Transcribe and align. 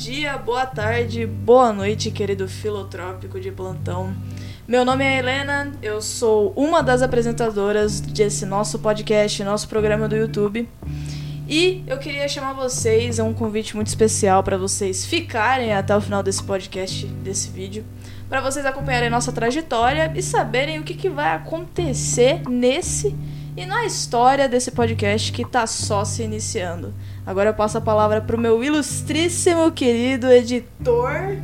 dia, 0.00 0.38
boa 0.38 0.64
tarde, 0.64 1.26
boa 1.26 1.74
noite, 1.74 2.10
querido 2.10 2.48
filotrópico 2.48 3.38
de 3.38 3.52
plantão. 3.52 4.16
Meu 4.66 4.82
nome 4.82 5.04
é 5.04 5.18
Helena, 5.18 5.72
eu 5.82 6.00
sou 6.00 6.54
uma 6.56 6.82
das 6.82 7.02
apresentadoras 7.02 8.00
desse 8.00 8.46
nosso 8.46 8.78
podcast, 8.78 9.44
nosso 9.44 9.68
programa 9.68 10.08
do 10.08 10.16
YouTube. 10.16 10.66
E 11.46 11.84
eu 11.86 11.98
queria 11.98 12.26
chamar 12.28 12.54
vocês 12.54 13.20
a 13.20 13.24
um 13.24 13.34
convite 13.34 13.76
muito 13.76 13.88
especial 13.88 14.42
para 14.42 14.56
vocês 14.56 15.04
ficarem 15.04 15.74
até 15.74 15.94
o 15.94 16.00
final 16.00 16.22
desse 16.22 16.42
podcast, 16.42 17.04
desse 17.06 17.50
vídeo, 17.50 17.84
para 18.26 18.40
vocês 18.40 18.64
acompanharem 18.64 19.10
nossa 19.10 19.30
trajetória 19.30 20.10
e 20.16 20.22
saberem 20.22 20.78
o 20.78 20.82
que, 20.82 20.94
que 20.94 21.10
vai 21.10 21.34
acontecer 21.36 22.40
nesse 22.48 23.14
e 23.56 23.66
na 23.66 23.84
história 23.84 24.48
desse 24.48 24.70
podcast 24.70 25.32
que 25.32 25.44
tá 25.44 25.66
só 25.66 26.04
se 26.04 26.22
iniciando. 26.22 26.92
Agora 27.26 27.50
eu 27.50 27.54
passo 27.54 27.78
a 27.78 27.80
palavra 27.80 28.20
pro 28.20 28.38
meu 28.38 28.62
ilustríssimo 28.64 29.70
querido 29.72 30.30
editor. 30.30 31.36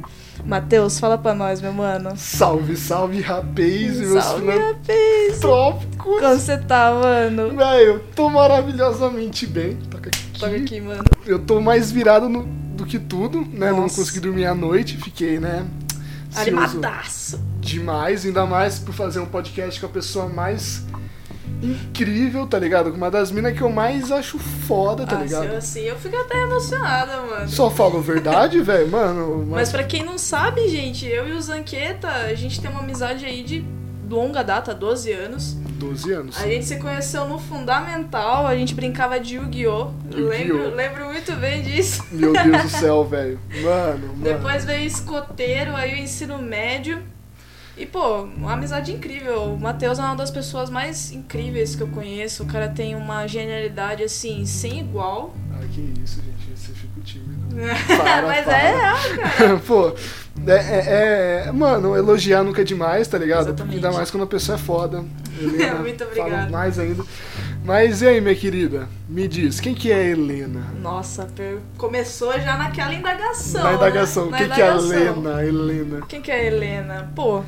Matheus, 0.45 0.99
fala 1.01 1.19
pra 1.19 1.35
nós, 1.35 1.61
meu 1.61 1.73
mano. 1.73 2.13
Salve, 2.17 2.77
salve, 2.77 3.21
rapaz, 3.21 3.99
meus 3.99 4.23
Salve, 4.25 4.47
rapaz. 4.51 4.87
filantrópicos. 4.97 6.21
Como 6.21 6.21
você 6.39 6.59
tá, 6.59 6.93
mano? 6.93 7.57
Véi, 7.57 7.89
eu 7.89 8.01
tô 8.15 8.29
maravilhosamente 8.31 9.47
bem. 9.47 9.77
Toca 9.91 10.09
aqui. 10.09 10.39
Toca 10.39 10.57
aqui, 10.57 10.81
mano. 10.81 11.05
Eu 11.25 11.39
tô 11.41 11.61
mais 11.61 11.91
virado 11.91 12.29
no- 12.29 12.45
do 12.45 12.87
que 12.87 12.99
tudo, 12.99 13.41
né? 13.41 13.71
Não 13.71 13.83
Nossa. 13.83 13.97
consegui 13.97 14.21
dormir 14.21 14.45
à 14.47 14.55
noite, 14.55 14.97
fiquei, 14.99 15.41
né? 15.41 15.67
Animadaço. 16.35 17.41
Demais, 17.61 18.25
ainda 18.27 18.45
mais 18.47 18.79
por 18.79 18.95
fazer 18.95 19.19
um 19.21 19.27
podcast 19.27 19.81
com 19.81 19.87
a 19.87 19.89
pessoa 19.89 20.29
mais 20.29 20.85
incrível, 21.63 22.47
tá 22.47 22.59
ligado? 22.59 22.93
Uma 22.93 23.11
das 23.11 23.31
minas 23.31 23.53
que 23.57 23.63
eu 23.63 23.71
mais 23.71 24.11
acho 24.13 24.39
foda, 24.39 25.07
tá 25.07 25.19
Ah, 25.19 25.23
ligado? 25.23 25.43
se 25.43 25.49
eu- 25.53 25.57
assim, 25.59 25.81
eu 25.81 25.97
fico 25.97 26.17
até 26.17 26.43
emocionada, 26.43 27.21
mano. 27.23 27.49
Só 27.49 27.71
falo 27.71 28.01
verdade, 28.01 28.61
velho, 28.61 28.89
mano. 28.91 29.39
Mas 29.51 29.67
Mas, 29.67 29.71
pra 29.73 29.85
quem 29.85 30.05
não 30.05 30.19
sabe, 30.19 30.69
gente, 30.69 31.07
eu 31.07 31.29
e 31.29 31.33
o 31.33 31.41
Zanqueta, 31.43 32.09
a 32.09 32.35
gente 32.35 32.61
tem 32.61 32.71
uma 32.71 32.81
amizade 32.81 33.25
aí 33.25 33.43
de 33.43 33.65
longa 34.09 34.43
data, 34.45 34.73
12 34.75 35.11
anos. 35.13 35.57
12 35.79 36.11
anos. 36.13 36.41
A 36.41 36.47
gente 36.47 36.65
se 36.65 36.77
conheceu 36.79 37.27
no 37.29 37.39
Fundamental, 37.39 38.47
a 38.47 38.57
gente 38.57 38.75
brincava 38.75 39.21
de 39.21 39.35
Yu-Gi-Oh! 39.37 39.91
Yu-Gi-Oh! 40.11 40.29
Lembro, 40.29 40.75
lembro 40.75 41.05
muito 41.07 41.33
bem 41.33 41.63
disso. 41.63 42.03
Meu 42.11 42.33
Deus 42.33 42.63
do 42.63 42.69
céu, 42.79 43.05
velho. 43.05 43.39
Mano, 43.63 44.07
mano. 44.09 44.23
Depois 44.23 44.65
veio 44.65 44.87
escoteiro, 44.87 45.75
aí 45.77 45.95
o 45.95 45.99
ensino 45.99 46.39
médio. 46.39 47.03
E, 47.77 47.85
pô, 47.85 48.23
uma 48.23 48.55
amizade 48.55 48.91
incrível. 48.93 49.43
O 49.55 49.59
Matheus 49.61 49.99
é 49.99 50.03
uma 50.03 50.17
das 50.17 50.31
pessoas 50.31 50.71
mais 50.71 51.13
incríveis 51.13 51.77
que 51.77 51.83
eu 51.83 51.89
conheço. 51.89 52.43
O 52.43 52.47
cara 52.47 52.69
tem 52.69 52.95
uma 52.95 53.27
genialidade, 53.27 54.03
assim, 54.03 54.47
sem 54.47 54.81
igual. 54.81 55.35
Ah, 55.53 55.61
que 55.71 55.93
isso, 56.03 56.23
gente. 56.23 56.59
Você 56.59 56.73
fica 56.73 57.01
tímido. 57.05 57.37
Para, 58.03 58.23
Mas 58.27 58.45
para. 58.45 58.59
é 58.59 58.77
real, 58.77 58.97
cara. 59.17 59.59
Pô, 59.67 59.95
é, 60.47 60.53
é- 60.53 61.45
é- 61.49 61.53
Mano, 61.53 61.95
elogiar 61.97 62.43
nunca 62.43 62.63
é 62.63 62.65
demais, 62.65 63.07
tá 63.09 63.19
ligado? 63.19 63.49
Exatamente. 63.49 63.77
Ainda 63.77 63.93
mais 63.93 64.11
quando 64.11 64.25
a 64.25 64.27
pessoa 64.27 64.57
é 64.57 64.59
foda. 64.59 65.05
Helena, 65.41 65.75
Muito 65.77 66.05
fala 66.07 66.11
obrigada. 66.27 66.51
mais 66.51 66.79
ainda. 66.79 67.05
Mas 67.67 68.01
e 68.01 68.07
aí, 68.07 68.21
minha 68.21 68.35
querida? 68.37 68.89
Me 69.09 69.27
diz, 69.27 69.59
quem 69.59 69.75
que 69.75 69.91
é 69.91 69.97
a 69.97 70.03
Helena? 70.05 70.73
Nossa, 70.81 71.25
per- 71.27 71.59
começou 71.77 72.33
já 72.35 72.57
naquela 72.57 72.95
indagação. 72.95 73.65
Na 73.65 73.73
indagação, 73.75 74.31
né? 74.31 74.39
quem 74.39 74.49
que 74.51 74.63
é 74.63 74.69
a. 74.71 74.77
Helena? 74.77 75.45
Helena. 75.45 76.07
Quem 76.07 76.23
que 76.23 76.31
é 76.31 76.35
a 76.37 76.45
Helena? 76.45 77.13
Pô, 77.17 77.43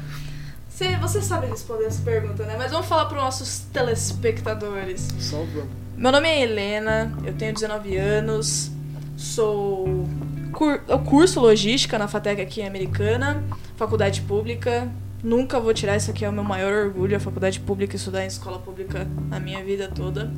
você, 0.68 0.96
você 0.96 1.22
sabe 1.22 1.46
responder 1.46 1.84
essa 1.84 2.02
pergunta, 2.02 2.44
né? 2.44 2.56
Mas 2.58 2.72
vamos 2.72 2.86
falar 2.88 3.06
para 3.06 3.20
nossos 3.20 3.60
telespectadores. 3.72 5.08
Só 5.20 5.36
vamos. 5.36 5.68
Meu 5.96 6.10
nome 6.10 6.28
é 6.28 6.42
Helena, 6.42 7.12
eu 7.24 7.32
tenho 7.34 7.54
19 7.54 7.96
anos, 7.96 8.72
sou. 9.16 10.08
Cur... 10.52 10.80
Eu 10.88 10.98
curso 10.98 11.38
logística 11.40 11.96
na 11.96 12.08
FATEC 12.08 12.40
aqui 12.40 12.60
em 12.60 12.66
Americana, 12.66 13.42
faculdade 13.76 14.20
pública. 14.22 14.88
Nunca 15.22 15.58
vou 15.58 15.74
tirar 15.74 15.96
isso 15.96 16.10
aqui, 16.10 16.24
é 16.24 16.28
o 16.28 16.32
meu 16.32 16.44
maior 16.44 16.86
orgulho, 16.86 17.16
a 17.16 17.20
faculdade 17.20 17.58
pública, 17.60 17.96
estudar 17.96 18.24
em 18.24 18.28
escola 18.28 18.58
pública 18.58 19.06
a 19.30 19.40
minha 19.40 19.62
vida 19.64 19.88
toda. 19.88 20.32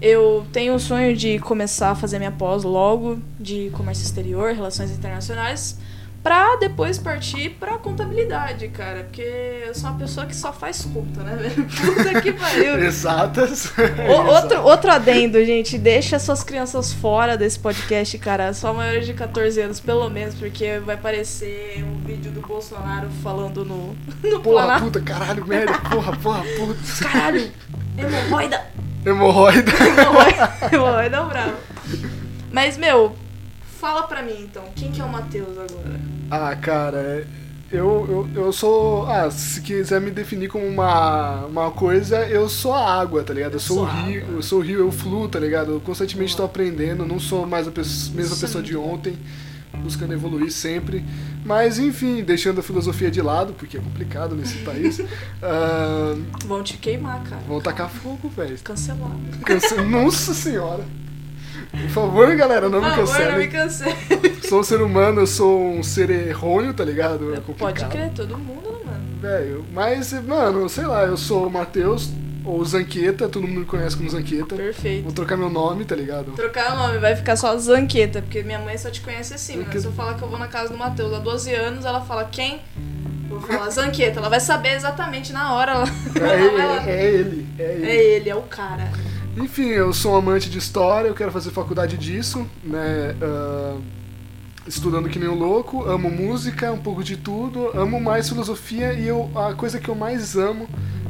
Eu 0.00 0.46
tenho 0.52 0.74
o 0.74 0.78
sonho 0.78 1.16
de 1.16 1.38
começar 1.38 1.90
a 1.90 1.94
fazer 1.94 2.18
minha 2.18 2.30
pós 2.30 2.62
logo 2.62 3.18
de 3.40 3.70
comércio 3.70 4.04
exterior, 4.04 4.52
relações 4.52 4.90
internacionais, 4.90 5.78
pra 6.26 6.56
depois 6.56 6.98
partir 6.98 7.50
pra 7.50 7.78
contabilidade, 7.78 8.66
cara. 8.68 9.04
Porque 9.04 9.22
eu 9.64 9.72
sou 9.76 9.90
uma 9.90 9.96
pessoa 9.98 10.26
que 10.26 10.34
só 10.34 10.52
faz 10.52 10.82
conta, 10.92 11.22
né, 11.22 11.36
velho? 11.36 11.64
Puta 11.70 12.20
que 12.20 12.32
pariu. 12.32 12.78
Exatas. 12.84 13.72
O- 14.08 14.26
outro, 14.34 14.60
outro 14.62 14.90
adendo, 14.90 15.38
gente. 15.44 15.78
Deixa 15.78 16.18
suas 16.18 16.42
crianças 16.42 16.92
fora 16.92 17.36
desse 17.36 17.60
podcast, 17.60 18.18
cara. 18.18 18.52
Só 18.52 18.74
maiores 18.74 19.06
de 19.06 19.14
14 19.14 19.60
anos, 19.60 19.78
pelo 19.78 20.10
menos, 20.10 20.34
porque 20.34 20.80
vai 20.80 20.96
parecer 20.96 21.84
um 21.84 22.04
vídeo 22.04 22.32
do 22.32 22.40
Bolsonaro 22.40 23.08
falando 23.22 23.64
no, 23.64 23.96
no 24.28 24.40
Porra, 24.40 24.64
Planalto. 24.64 24.84
puta, 24.86 25.00
caralho, 25.02 25.46
merda. 25.46 25.78
Porra, 25.78 26.16
porra, 26.16 26.42
puta. 26.56 27.04
Caralho! 27.08 27.52
Hemorroida! 27.96 28.66
Hemorroida. 29.06 29.70
Hemorroida! 29.70 30.52
Hemorroida 30.72 31.22
bravo. 31.22 31.54
Mas, 32.50 32.76
meu, 32.76 33.14
fala 33.80 34.02
pra 34.08 34.22
mim 34.22 34.34
então, 34.40 34.64
quem 34.74 34.90
que 34.90 35.00
é 35.00 35.04
o 35.04 35.08
Matheus 35.08 35.56
agora? 35.56 36.15
Ah, 36.30 36.54
cara, 36.56 37.26
eu, 37.70 38.28
eu, 38.34 38.42
eu 38.44 38.52
sou. 38.52 39.06
Ah, 39.08 39.30
se 39.30 39.60
quiser 39.60 40.00
me 40.00 40.10
definir 40.10 40.48
como 40.48 40.66
uma, 40.66 41.46
uma 41.46 41.70
coisa, 41.70 42.26
eu 42.26 42.48
sou 42.48 42.72
a 42.72 43.00
água, 43.00 43.22
tá 43.22 43.32
ligado? 43.34 43.54
Eu, 43.54 43.60
sou, 43.60 43.76
sou 43.78 43.84
o 43.86 43.88
rio, 43.88 44.22
água. 44.22 44.34
eu 44.36 44.42
sou 44.42 44.58
o 44.58 44.62
rio, 44.62 44.78
eu 44.80 44.92
fluo, 44.92 45.28
tá 45.28 45.38
ligado? 45.38 45.72
Eu 45.72 45.80
constantemente 45.80 46.30
estou 46.30 46.46
aprendendo, 46.46 47.04
não 47.06 47.18
sou 47.20 47.46
mais 47.46 47.66
a 47.68 47.70
pes- 47.70 48.08
mesma 48.08 48.34
Isso 48.34 48.44
é 48.44 48.46
pessoa 48.46 48.62
de 48.62 48.76
ontem, 48.76 49.16
buscando 49.82 50.12
evoluir 50.12 50.50
sempre. 50.52 51.04
Mas 51.44 51.78
enfim, 51.78 52.24
deixando 52.24 52.58
a 52.58 52.62
filosofia 52.62 53.08
de 53.10 53.22
lado, 53.22 53.52
porque 53.52 53.76
é 53.76 53.80
complicado 53.80 54.34
nesse 54.34 54.58
país. 54.58 55.00
ah, 55.42 56.16
Vão 56.44 56.62
te 56.62 56.76
queimar, 56.76 57.22
cara. 57.22 57.42
vão 57.46 57.60
tacar 57.60 57.88
fogo, 57.88 58.28
velho. 58.28 58.58
Cancelado. 58.64 59.14
Cance- 59.44 59.80
Nossa 59.82 60.34
senhora! 60.34 60.84
Por 61.70 61.90
favor, 61.90 62.36
galera, 62.36 62.68
não 62.68 62.80
Por 62.80 62.88
me 62.88 63.06
favor, 63.06 63.32
não 63.32 63.38
me 63.38 63.48
cancele. 63.48 63.96
Sou 64.48 64.60
um 64.60 64.62
ser 64.62 64.80
humano, 64.80 65.22
eu 65.22 65.26
sou 65.26 65.60
um 65.60 65.82
ser 65.82 66.08
errôneo, 66.10 66.72
tá 66.72 66.84
ligado? 66.84 67.34
É 67.34 67.40
Pode 67.40 67.84
crer, 67.86 68.10
todo 68.12 68.38
mundo, 68.38 68.70
né, 68.70 68.78
mano? 68.84 69.20
Velho, 69.20 69.64
mas, 69.72 70.12
mano, 70.24 70.68
sei 70.68 70.86
lá, 70.86 71.02
eu 71.04 71.16
sou 71.16 71.48
o 71.48 71.50
Matheus, 71.50 72.10
ou 72.44 72.64
Zanqueta, 72.64 73.28
todo 73.28 73.46
mundo 73.46 73.60
me 73.60 73.66
conhece 73.66 73.96
como 73.96 74.08
Zanqueta. 74.08 74.54
Perfeito. 74.54 75.02
Vou 75.02 75.12
trocar 75.12 75.36
meu 75.36 75.50
nome, 75.50 75.84
tá 75.84 75.96
ligado? 75.96 76.30
Trocar 76.32 76.74
o 76.74 76.76
nome, 76.76 76.98
vai 76.98 77.16
ficar 77.16 77.34
só 77.34 77.56
Zanqueta, 77.58 78.22
porque 78.22 78.44
minha 78.44 78.60
mãe 78.60 78.78
só 78.78 78.88
te 78.88 79.00
conhece 79.00 79.34
assim, 79.34 79.56
né? 79.56 79.66
Se 79.72 79.84
eu 79.84 79.92
falar 79.92 80.14
que 80.14 80.22
eu 80.22 80.28
vou 80.28 80.38
na 80.38 80.46
casa 80.46 80.72
do 80.72 80.78
Matheus 80.78 81.12
há 81.12 81.18
12 81.18 81.52
anos, 81.52 81.84
ela 81.84 82.00
fala 82.00 82.24
quem? 82.24 82.60
Vou 83.28 83.40
falar 83.40 83.68
Zanqueta, 83.70 84.20
ela 84.20 84.28
vai 84.28 84.38
saber 84.38 84.76
exatamente 84.76 85.32
na 85.32 85.54
hora. 85.54 85.72
Ela... 85.72 85.86
É, 86.16 86.62
ela 86.62 86.90
ele, 86.90 86.90
é 86.90 87.04
ele, 87.04 87.46
é 87.58 87.72
ele. 87.72 87.86
É 87.86 88.04
ele, 88.16 88.30
é 88.30 88.36
o 88.36 88.42
cara. 88.42 88.90
Enfim, 89.36 89.66
eu 89.66 89.92
sou 89.92 90.14
um 90.14 90.16
amante 90.16 90.48
de 90.48 90.58
história, 90.58 91.08
eu 91.08 91.14
quero 91.14 91.30
fazer 91.30 91.50
faculdade 91.50 91.98
disso, 91.98 92.46
né? 92.64 93.14
ah, 93.22 93.76
estudando 94.66 95.08
que 95.08 95.18
nem 95.18 95.28
um 95.28 95.34
louco, 95.34 95.84
amo 95.84 96.10
música, 96.10 96.72
um 96.72 96.78
pouco 96.78 97.04
de 97.04 97.16
tudo, 97.16 97.70
amo 97.78 98.00
mais 98.00 98.28
filosofia 98.28 98.94
e 98.94 99.06
eu, 99.06 99.30
a 99.34 99.54
coisa 99.54 99.78
que 99.78 99.88
eu 99.88 99.94
mais 99.94 100.36
amo 100.36 100.66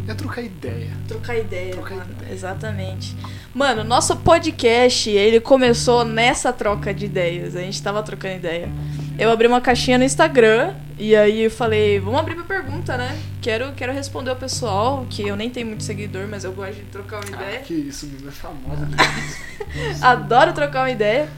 é 0.08 0.14
trocar 0.14 0.42
ideia. 0.42 0.90
Trocar 1.08 1.36
ideia, 1.36 1.72
Trocar 1.72 1.96
mano. 1.96 2.14
Exatamente. 2.30 3.16
Mano, 3.54 3.82
nosso 3.82 4.16
podcast, 4.16 5.10
ele 5.10 5.40
começou 5.40 6.04
nessa 6.04 6.52
troca 6.52 6.94
de 6.94 7.06
ideias. 7.06 7.56
A 7.56 7.60
gente 7.60 7.82
tava 7.82 8.02
trocando 8.02 8.36
ideia. 8.36 8.68
Eu 9.18 9.30
abri 9.30 9.46
uma 9.46 9.60
caixinha 9.60 9.96
no 9.96 10.04
Instagram 10.04 10.74
e 10.98 11.16
aí 11.16 11.42
eu 11.44 11.50
falei, 11.50 11.98
vamos 11.98 12.20
abrir 12.20 12.34
pra 12.34 12.44
pergunta, 12.44 12.96
né? 12.98 13.18
Quero, 13.40 13.72
quero 13.72 13.92
responder 13.92 14.30
o 14.30 14.36
pessoal, 14.36 15.06
que 15.08 15.26
eu 15.26 15.36
nem 15.36 15.48
tenho 15.48 15.66
muito 15.66 15.84
seguidor, 15.84 16.26
mas 16.28 16.44
eu 16.44 16.52
gosto 16.52 16.74
de 16.74 16.82
trocar 16.82 17.24
uma 17.24 17.34
ideia. 17.34 17.60
Ah, 17.60 17.62
que 17.62 17.74
isso, 17.74 18.06
menina, 18.06 18.28
é 18.28 18.32
famosa. 18.32 18.88
Adoro 20.02 20.52
trocar 20.52 20.82
uma 20.82 20.90
ideia. 20.90 21.28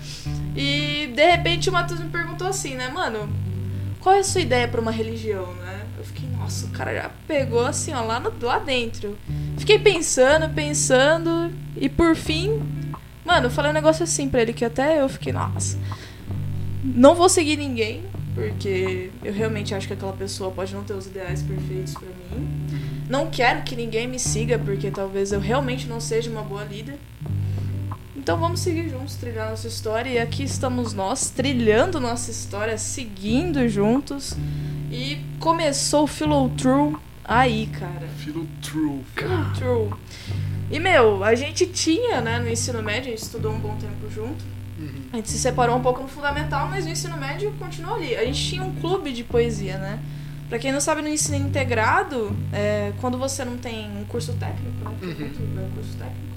E 0.57 1.13
de 1.15 1.31
repente 1.31 1.71
o 1.71 1.73
Matheus 1.73 2.01
me 2.01 2.09
perguntou 2.09 2.49
assim, 2.49 2.75
né, 2.75 2.89
mano? 2.89 3.29
Qual 4.01 4.15
é 4.15 4.21
a 4.21 4.25
sua 4.25 4.41
ideia 4.41 4.67
pra 4.67 4.81
uma 4.81 4.91
religião, 4.91 5.53
né? 5.55 5.83
Eu 5.97 6.05
fiquei, 6.05 6.29
nossa, 6.31 6.67
o 6.67 6.71
cara 6.71 6.95
já 6.95 7.11
pegou 7.27 7.65
assim, 7.65 7.93
ó, 7.93 8.03
lá, 8.03 8.19
no, 8.19 8.33
lá 8.43 8.59
dentro. 8.59 9.17
Fiquei 9.57 9.79
pensando, 9.79 10.53
pensando, 10.53 11.53
e 11.77 11.89
por 11.89 12.17
fim, 12.17 12.61
mano, 13.25 13.47
eu 13.47 13.51
falei 13.51 13.71
um 13.71 13.75
negócio 13.75 14.03
assim 14.03 14.29
pra 14.29 14.43
ele 14.43 14.53
que 14.53 14.65
até 14.65 15.01
eu 15.01 15.09
fiquei, 15.09 15.33
nossa. 15.33 15.79
Não 16.83 17.15
vou 17.15 17.29
seguir 17.29 17.57
ninguém, 17.57 18.03
porque 18.35 19.11
eu 19.25 19.33
realmente 19.33 19.75
acho 19.75 19.87
que 19.87 19.93
aquela 19.93 20.13
pessoa 20.13 20.51
pode 20.51 20.75
não 20.75 20.85
ter 20.85 20.95
os 20.95 21.07
ideais 21.07 21.43
perfeitos 21.43 21.95
pra 21.95 22.09
mim. 22.09 22.49
Não 23.09 23.31
quero 23.31 23.63
que 23.63 23.75
ninguém 23.75 24.07
me 24.07 24.19
siga, 24.19 24.59
porque 24.59 24.91
talvez 24.91 25.33
eu 25.33 25.41
realmente 25.41 25.87
não 25.87 26.01
seja 26.01 26.31
uma 26.31 26.43
boa 26.43 26.65
líder. 26.65 26.99
Então 28.17 28.39
vamos 28.39 28.61
seguir 28.61 28.91
juntos, 28.91 29.17
trilhar 29.17 29.51
nossa 29.51 29.67
história. 29.67 30.11
E 30.11 30.19
aqui 30.19 30.43
estamos 30.43 30.93
nós, 30.93 31.31
trilhando 31.31 31.99
nossa 31.99 32.31
história, 32.31 32.77
seguindo 32.77 33.67
juntos. 33.69 34.37
E 34.91 35.19
começou 35.41 36.05
o 36.05 36.07
Philo 36.07 36.51
True 36.51 36.97
aí, 37.25 37.67
cara. 37.67 38.07
Filo 38.19 38.47
true, 38.63 39.03
Philo 39.15 39.29
cara. 39.29 39.51
True. 39.55 39.91
E, 40.71 40.79
meu, 40.79 41.25
a 41.25 41.35
gente 41.35 41.67
tinha, 41.67 42.21
né, 42.21 42.39
no 42.39 42.49
ensino 42.49 42.83
médio, 42.83 43.09
a 43.09 43.17
gente 43.17 43.23
estudou 43.23 43.53
um 43.53 43.59
bom 43.59 43.75
tempo 43.77 44.11
junto. 44.11 44.45
Uhum. 44.79 45.09
A 45.13 45.17
gente 45.17 45.31
se 45.31 45.39
separou 45.39 45.77
um 45.77 45.83
pouco 45.83 46.03
no 46.03 46.09
fundamental, 46.09 46.69
mas 46.69 46.85
no 46.85 46.93
ensino 46.93 47.17
médio 47.17 47.53
continuou 47.59 47.97
ali. 47.97 48.17
A 48.17 48.25
gente 48.25 48.43
tinha 48.45 48.63
um 48.63 48.75
clube 48.75 49.13
de 49.13 49.25
poesia, 49.25 49.79
né? 49.79 49.99
Pra 50.49 50.59
quem 50.59 50.73
não 50.73 50.81
sabe, 50.81 51.03
no 51.03 51.09
ensino 51.09 51.37
integrado, 51.37 52.35
é, 52.53 52.93
quando 53.01 53.19
você 53.19 53.45
não 53.45 53.59
tem 53.59 53.91
um 53.99 54.05
curso 54.05 54.33
técnico, 54.35 54.85
né? 54.85 54.97
Uhum. 55.03 55.67
Um 55.67 55.71
curso 55.75 55.97
técnico, 55.99 56.29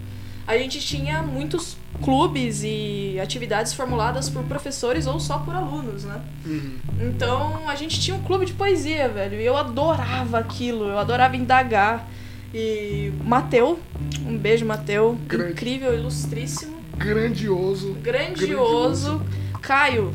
a 0.45 0.57
gente 0.57 0.81
tinha 0.81 1.21
muitos 1.21 1.77
clubes 2.03 2.61
e 2.63 3.17
atividades 3.21 3.73
formuladas 3.73 4.29
por 4.29 4.43
professores 4.43 5.07
ou 5.07 5.19
só 5.19 5.39
por 5.39 5.55
alunos, 5.55 6.03
né? 6.03 6.19
Uhum. 6.45 6.77
Então 6.99 7.69
a 7.69 7.75
gente 7.75 8.01
tinha 8.01 8.17
um 8.17 8.21
clube 8.23 8.45
de 8.45 8.53
poesia, 8.53 9.07
velho. 9.07 9.39
E 9.39 9.45
eu 9.45 9.55
adorava 9.55 10.39
aquilo, 10.39 10.85
eu 10.89 10.97
adorava 10.97 11.38
indagar. 11.38 12.07
E 12.53 13.13
Mateu, 13.23 13.79
um 14.25 14.38
beijo, 14.38 14.65
Mateu. 14.65 15.17
Incrível, 15.51 15.93
ilustríssimo, 15.93 16.80
Grandioso. 17.03 17.94
grandioso. 18.01 19.21
Caio, 19.62 20.13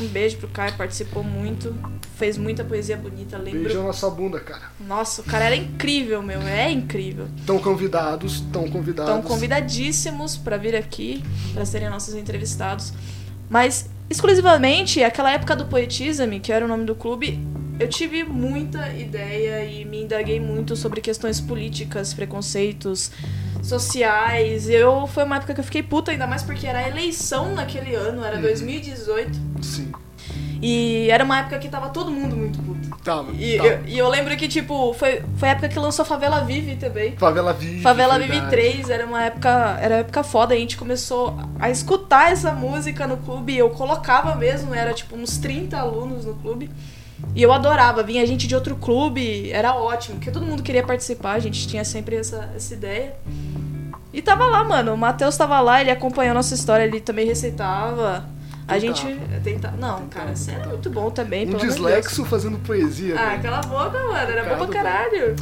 um 0.00 0.06
beijo 0.08 0.36
pro 0.38 0.48
Caio, 0.48 0.74
participou 0.76 1.22
muito. 1.22 1.74
Fez 2.16 2.38
muita 2.38 2.64
poesia 2.64 2.96
bonita, 2.96 3.36
lembro. 3.36 3.60
Beijão 3.60 3.86
na 3.86 3.92
sua 3.92 4.10
bunda, 4.10 4.40
cara. 4.40 4.72
Nossa, 4.80 5.20
o 5.20 5.24
cara 5.24 5.44
era 5.44 5.56
incrível, 5.56 6.22
meu. 6.22 6.40
É 6.42 6.70
incrível. 6.70 7.28
Estão 7.36 7.58
convidados, 7.58 8.36
estão 8.36 8.70
convidados. 8.70 9.14
Estão 9.14 9.22
convidadíssimos 9.22 10.36
pra 10.36 10.56
vir 10.56 10.74
aqui, 10.74 11.22
pra 11.52 11.66
serem 11.66 11.90
nossos 11.90 12.14
entrevistados. 12.14 12.92
Mas, 13.50 13.90
exclusivamente, 14.08 15.02
aquela 15.02 15.30
época 15.30 15.54
do 15.54 15.66
Poetisa-me, 15.66 16.40
que 16.40 16.50
era 16.50 16.64
o 16.64 16.68
nome 16.68 16.86
do 16.86 16.94
clube, 16.94 17.38
eu 17.78 17.86
tive 17.86 18.24
muita 18.24 18.88
ideia 18.94 19.62
e 19.64 19.84
me 19.84 20.02
indaguei 20.02 20.40
muito 20.40 20.74
sobre 20.74 21.02
questões 21.02 21.38
políticas, 21.38 22.14
preconceitos 22.14 23.10
sociais. 23.62 24.68
Eu 24.68 25.06
foi 25.06 25.24
uma 25.24 25.36
época 25.36 25.54
que 25.54 25.60
eu 25.60 25.64
fiquei 25.64 25.82
puta, 25.82 26.10
ainda 26.10 26.26
mais 26.26 26.42
porque 26.42 26.66
era 26.66 26.80
a 26.80 26.88
eleição 26.88 27.54
naquele 27.54 27.94
ano, 27.94 28.24
era 28.24 28.38
2018. 28.38 29.38
Sim. 29.62 29.92
E 30.62 31.10
era 31.10 31.22
uma 31.22 31.38
época 31.40 31.58
que 31.58 31.68
tava 31.68 31.90
todo 31.90 32.10
mundo 32.10 32.34
muito 32.34 32.58
puto. 32.62 32.96
Tava. 33.04 33.30
E, 33.32 33.56
tava. 33.56 33.68
eu, 33.68 33.84
e 33.86 33.98
eu 33.98 34.08
lembro 34.08 34.36
que, 34.36 34.48
tipo, 34.48 34.92
foi, 34.94 35.22
foi 35.36 35.48
a 35.48 35.52
época 35.52 35.68
que 35.68 35.78
lançou 35.78 36.04
Favela 36.04 36.40
Vive 36.44 36.76
também. 36.76 37.16
Favela 37.16 37.52
Vive. 37.52 37.82
Favela 37.82 38.18
Vive 38.18 38.32
verdade. 38.32 38.50
3 38.50 38.90
era 38.90 39.06
uma 39.06 39.22
época, 39.24 39.78
era 39.80 39.94
uma 39.94 40.00
época 40.00 40.24
foda, 40.24 40.54
a 40.54 40.58
gente 40.58 40.76
começou 40.76 41.38
a 41.58 41.70
escutar 41.70 42.32
essa 42.32 42.52
música 42.52 43.06
no 43.06 43.18
clube, 43.18 43.56
eu 43.56 43.70
colocava 43.70 44.34
mesmo, 44.34 44.74
era 44.74 44.92
tipo 44.92 45.16
uns 45.16 45.36
30 45.38 45.78
alunos 45.78 46.24
no 46.24 46.34
clube. 46.34 46.70
E 47.34 47.42
eu 47.42 47.52
adorava, 47.52 48.02
vinha 48.02 48.26
gente 48.26 48.46
de 48.46 48.54
outro 48.54 48.76
clube, 48.76 49.50
era 49.50 49.74
ótimo, 49.74 50.16
porque 50.16 50.30
todo 50.30 50.46
mundo 50.46 50.62
queria 50.62 50.82
participar, 50.82 51.32
a 51.32 51.38
gente 51.38 51.68
tinha 51.68 51.84
sempre 51.84 52.16
essa, 52.16 52.50
essa 52.56 52.72
ideia. 52.72 53.14
E 54.12 54.22
tava 54.22 54.46
lá, 54.46 54.64
mano, 54.64 54.94
o 54.94 54.96
Matheus 54.96 55.36
tava 55.36 55.60
lá, 55.60 55.80
ele 55.80 55.90
acompanhou 55.90 56.30
a 56.30 56.34
nossa 56.34 56.54
história, 56.54 56.84
ele 56.84 57.00
também 57.00 57.26
receitava. 57.26 58.24
A 58.68 58.78
gente 58.78 59.04
tentava. 59.44 59.76
Não, 59.76 60.08
cara, 60.08 60.34
você 60.34 60.50
era 60.52 60.66
muito 60.68 60.90
bom 60.90 61.10
também, 61.10 61.42
Um 61.42 61.50
de 61.50 61.56
Deus. 61.58 61.74
dislexo 61.74 62.24
fazendo 62.24 62.58
poesia. 62.58 63.14
Ah, 63.16 63.38
cala 63.38 63.58
a 63.58 63.60
boca, 63.60 63.98
mano. 64.02 64.30
Era 64.30 64.56
bom 64.56 64.66
pra 64.66 64.74
caralho. 64.74 65.36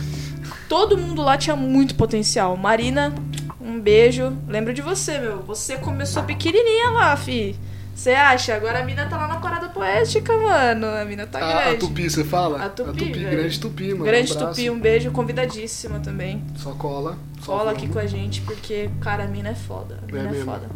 Todo 0.68 0.98
mundo 0.98 1.22
lá 1.22 1.38
tinha 1.38 1.56
muito 1.56 1.94
potencial. 1.94 2.54
Marina, 2.56 3.14
um 3.58 3.80
beijo. 3.80 4.36
Lembro 4.46 4.74
de 4.74 4.82
você, 4.82 5.18
meu. 5.18 5.38
Você 5.44 5.76
começou 5.78 6.22
pequenininha 6.24 6.90
lá, 6.90 7.16
fi. 7.16 7.56
Você 7.94 8.10
acha? 8.10 8.54
Agora 8.56 8.80
a 8.80 8.84
mina 8.84 9.06
tá 9.06 9.16
lá 9.16 9.28
na 9.28 9.36
parada 9.36 9.68
poética, 9.68 10.36
mano. 10.36 10.86
A 10.86 11.04
mina 11.04 11.26
tá 11.26 11.38
A, 11.38 11.58
a 11.58 11.62
grande. 11.62 11.78
Tupi, 11.78 12.10
você 12.10 12.24
fala? 12.24 12.64
A 12.64 12.68
Tupi, 12.68 13.12
velho. 13.12 13.30
grande 13.30 13.60
Tupi, 13.60 13.90
mano. 13.92 14.04
grande 14.04 14.32
um. 14.32 14.36
Tupi, 14.36 14.70
um 14.70 14.80
beijo. 14.80 15.10
Convidadíssima 15.12 16.00
também. 16.00 16.42
Só 16.56 16.72
cola. 16.72 17.16
Só 17.40 17.52
Cola 17.52 17.64
vamos. 17.66 17.78
aqui 17.78 17.92
com 17.92 17.98
a 17.98 18.06
gente, 18.06 18.40
porque, 18.40 18.90
cara, 19.00 19.24
a 19.24 19.28
mina 19.28 19.50
é 19.50 19.54
foda. 19.54 20.00
A 20.02 20.12
mina 20.12 20.28
é, 20.28 20.32
mesmo. 20.32 20.44
foda. 20.44 20.68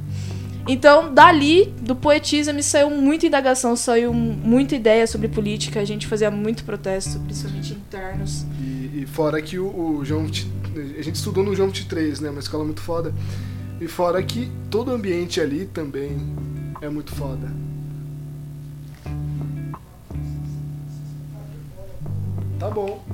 Então, 0.69 1.12
dali, 1.12 1.75
do 1.81 1.97
Poetisa, 1.97 2.53
me 2.53 2.62
saiu 2.62 2.91
muita 2.91 3.26
indagação, 3.26 3.75
saiu 3.75 4.12
muita 4.12 4.76
ideia 4.76 5.06
sobre 5.06 5.26
política. 5.26 5.81
A 5.81 5.85
gente 5.85 6.06
fazia 6.06 6.31
muito 6.31 6.62
protesto, 6.62 7.19
principalmente 7.20 7.73
internos. 7.73 8.44
E, 8.61 9.03
e 9.03 9.06
fora 9.06 9.43
que 9.43 9.59
o, 9.59 9.99
o 9.99 10.05
João. 10.05 10.25
A 10.25 11.03
gente 11.03 11.17
estudou 11.17 11.43
no 11.43 11.56
João 11.56 11.69
23, 11.69 12.20
né? 12.20 12.31
Uma 12.31 12.41
escola 12.41 12.65
muito 12.65 12.81
foda. 12.81 13.12
E 13.81 13.88
fora 13.88 14.23
que 14.23 14.50
todo 14.70 14.91
o 14.91 14.94
ambiente 14.94 15.41
ali 15.41 15.65
também 15.67 16.19
é 16.80 16.88
muito 16.88 17.14
foda. 17.14 17.48
Tá 22.58 22.70
bom. 22.70 23.04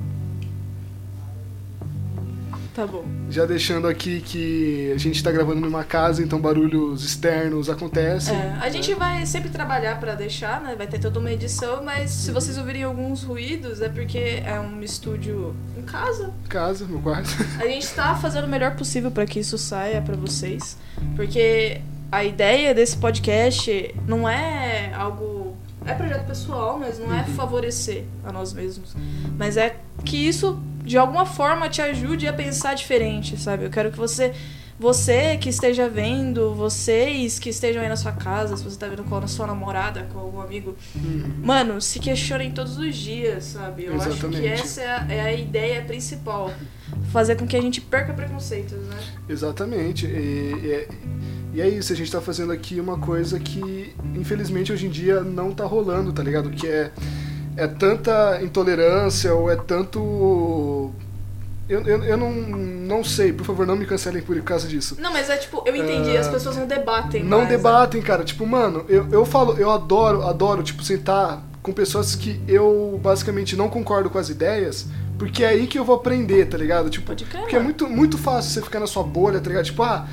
Tá 2.75 2.85
bom. 2.85 3.05
Já 3.29 3.45
deixando 3.45 3.87
aqui 3.87 4.19
que 4.19 4.91
a 4.93 4.97
gente 4.97 5.23
tá 5.23 5.31
gravando 5.31 5.61
numa 5.61 5.85
casa, 5.85 6.21
então 6.21 6.41
barulhos 6.41 7.05
externos 7.05 7.69
acontecem. 7.69 8.35
É, 8.35 8.57
a 8.59 8.69
gente 8.69 8.93
vai 8.93 9.25
sempre 9.25 9.49
trabalhar 9.49 9.97
pra 9.97 10.13
deixar, 10.13 10.59
né? 10.61 10.75
Vai 10.75 10.85
ter 10.85 10.99
toda 10.99 11.19
uma 11.19 11.31
edição, 11.31 11.81
mas 11.83 12.11
se 12.11 12.31
vocês 12.31 12.57
ouvirem 12.57 12.83
alguns 12.83 13.23
ruídos 13.23 13.81
é 13.81 13.87
porque 13.87 14.43
é 14.45 14.59
um 14.59 14.81
estúdio 14.81 15.55
em 15.77 15.83
casa. 15.83 16.33
Casa, 16.49 16.85
no 16.85 17.01
quarto. 17.01 17.29
A 17.61 17.65
gente 17.65 17.87
tá 17.93 18.13
fazendo 18.15 18.43
o 18.43 18.49
melhor 18.49 18.75
possível 18.75 19.09
pra 19.09 19.25
que 19.25 19.39
isso 19.39 19.57
saia 19.57 20.01
pra 20.01 20.17
vocês, 20.17 20.77
porque 21.15 21.79
a 22.11 22.23
ideia 22.23 22.73
desse 22.73 22.97
podcast 22.97 23.95
não 24.07 24.27
é 24.27 24.93
algo 24.93 25.55
é 25.85 25.93
projeto 25.93 26.25
pessoal, 26.25 26.79
mas 26.79 26.97
não 26.97 27.13
é 27.13 27.23
favorecer 27.23 28.05
a 28.23 28.31
nós 28.31 28.53
mesmos, 28.53 28.95
mas 29.37 29.55
é 29.55 29.75
que 30.03 30.17
isso 30.17 30.59
de 30.83 30.97
alguma 30.97 31.25
forma 31.25 31.69
te 31.69 31.81
ajude 31.81 32.27
a 32.27 32.33
pensar 32.33 32.73
diferente, 32.75 33.37
sabe? 33.37 33.65
Eu 33.65 33.69
quero 33.69 33.91
que 33.91 33.97
você 33.97 34.33
você 34.77 35.37
que 35.37 35.47
esteja 35.47 35.87
vendo, 35.87 36.53
vocês 36.53 37.39
que 37.39 37.49
estejam 37.49 37.81
aí 37.81 37.87
na 37.87 37.95
sua 37.95 38.11
casa, 38.11 38.57
se 38.57 38.63
você 38.63 38.77
tá 38.77 38.87
vendo 38.87 39.05
com 39.05 39.15
a 39.15 39.25
sua 39.25 39.47
namorada, 39.47 40.05
com 40.11 40.19
algum 40.19 40.41
amigo, 40.41 40.75
mano, 41.41 41.79
se 41.79 41.97
questionem 41.97 42.51
todos 42.51 42.77
os 42.77 42.93
dias, 42.93 43.45
sabe? 43.45 43.85
Eu 43.85 43.95
acho 43.95 44.09
que 44.09 44.13
Exatamente. 44.13 44.47
essa 44.47 44.81
é 44.81 44.87
a, 44.89 45.05
é 45.09 45.21
a 45.21 45.33
ideia 45.33 45.81
principal. 45.81 46.51
Fazer 47.11 47.35
com 47.37 47.47
que 47.47 47.55
a 47.55 47.61
gente 47.61 47.79
perca 47.79 48.13
preconceitos, 48.13 48.77
né? 48.77 48.97
Exatamente. 49.29 50.05
E, 50.07 50.09
e- 50.09 50.87
e 51.55 51.61
é 51.61 51.69
isso, 51.69 51.93
a 51.93 51.95
gente 51.95 52.11
tá 52.11 52.19
fazendo 52.19 52.51
aqui 52.51 52.81
uma 52.81 52.97
coisa 52.97 53.39
que, 53.39 53.95
infelizmente, 54.13 54.73
hoje 54.73 54.87
em 54.87 54.89
dia 54.89 55.21
não 55.21 55.51
tá 55.51 55.63
rolando, 55.63 56.11
tá 56.11 56.21
ligado? 56.21 56.49
Que 56.49 56.67
é, 56.67 56.91
é 57.55 57.65
tanta 57.65 58.41
intolerância 58.43 59.33
ou 59.33 59.49
é 59.49 59.55
tanto. 59.55 60.91
Eu, 61.69 61.81
eu, 61.83 62.03
eu 62.03 62.17
não, 62.17 62.29
não 62.29 63.03
sei, 63.05 63.31
por 63.31 63.45
favor, 63.45 63.65
não 63.65 63.77
me 63.77 63.85
cancelem 63.85 64.21
por 64.21 64.39
causa 64.41 64.67
disso. 64.67 64.97
Não, 64.99 65.13
mas 65.13 65.29
é 65.29 65.37
tipo, 65.37 65.63
eu 65.65 65.73
entendi, 65.73 66.17
as 66.17 66.27
pessoas 66.27 66.57
não 66.57 66.67
debatem 66.67 67.23
Não 67.23 67.37
mais, 67.37 67.49
né? 67.49 67.55
debatem, 67.55 68.01
cara. 68.01 68.25
Tipo, 68.25 68.45
mano, 68.45 68.83
eu, 68.89 69.07
eu 69.09 69.25
falo, 69.25 69.57
eu 69.57 69.71
adoro, 69.71 70.23
adoro, 70.23 70.61
tipo, 70.61 70.83
sentar 70.83 71.41
com 71.63 71.71
pessoas 71.71 72.15
que 72.15 72.39
eu 72.49 72.99
basicamente 73.01 73.55
não 73.55 73.69
concordo 73.69 74.09
com 74.09 74.17
as 74.19 74.29
ideias, 74.29 74.87
porque 75.17 75.41
é 75.41 75.47
aí 75.47 75.67
que 75.67 75.79
eu 75.79 75.85
vou 75.85 75.95
aprender, 75.95 76.45
tá 76.47 76.57
ligado? 76.57 76.89
Tipo, 76.89 77.07
Pode 77.07 77.23
crer, 77.23 77.41
porque 77.41 77.55
é 77.55 77.59
muito, 77.59 77.89
muito 77.89 78.17
fácil 78.17 78.51
você 78.51 78.61
ficar 78.61 78.81
na 78.81 78.87
sua 78.87 79.03
bolha, 79.03 79.39
tá 79.39 79.47
ligado? 79.47 79.65
Tipo, 79.65 79.81
ah, 79.83 80.05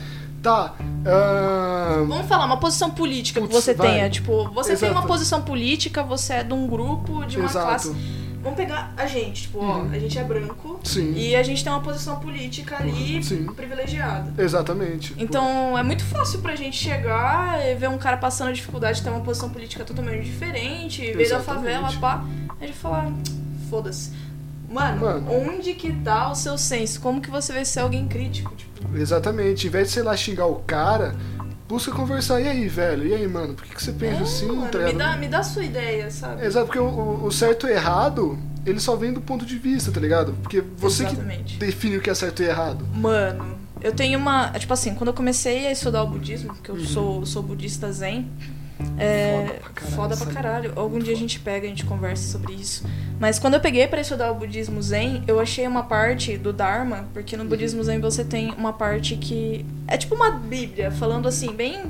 tá. 0.42 0.74
ahn, 1.06 2.06
Vamos 2.08 2.26
falar, 2.26 2.46
uma 2.46 2.56
posição 2.58 2.90
política 2.90 3.40
que 3.40 3.46
você 3.52 3.74
vai. 3.74 3.90
tenha. 3.92 4.10
Tipo, 4.10 4.50
você 4.50 4.76
tem 4.76 4.88
uma 4.90 4.98
Exato. 4.98 5.06
posição 5.08 5.42
política, 5.42 6.02
você 6.02 6.34
é 6.34 6.42
de 6.44 6.52
um 6.52 6.66
grupo, 6.66 7.24
de 7.24 7.36
uma 7.38 7.46
Exato. 7.48 7.66
classe. 7.66 7.96
Vamos 8.42 8.56
pegar 8.56 8.92
a 8.96 9.06
gente, 9.06 9.42
tipo, 9.42 9.60
ó, 9.60 9.78
Uhum. 9.78 9.90
a 9.92 9.98
gente 10.00 10.18
é 10.18 10.24
branco 10.24 10.80
Sim. 10.82 11.12
e 11.14 11.36
a 11.36 11.44
gente 11.44 11.62
tem 11.62 11.72
uma 11.72 11.80
posição 11.80 12.18
política 12.18 12.76
ali 12.76 13.22
Sim. 13.22 13.46
privilegiada. 13.54 14.32
Exatamente. 14.42 15.14
Então 15.16 15.78
é 15.78 15.82
muito 15.84 16.02
fácil 16.04 16.40
pra 16.40 16.56
gente 16.56 16.76
chegar 16.76 17.64
e 17.64 17.76
ver 17.76 17.88
um 17.88 17.98
cara 17.98 18.16
passando 18.16 18.52
dificuldade, 18.52 19.00
ter 19.00 19.10
uma 19.10 19.20
posição 19.20 19.48
política 19.48 19.84
totalmente 19.84 20.24
diferente, 20.24 21.12
veio 21.12 21.30
da 21.30 21.38
favela, 21.38 21.88
pá, 22.00 22.24
a 22.60 22.66
gente 22.66 22.76
falar, 22.76 23.12
foda-se. 23.70 24.10
Mano, 24.72 25.00
Mano. 25.02 25.30
onde 25.32 25.74
que 25.74 25.92
tá 25.92 26.30
o 26.30 26.34
seu 26.34 26.56
senso? 26.56 27.00
Como 27.00 27.20
que 27.20 27.30
você 27.30 27.52
vai 27.52 27.64
ser 27.64 27.80
alguém 27.80 28.08
crítico? 28.08 28.54
Tipo, 28.56 28.96
Exatamente. 28.96 29.66
Em 29.66 29.70
vez 29.70 29.88
de, 29.88 29.94
sei 29.94 30.02
lá, 30.02 30.16
xingar 30.16 30.46
o 30.46 30.56
cara, 30.56 31.14
busca 31.68 31.92
conversar. 31.92 32.40
E 32.40 32.48
aí, 32.48 32.68
velho? 32.68 33.06
E 33.06 33.14
aí, 33.14 33.28
mano? 33.28 33.54
Por 33.54 33.64
que, 33.64 33.74
que 33.74 33.82
você 33.82 33.92
pensa 33.92 34.20
é, 34.20 34.22
assim? 34.22 34.46
mano, 34.46 34.68
tá 34.70 34.78
me, 34.78 34.92
dá, 34.92 35.16
me 35.16 35.28
dá 35.28 35.42
sua 35.42 35.64
ideia, 35.64 36.10
sabe? 36.10 36.44
Exato, 36.44 36.66
porque 36.66 36.78
o, 36.78 37.24
o- 37.24 37.30
certo 37.32 37.66
e 37.66 37.72
errado, 37.72 38.38
ele 38.64 38.80
só 38.80 38.96
vem 38.96 39.12
do 39.12 39.20
ponto 39.20 39.44
de 39.44 39.56
vista, 39.58 39.90
tá 39.92 40.00
ligado? 40.00 40.32
Porque 40.42 40.62
você 40.76 41.04
Exatamente. 41.04 41.54
que 41.54 41.60
define 41.60 41.96
o 41.98 42.00
que 42.00 42.10
é 42.10 42.14
certo 42.14 42.42
e 42.42 42.46
errado. 42.46 42.86
Mano, 42.94 43.58
eu 43.80 43.92
tenho 43.92 44.18
uma. 44.18 44.50
Tipo 44.50 44.72
assim, 44.72 44.94
quando 44.94 45.08
eu 45.08 45.14
comecei 45.14 45.66
a 45.66 45.72
estudar 45.72 46.02
o 46.02 46.06
budismo, 46.06 46.54
porque 46.54 46.70
eu 46.70 46.80
sou, 46.80 47.24
sou 47.26 47.42
budista 47.42 47.90
zen. 47.92 48.30
É, 48.98 49.32
Foda 49.36 49.46
pra 49.60 49.70
caralho, 49.70 49.94
foda 49.94 50.16
pra 50.16 50.26
caralho. 50.26 50.72
Algum 50.76 50.98
dia 50.98 51.14
a 51.14 51.16
gente 51.16 51.40
pega, 51.40 51.66
a 51.66 51.68
gente 51.68 51.84
conversa 51.84 52.30
sobre 52.30 52.54
isso. 52.54 52.84
Mas 53.18 53.38
quando 53.38 53.54
eu 53.54 53.60
peguei 53.60 53.86
pra 53.86 54.00
estudar 54.00 54.30
o 54.30 54.34
budismo 54.34 54.82
zen, 54.82 55.22
eu 55.26 55.38
achei 55.38 55.66
uma 55.66 55.84
parte 55.84 56.36
do 56.36 56.52
Dharma, 56.52 57.08
porque 57.12 57.36
no 57.36 57.44
budismo 57.44 57.82
zen 57.82 58.00
você 58.00 58.24
tem 58.24 58.50
uma 58.52 58.72
parte 58.72 59.16
que 59.16 59.64
é 59.86 59.96
tipo 59.96 60.14
uma 60.14 60.30
bíblia, 60.30 60.90
falando 60.90 61.28
assim, 61.28 61.52
bem 61.52 61.82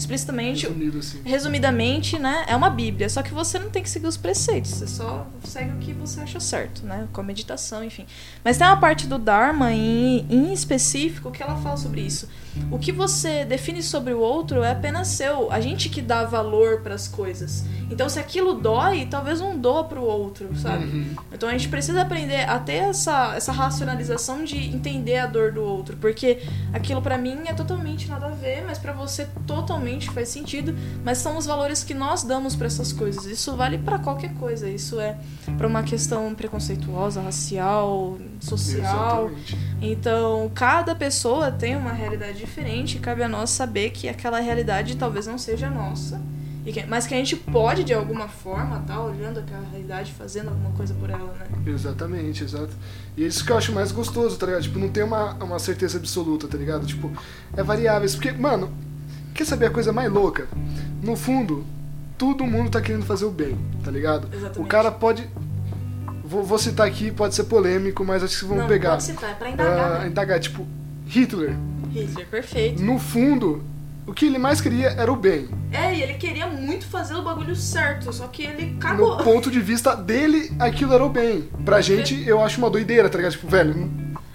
explicitamente. 0.00 0.66
Resumido 0.66 0.98
assim. 0.98 1.20
Resumidamente, 1.24 2.18
né? 2.18 2.44
É 2.46 2.56
uma 2.56 2.70
Bíblia. 2.70 3.08
Só 3.08 3.22
que 3.22 3.32
você 3.32 3.58
não 3.58 3.70
tem 3.70 3.82
que 3.82 3.90
seguir 3.90 4.06
os 4.06 4.16
preceitos. 4.16 4.70
Você 4.72 4.86
só 4.86 5.26
segue 5.44 5.72
o 5.72 5.76
que 5.78 5.92
você 5.92 6.20
acha 6.20 6.40
certo, 6.40 6.84
né? 6.84 7.08
Com 7.12 7.20
a 7.20 7.24
meditação, 7.24 7.84
enfim. 7.84 8.06
Mas 8.44 8.58
tem 8.58 8.66
uma 8.66 8.78
parte 8.78 9.06
do 9.06 9.18
Dharma 9.18 9.72
em, 9.72 10.26
em 10.30 10.52
específico 10.52 11.30
que 11.30 11.42
ela 11.42 11.56
fala 11.56 11.76
sobre 11.76 12.00
isso. 12.00 12.28
O 12.70 12.78
que 12.78 12.90
você 12.90 13.44
define 13.44 13.82
sobre 13.82 14.12
o 14.12 14.18
outro 14.18 14.62
é 14.62 14.72
apenas 14.72 15.08
seu. 15.08 15.52
A 15.52 15.60
gente 15.60 15.88
que 15.88 16.02
dá 16.02 16.24
valor 16.24 16.80
para 16.80 16.94
as 16.94 17.06
coisas. 17.06 17.64
Então, 17.90 18.08
se 18.08 18.18
aquilo 18.18 18.54
dói, 18.54 19.06
talvez 19.08 19.40
não 19.40 19.56
doa 19.56 19.84
pro 19.84 20.02
outro, 20.02 20.48
sabe? 20.56 20.84
Uhum. 20.84 21.14
Então 21.32 21.48
a 21.48 21.52
gente 21.52 21.68
precisa 21.68 22.02
aprender 22.02 22.48
a 22.48 22.58
ter 22.58 22.74
essa, 22.74 23.34
essa 23.34 23.52
racionalização 23.52 24.44
de 24.44 24.56
entender 24.56 25.18
a 25.18 25.26
dor 25.26 25.52
do 25.52 25.62
outro, 25.62 25.96
porque 25.96 26.42
aquilo 26.72 27.00
pra 27.00 27.16
mim 27.16 27.40
é 27.46 27.52
totalmente 27.52 28.08
nada 28.08 28.26
a 28.26 28.30
ver, 28.30 28.64
mas 28.66 28.78
pra 28.78 28.92
você 28.92 29.26
totalmente 29.46 29.89
faz 29.98 30.28
sentido, 30.28 30.74
mas 31.04 31.18
são 31.18 31.36
os 31.36 31.46
valores 31.46 31.82
que 31.82 31.92
nós 31.94 32.22
damos 32.22 32.54
pra 32.54 32.66
essas 32.66 32.92
coisas. 32.92 33.24
Isso 33.26 33.56
vale 33.56 33.78
pra 33.78 33.98
qualquer 33.98 34.32
coisa, 34.34 34.68
isso 34.68 35.00
é 35.00 35.16
pra 35.58 35.66
uma 35.66 35.82
questão 35.82 36.34
preconceituosa, 36.34 37.20
racial, 37.20 38.18
social. 38.40 39.30
Exatamente. 39.30 39.58
Então, 39.82 40.50
cada 40.54 40.94
pessoa 40.94 41.50
tem 41.50 41.76
uma 41.76 41.92
realidade 41.92 42.38
diferente 42.38 42.96
e 42.96 43.00
cabe 43.00 43.22
a 43.22 43.28
nós 43.28 43.50
saber 43.50 43.90
que 43.90 44.08
aquela 44.08 44.40
realidade 44.40 44.96
talvez 44.96 45.26
não 45.26 45.38
seja 45.38 45.66
a 45.66 45.70
nossa. 45.70 46.20
que- 46.62 46.84
Mas 46.86 47.06
que 47.06 47.14
a 47.14 47.16
gente 47.16 47.34
pode, 47.34 47.82
de 47.82 47.92
alguma 47.94 48.28
forma, 48.28 48.84
tá 48.86 49.02
olhando 49.02 49.40
aquela 49.40 49.64
realidade, 49.72 50.12
fazendo 50.12 50.50
alguma 50.50 50.70
coisa 50.72 50.94
por 50.94 51.08
ela, 51.10 51.34
né? 51.34 51.46
Exatamente, 51.66 52.44
exato. 52.44 52.70
E 53.16 53.24
é 53.24 53.26
isso 53.26 53.44
que 53.44 53.50
eu 53.50 53.56
acho 53.56 53.72
mais 53.72 53.90
gostoso, 53.90 54.36
tá 54.38 54.46
ligado? 54.46 54.62
Tipo, 54.62 54.78
não 54.78 54.88
tem 54.90 55.02
uma, 55.02 55.32
uma 55.42 55.58
certeza 55.58 55.98
absoluta, 55.98 56.46
tá 56.46 56.56
ligado? 56.58 56.86
Tipo, 56.86 57.10
é 57.56 57.62
variáveis. 57.62 58.14
Porque, 58.14 58.30
mano, 58.30 58.70
quer 59.40 59.46
saber 59.46 59.66
a 59.66 59.70
coisa 59.70 59.90
mais 59.90 60.12
louca? 60.12 60.46
No 61.02 61.16
fundo, 61.16 61.64
todo 62.18 62.44
mundo 62.44 62.68
tá 62.70 62.78
querendo 62.80 63.06
fazer 63.06 63.24
o 63.24 63.30
bem, 63.30 63.56
tá 63.82 63.90
ligado? 63.90 64.28
Exatamente. 64.30 64.60
O 64.60 64.64
cara 64.66 64.90
pode. 64.92 65.26
Vou, 66.22 66.44
vou 66.44 66.58
citar 66.58 66.86
aqui, 66.86 67.10
pode 67.10 67.34
ser 67.34 67.44
polêmico, 67.44 68.04
mas 68.04 68.22
acho 68.22 68.46
que 68.46 68.54
não, 68.54 68.66
pegar. 68.68 68.90
pode 68.90 69.04
citar, 69.04 69.30
é 69.30 69.34
pra 69.34 69.48
indagar, 69.50 69.92
Ah, 69.92 69.98
né? 70.00 70.08
indagar, 70.08 70.38
tipo, 70.40 70.66
Hitler. 71.06 71.56
Hitler, 71.90 72.26
perfeito. 72.26 72.82
No 72.82 72.98
fundo, 72.98 73.64
o 74.06 74.12
que 74.12 74.26
ele 74.26 74.36
mais 74.38 74.60
queria 74.60 74.88
era 74.90 75.10
o 75.10 75.16
bem. 75.16 75.48
É, 75.72 75.94
e 75.94 76.02
ele 76.02 76.14
queria 76.14 76.46
muito 76.46 76.84
fazer 76.84 77.14
o 77.14 77.22
bagulho 77.22 77.56
certo, 77.56 78.12
só 78.12 78.26
que 78.28 78.42
ele 78.42 78.76
cagou. 78.78 79.16
No 79.16 79.24
ponto 79.24 79.50
de 79.50 79.60
vista 79.60 79.96
dele, 79.96 80.52
aquilo 80.58 80.92
era 80.92 81.04
o 81.04 81.08
bem. 81.08 81.48
Pra 81.64 81.80
gente, 81.80 82.28
eu 82.28 82.44
acho 82.44 82.58
uma 82.58 82.68
doideira, 82.68 83.08
tá 83.08 83.16
ligado? 83.16 83.32
Tipo, 83.32 83.48
velho. 83.48 83.90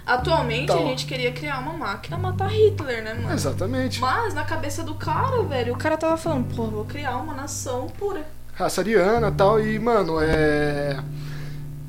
Atualmente, 0.06 0.66
Tá. 0.68 0.74
a 0.74 0.78
gente 0.84 1.04
queria 1.04 1.32
criar 1.32 1.58
uma 1.58 1.72
máquina 1.72 2.16
matar 2.16 2.48
Hitler, 2.48 3.02
né, 3.02 3.14
mano? 3.14 3.34
Exatamente. 3.34 4.00
Mas 4.00 4.32
na 4.34 4.44
cabeça 4.44 4.84
do 4.84 4.94
cara, 4.94 5.42
velho, 5.42 5.74
o 5.74 5.76
cara 5.76 5.96
tava 5.96 6.16
falando, 6.16 6.54
pô, 6.54 6.66
vou 6.68 6.84
criar 6.84 7.16
uma 7.16 7.34
nação 7.34 7.88
pura. 7.98 8.24
raça 8.54 8.80
ariana 8.80 9.30
tal, 9.32 9.60
e, 9.60 9.78
mano, 9.78 10.18
é. 10.20 10.96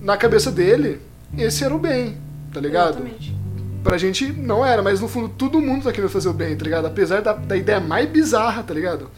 Na 0.01 0.17
cabeça 0.17 0.51
dele, 0.51 1.00
esse 1.38 1.63
era 1.63 1.74
o 1.75 1.79
bem, 1.79 2.17
tá 2.51 2.59
ligado? 2.59 2.95
Exatamente. 2.95 3.38
Pra 3.83 3.97
gente 3.97 4.33
não 4.33 4.65
era, 4.65 4.81
mas 4.81 5.00
no 5.00 5.07
fundo 5.07 5.29
todo 5.29 5.62
mundo 5.62 5.83
tá 5.83 5.91
querendo 5.93 6.09
fazer 6.09 6.27
o 6.27 6.33
bem, 6.33 6.57
tá 6.57 6.63
ligado? 6.65 6.86
Apesar 6.88 7.21
da, 7.21 7.33
da 7.33 7.55
ideia 7.55 7.79
mais 7.79 8.09
bizarra, 8.09 8.62
tá 8.63 8.74
ligado? 8.74 9.09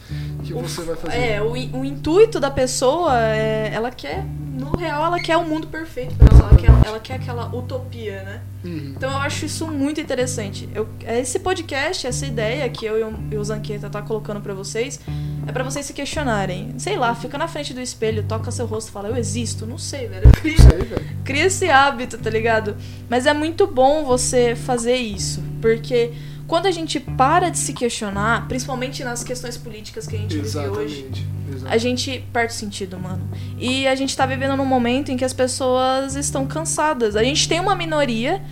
Que 0.56 0.62
você 0.62 0.82
vai 0.82 0.96
fazer. 0.96 1.16
É, 1.18 1.42
o, 1.42 1.52
o 1.52 1.84
intuito 1.84 2.40
da 2.40 2.50
pessoa 2.50 3.18
é. 3.26 3.70
Ela 3.72 3.90
quer. 3.90 4.24
No 4.52 4.76
real, 4.76 5.04
ela 5.06 5.18
quer 5.20 5.36
o 5.36 5.44
mundo 5.44 5.68
perfeito 5.68 6.14
pra 6.16 6.28
ela. 6.30 6.48
Ela 6.48 6.56
quer, 6.58 6.88
ela 6.88 7.00
quer 7.00 7.14
aquela 7.14 7.54
utopia, 7.54 8.22
né? 8.22 8.42
Uhum. 8.64 8.92
Então 8.96 9.10
eu 9.10 9.16
acho 9.18 9.46
isso 9.46 9.66
muito 9.66 10.00
interessante. 10.00 10.68
Eu, 10.74 10.88
esse 11.06 11.38
podcast, 11.38 12.06
essa 12.06 12.26
ideia 12.26 12.68
que 12.68 12.84
eu 12.84 13.10
e 13.30 13.36
o, 13.36 13.44
Zanqueta 13.44 13.88
tá 13.88 14.02
colocando 14.02 14.40
pra 14.40 14.52
vocês, 14.52 15.00
é 15.46 15.52
pra 15.52 15.64
vocês 15.64 15.86
se 15.86 15.92
questionarem. 15.92 16.74
Sei 16.78 16.96
lá, 16.96 17.14
fica 17.14 17.38
na 17.38 17.48
frente 17.48 17.72
do 17.72 17.80
espelho, 17.80 18.22
toca 18.24 18.50
seu 18.50 18.66
rosto 18.66 18.88
e 18.88 18.92
fala, 18.92 19.08
eu 19.08 19.16
existo? 19.16 19.66
Não 19.66 19.78
sei, 19.78 20.08
velho. 20.08 20.30
Cria, 20.32 20.56
aí, 20.58 20.84
velho. 20.84 21.06
cria 21.24 21.46
esse 21.46 21.70
hábito, 21.70 22.18
tá 22.18 22.28
ligado? 22.28 22.76
Mas 23.08 23.26
é 23.26 23.32
muito 23.32 23.66
bom 23.66 24.04
você 24.04 24.54
fazer 24.54 24.96
isso, 24.96 25.42
porque 25.62 26.12
quando 26.50 26.66
a 26.66 26.72
gente 26.72 26.98
para 26.98 27.48
de 27.48 27.56
se 27.56 27.72
questionar, 27.72 28.48
principalmente 28.48 29.04
nas 29.04 29.22
questões 29.22 29.56
políticas 29.56 30.04
que 30.04 30.16
a 30.16 30.18
gente 30.18 30.34
vive 30.34 30.58
hoje, 30.58 31.06
Exatamente. 31.06 31.26
a 31.46 31.54
Exatamente. 31.54 31.80
gente 31.80 32.24
perde 32.32 32.52
o 32.52 32.56
sentido, 32.56 32.98
mano. 32.98 33.22
E 33.56 33.86
a 33.86 33.94
gente 33.94 34.16
tá 34.16 34.26
vivendo 34.26 34.56
num 34.56 34.64
momento 34.64 35.12
em 35.12 35.16
que 35.16 35.24
as 35.24 35.32
pessoas 35.32 36.16
estão 36.16 36.48
cansadas. 36.48 37.14
A 37.14 37.22
gente 37.22 37.48
tem 37.48 37.60
uma 37.60 37.76
minoria 37.76 38.42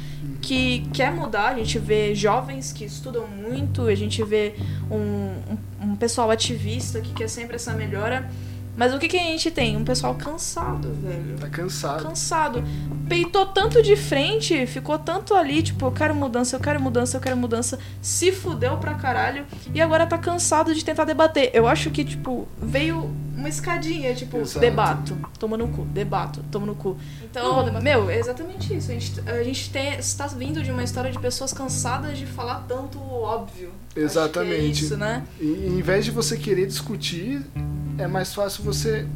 que 0.41 0.87
quer 0.95 1.11
mudar, 1.11 1.49
a 1.49 1.59
gente 1.59 1.77
vê 1.81 2.15
jovens 2.15 2.73
que 2.73 2.85
estudam 2.85 3.27
muito, 3.27 3.89
a 3.89 3.95
gente 3.97 4.23
vê 4.23 4.55
um, 4.89 4.97
um, 5.83 5.89
um 5.91 5.97
pessoal 5.97 6.31
ativista 6.31 7.01
que 7.01 7.13
quer 7.13 7.29
sempre 7.29 7.57
essa 7.57 7.73
melhora. 7.73 8.31
Mas 8.79 8.95
o 8.95 8.99
que, 9.01 9.09
que 9.09 9.19
a 9.19 9.23
gente 9.25 9.51
tem? 9.51 9.77
Um 9.77 9.83
pessoal 9.83 10.15
cansado, 10.15 10.95
velho. 11.03 11.37
Tá 11.41 11.49
cansado. 11.49 12.05
Cansado. 12.05 12.65
Peitou 13.09 13.45
tanto 13.47 13.83
de 13.83 13.97
frente, 13.97 14.65
ficou 14.67 14.97
tanto 14.97 15.35
ali, 15.35 15.61
tipo, 15.63 15.85
eu 15.87 15.91
quero 15.91 16.15
mudança, 16.15 16.55
eu 16.55 16.61
quero 16.61 16.81
mudança, 16.81 17.17
eu 17.17 17.21
quero 17.21 17.37
mudança. 17.37 17.77
Se 18.01 18.31
fudeu 18.31 18.77
pra 18.77 18.95
caralho. 18.95 19.45
E 19.75 19.81
agora 19.81 20.07
tá 20.07 20.17
cansado 20.17 20.73
de 20.73 20.85
tentar 20.85 21.05
debater. 21.05 21.51
Eu 21.53 21.67
acho 21.67 21.91
que, 21.91 22.05
tipo, 22.05 22.47
veio 22.57 23.11
uma 23.35 23.49
escadinha, 23.49 24.15
tipo, 24.15 24.37
Exato. 24.39 24.61
debato, 24.61 25.19
toma 25.41 25.57
no 25.57 25.69
cu, 25.69 25.85
debato, 25.85 26.45
toma 26.51 26.67
no 26.67 26.77
cu. 26.77 26.97
Então, 27.25 27.81
meu, 27.81 28.09
é 28.09 28.19
exatamente 28.19 28.77
isso. 28.77 28.93
A 28.93 28.95
gente, 28.95 29.21
a 29.29 29.43
gente 29.43 29.71
tem, 29.71 29.95
está 29.95 30.29
vindo 30.29 30.63
de 30.63 30.71
uma 30.71 30.85
história 30.85 31.11
de 31.11 31.19
pessoas 31.19 31.53
cansadas 31.53 32.17
de 32.17 32.27
falar 32.27 32.65
tanto 32.69 33.01
óbvio. 33.01 33.71
Acho 33.71 33.95
que 33.95 34.01
é 34.01 34.03
Exatamente. 34.05 34.85
isso, 34.85 34.97
né? 34.97 35.25
E, 35.41 35.67
em 35.67 35.83
vez 35.83 36.05
de 36.05 36.11
você 36.13 36.37
querer 36.37 36.67
discutir, 36.67 37.45
é 37.99 38.07
mais 38.07 38.35
fácil 38.35 38.65
você 38.65 39.07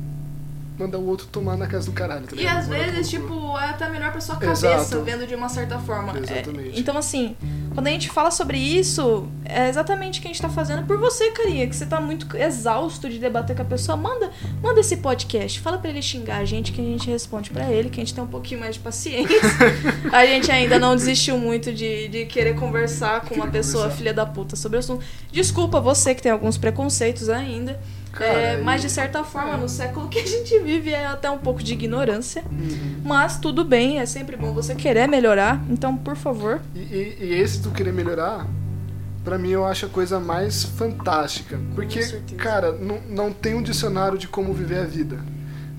mandar 0.78 0.98
o 0.98 1.06
outro 1.06 1.26
tomar 1.26 1.56
na 1.56 1.66
casa 1.66 1.86
do 1.86 1.92
caralho, 1.92 2.26
tá 2.26 2.34
E 2.34 2.46
às 2.46 2.66
vezes, 2.66 3.08
tipo, 3.08 3.56
é 3.58 3.70
até 3.70 3.88
melhor 3.88 4.10
pra 4.10 4.20
sua 4.20 4.36
cabeça, 4.36 4.66
Exato. 4.66 5.02
vendo 5.04 5.26
de 5.26 5.34
uma 5.34 5.48
certa 5.48 5.78
forma. 5.78 6.16
É, 6.16 6.20
Exatamente. 6.20 6.80
então, 6.80 6.96
assim, 6.96 7.36
quando 7.74 7.86
a 7.86 7.90
gente 7.90 8.08
fala 8.08 8.30
sobre 8.30 8.58
isso, 8.58 9.28
é 9.44 9.68
exatamente 9.68 10.18
o 10.18 10.22
que 10.22 10.28
a 10.28 10.32
gente 10.32 10.40
tá 10.40 10.48
fazendo 10.48 10.84
por 10.86 10.96
você, 10.96 11.30
carinha, 11.30 11.66
que 11.68 11.76
você 11.76 11.86
tá 11.86 12.00
muito 12.00 12.36
exausto 12.36 13.08
de 13.08 13.18
debater 13.18 13.54
com 13.54 13.62
a 13.62 13.64
pessoa. 13.66 13.96
Manda, 13.96 14.30
manda 14.62 14.80
esse 14.80 14.96
podcast, 14.96 15.60
fala 15.60 15.78
pra 15.78 15.90
ele 15.90 16.02
xingar 16.02 16.38
a 16.38 16.44
gente, 16.44 16.72
que 16.72 16.80
a 16.80 16.84
gente 16.84 17.08
responde 17.08 17.50
pra 17.50 17.70
ele, 17.70 17.90
que 17.90 18.00
a 18.00 18.04
gente 18.04 18.14
tem 18.14 18.24
um 18.24 18.28
pouquinho 18.28 18.60
mais 18.60 18.74
de 18.74 18.80
paciência. 18.80 19.40
a 20.10 20.24
gente 20.26 20.50
ainda 20.50 20.78
não 20.78 20.96
desistiu 20.96 21.36
muito 21.38 21.72
de, 21.72 22.08
de 22.08 22.24
querer 22.24 22.56
conversar 22.56 23.20
com 23.20 23.34
uma 23.34 23.46
pessoa 23.46 23.84
conversar. 23.84 23.98
filha 23.98 24.14
da 24.14 24.24
puta 24.24 24.56
sobre 24.56 24.76
o 24.76 24.80
assunto. 24.80 25.04
Desculpa 25.30 25.80
você 25.80 26.14
que 26.14 26.22
tem 26.22 26.32
alguns 26.32 26.56
preconceitos 26.56 27.28
ainda. 27.28 27.78
Cara, 28.12 28.30
é, 28.32 28.56
mas 28.62 28.82
de 28.82 28.90
certa 28.90 29.24
forma, 29.24 29.56
no 29.56 29.68
século 29.68 30.08
que 30.08 30.18
a 30.18 30.26
gente 30.26 30.58
vive 30.60 30.90
é 30.90 31.06
até 31.06 31.30
um 31.30 31.38
pouco 31.38 31.62
de 31.62 31.72
ignorância. 31.72 32.44
Uhum. 32.50 33.00
Mas 33.04 33.38
tudo 33.38 33.64
bem, 33.64 33.98
é 33.98 34.06
sempre 34.06 34.36
bom 34.36 34.52
você 34.52 34.74
querer 34.74 35.08
melhorar. 35.08 35.60
Então, 35.70 35.96
por 35.96 36.14
favor. 36.14 36.60
E, 36.74 36.78
e- 36.78 37.16
e 37.20 37.32
esse 37.34 37.58
do 37.60 37.70
querer 37.70 37.92
melhorar, 37.92 38.46
pra 39.24 39.38
mim 39.38 39.50
eu 39.50 39.64
acho 39.64 39.86
a 39.86 39.88
coisa 39.88 40.20
mais 40.20 40.62
fantástica. 40.62 41.58
Porque, 41.74 42.00
cara, 42.36 42.72
não, 42.72 43.00
não 43.08 43.32
tem 43.32 43.54
um 43.54 43.62
dicionário 43.62 44.18
de 44.18 44.28
como 44.28 44.52
viver 44.52 44.80
a 44.80 44.84
vida. 44.84 45.18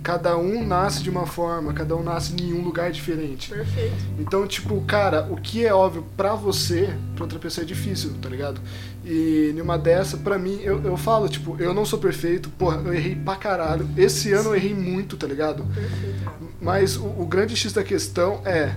Cada 0.01 0.35
um 0.37 0.65
nasce 0.67 1.01
de 1.01 1.09
uma 1.09 1.25
forma, 1.25 1.71
cada 1.71 1.95
um 1.95 2.03
nasce 2.03 2.33
em 2.35 2.51
um 2.51 2.61
lugar 2.61 2.91
diferente. 2.91 3.49
Perfeito. 3.49 3.93
Então, 4.19 4.45
tipo, 4.45 4.81
cara, 4.81 5.25
o 5.31 5.37
que 5.37 5.65
é 5.65 5.73
óbvio 5.73 6.05
pra 6.17 6.35
você, 6.35 6.89
pra 7.15 7.23
outra 7.23 7.39
pessoa 7.39 7.63
é 7.63 7.65
difícil, 7.65 8.11
tá 8.21 8.27
ligado? 8.27 8.59
E 9.05 9.53
numa 9.57 9.77
dessa, 9.77 10.15
pra 10.15 10.37
mim, 10.39 10.59
eu, 10.61 10.81
eu 10.83 10.95
falo, 10.95 11.27
tipo, 11.27 11.57
eu 11.59 11.73
não 11.73 11.85
sou 11.85 11.99
perfeito, 11.99 12.49
porra, 12.49 12.81
eu 12.85 12.93
errei 12.93 13.15
pra 13.15 13.35
caralho. 13.35 13.87
Esse 13.97 14.31
ano 14.31 14.49
eu 14.49 14.55
errei 14.55 14.73
muito, 14.73 15.17
tá 15.17 15.27
ligado? 15.27 15.63
Perfeito. 15.65 16.31
Mas 16.61 16.95
o, 16.95 17.05
o 17.05 17.25
grande 17.25 17.55
X 17.55 17.73
da 17.73 17.83
questão 17.83 18.41
é 18.45 18.75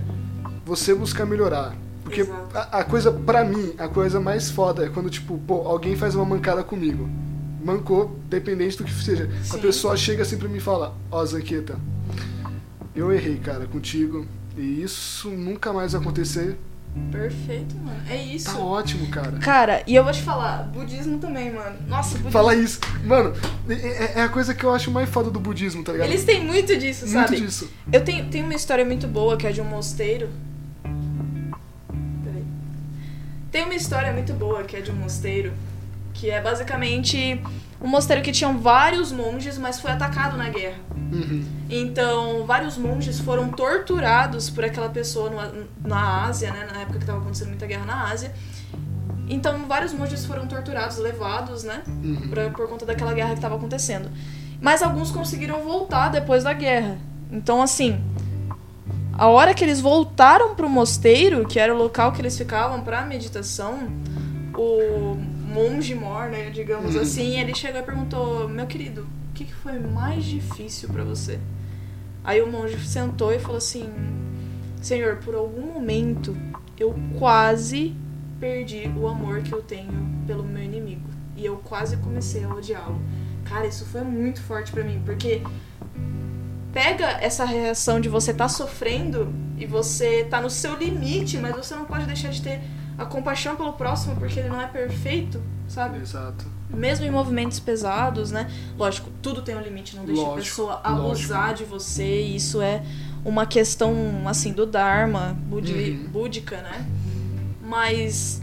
você 0.65 0.93
buscar 0.93 1.25
melhorar. 1.25 1.73
Porque 2.03 2.25
a, 2.53 2.79
a 2.79 2.83
coisa, 2.83 3.11
pra 3.11 3.43
mim, 3.43 3.73
a 3.77 3.87
coisa 3.87 4.19
mais 4.19 4.49
foda 4.49 4.85
é 4.85 4.89
quando, 4.89 5.09
tipo, 5.09 5.37
pô, 5.39 5.61
alguém 5.67 5.95
faz 5.95 6.13
uma 6.13 6.25
mancada 6.25 6.63
comigo. 6.63 7.09
Mancou, 7.63 8.17
dependente 8.29 8.77
do 8.77 8.83
que 8.83 8.93
seja. 8.93 9.29
A 9.41 9.43
Sim. 9.43 9.59
pessoa 9.59 9.95
chega 9.95 10.23
assim 10.23 10.37
pra 10.37 10.49
mim 10.49 10.57
e 10.57 10.61
fala, 10.61 10.95
ó, 11.09 11.25
Zanqueta, 11.25 11.77
eu 12.95 13.11
errei, 13.11 13.37
cara, 13.37 13.65
contigo. 13.65 14.25
E 14.57 14.81
isso 14.81 15.29
nunca 15.29 15.71
mais 15.71 15.93
vai 15.93 16.01
acontecer. 16.01 16.57
Perfeito, 17.11 17.75
mano. 17.77 18.01
É 18.09 18.15
isso. 18.15 18.51
Tá 18.51 18.57
ótimo, 18.59 19.07
cara. 19.09 19.31
Cara, 19.39 19.83
e 19.85 19.95
eu 19.95 20.03
vou 20.03 20.11
te 20.11 20.21
falar, 20.21 20.63
budismo 20.63 21.19
também, 21.19 21.51
mano. 21.53 21.75
Nossa, 21.87 22.11
budismo. 22.11 22.31
Fala 22.31 22.55
isso. 22.55 22.79
Mano, 23.03 23.33
é- 23.69 23.73
é, 23.73 24.13
é 24.17 24.21
a 24.23 24.29
coisa 24.29 24.53
que 24.53 24.63
eu 24.63 24.73
acho 24.73 24.89
mais 24.91 25.07
foda 25.09 25.29
do 25.29 25.39
budismo, 25.39 25.83
tá 25.83 25.91
ligado? 25.91 26.07
Eles 26.09 26.23
têm 26.25 26.43
muito 26.43 26.75
disso, 26.77 27.05
Muito 27.07 27.13
sabe? 27.29 27.39
disso. 27.39 27.69
Eu 27.91 28.03
tenho, 28.03 28.29
tenho 28.29 28.45
uma 28.45 28.55
história 28.55 28.83
muito 28.83 29.07
boa 29.07 29.37
que 29.37 29.45
é 29.45 29.51
de 29.51 29.61
um 29.61 29.65
mosteiro. 29.65 30.29
Peraí. 32.23 32.43
Tem 33.51 33.63
uma 33.63 33.75
história 33.75 34.11
muito 34.11 34.33
boa 34.33 34.63
que 34.63 34.75
é 34.75 34.81
de 34.81 34.91
um 34.91 34.95
mosteiro. 34.95 35.53
Que 36.13 36.31
é 36.31 36.41
basicamente 36.41 37.39
um 37.81 37.87
mosteiro 37.87 38.21
que 38.21 38.31
tinham 38.31 38.57
vários 38.57 39.11
monges, 39.11 39.57
mas 39.57 39.79
foi 39.79 39.91
atacado 39.91 40.35
na 40.37 40.49
guerra. 40.49 40.77
Uhum. 40.95 41.45
Então, 41.69 42.45
vários 42.45 42.77
monges 42.77 43.19
foram 43.19 43.49
torturados 43.49 44.49
por 44.49 44.63
aquela 44.65 44.89
pessoa 44.89 45.29
no- 45.29 45.67
na 45.87 46.25
Ásia, 46.25 46.51
né? 46.51 46.67
Na 46.73 46.79
época 46.81 46.97
que 46.97 47.03
estava 47.03 47.19
acontecendo 47.19 47.49
muita 47.49 47.65
guerra 47.65 47.85
na 47.85 48.09
Ásia. 48.09 48.33
Então 49.29 49.65
vários 49.67 49.91
monges 49.93 50.25
foram 50.25 50.47
torturados, 50.47 50.97
levados, 50.97 51.63
né? 51.63 51.81
Uhum. 51.85 52.29
Pra, 52.29 52.49
por 52.49 52.67
conta 52.69 52.85
daquela 52.85 53.13
guerra 53.13 53.29
que 53.31 53.35
estava 53.35 53.55
acontecendo. 53.55 54.09
Mas 54.61 54.81
alguns 54.81 55.11
conseguiram 55.11 55.61
voltar 55.63 56.09
depois 56.09 56.43
da 56.45 56.53
guerra. 56.53 56.97
Então, 57.29 57.61
assim, 57.61 58.01
a 59.11 59.27
hora 59.27 59.53
que 59.53 59.63
eles 59.65 59.81
voltaram 59.81 60.55
pro 60.55 60.69
mosteiro, 60.69 61.45
que 61.45 61.59
era 61.59 61.73
o 61.75 61.77
local 61.77 62.13
que 62.13 62.21
eles 62.21 62.37
ficavam 62.37 62.81
pra 62.81 63.01
meditação, 63.05 63.89
o 64.55 65.17
monge 65.47 65.95
mor, 65.95 66.29
né, 66.29 66.49
digamos 66.49 66.95
Uhum. 66.95 67.01
assim, 67.01 67.39
ele 67.39 67.55
chegou 67.55 67.79
e 67.81 67.83
perguntou: 67.83 68.47
Meu 68.49 68.65
querido, 68.67 69.01
o 69.03 69.33
que, 69.33 69.45
que 69.45 69.53
foi 69.53 69.79
mais 69.79 70.23
difícil 70.25 70.89
pra 70.89 71.03
você? 71.03 71.39
Aí 72.23 72.41
o 72.41 72.51
monge 72.51 72.77
sentou 72.87 73.33
e 73.33 73.39
falou 73.39 73.57
assim: 73.57 73.89
Senhor, 74.81 75.17
por 75.17 75.33
algum 75.35 75.61
momento 75.73 76.35
eu 76.79 76.93
quase 77.17 77.95
perdi 78.39 78.91
o 78.95 79.07
amor 79.07 79.41
que 79.41 79.53
eu 79.53 79.61
tenho 79.61 79.91
pelo 80.27 80.43
meu 80.43 80.61
inimigo. 80.63 81.07
E 81.35 81.45
eu 81.45 81.57
quase 81.57 81.97
comecei 81.97 82.43
a 82.43 82.49
odiá-lo. 82.53 82.99
Cara, 83.45 83.65
isso 83.65 83.85
foi 83.85 84.01
muito 84.01 84.41
forte 84.41 84.71
pra 84.71 84.83
mim, 84.83 85.01
porque 85.05 85.41
pega 86.73 87.05
essa 87.21 87.45
reação 87.45 87.99
de 87.99 88.09
você 88.09 88.33
tá 88.33 88.47
sofrendo 88.47 89.33
e 89.57 89.65
você 89.65 90.25
tá 90.25 90.41
no 90.41 90.49
seu 90.49 90.75
limite, 90.77 91.37
mas 91.37 91.55
você 91.55 91.73
não 91.75 91.85
pode 91.85 92.05
deixar 92.05 92.29
de 92.29 92.41
ter 92.41 92.59
a 92.97 93.05
compaixão 93.05 93.55
pelo 93.55 93.73
próximo 93.73 94.15
porque 94.15 94.39
ele 94.39 94.49
não 94.49 94.61
é 94.61 94.67
perfeito, 94.67 95.41
sabe? 95.67 95.99
Exato. 95.99 96.45
Mesmo 96.69 97.05
em 97.05 97.11
movimentos 97.11 97.59
pesados, 97.59 98.31
né? 98.31 98.49
Lógico, 98.77 99.09
tudo 99.21 99.41
tem 99.41 99.55
um 99.55 99.61
limite, 99.61 99.95
não 99.95 100.03
deixa 100.05 100.21
a 100.21 100.25
Lógico, 100.25 100.41
pessoa 100.49 100.81
abusar 100.83 101.53
de 101.53 101.63
você, 101.63 102.21
e 102.23 102.35
isso 102.35 102.61
é 102.61 102.83
uma 103.23 103.45
questão, 103.45 103.93
assim, 104.25 104.51
do 104.51 104.65
Dharma, 104.65 105.37
budi 105.47 105.73
Uhum. 105.73 106.07
búdica, 106.11 106.57
né? 106.61 106.85
Mas 107.61 108.41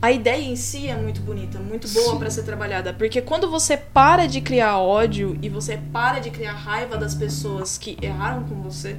a 0.00 0.12
ideia 0.12 0.42
em 0.42 0.56
si 0.56 0.88
é 0.88 0.96
muito 0.96 1.20
bonita, 1.20 1.58
muito 1.58 1.88
boa 1.88 2.16
pra 2.18 2.30
ser 2.30 2.42
trabalhada, 2.44 2.92
porque 2.94 3.20
quando 3.20 3.50
você 3.50 3.76
para 3.76 4.26
de 4.26 4.40
criar 4.40 4.78
ódio 4.78 5.36
e 5.42 5.48
você 5.48 5.78
para 5.92 6.18
de 6.18 6.30
criar 6.30 6.52
raiva 6.52 6.96
das 6.96 7.14
pessoas 7.14 7.76
que 7.78 7.96
erraram 8.00 8.44
com 8.44 8.56
você, 8.62 8.96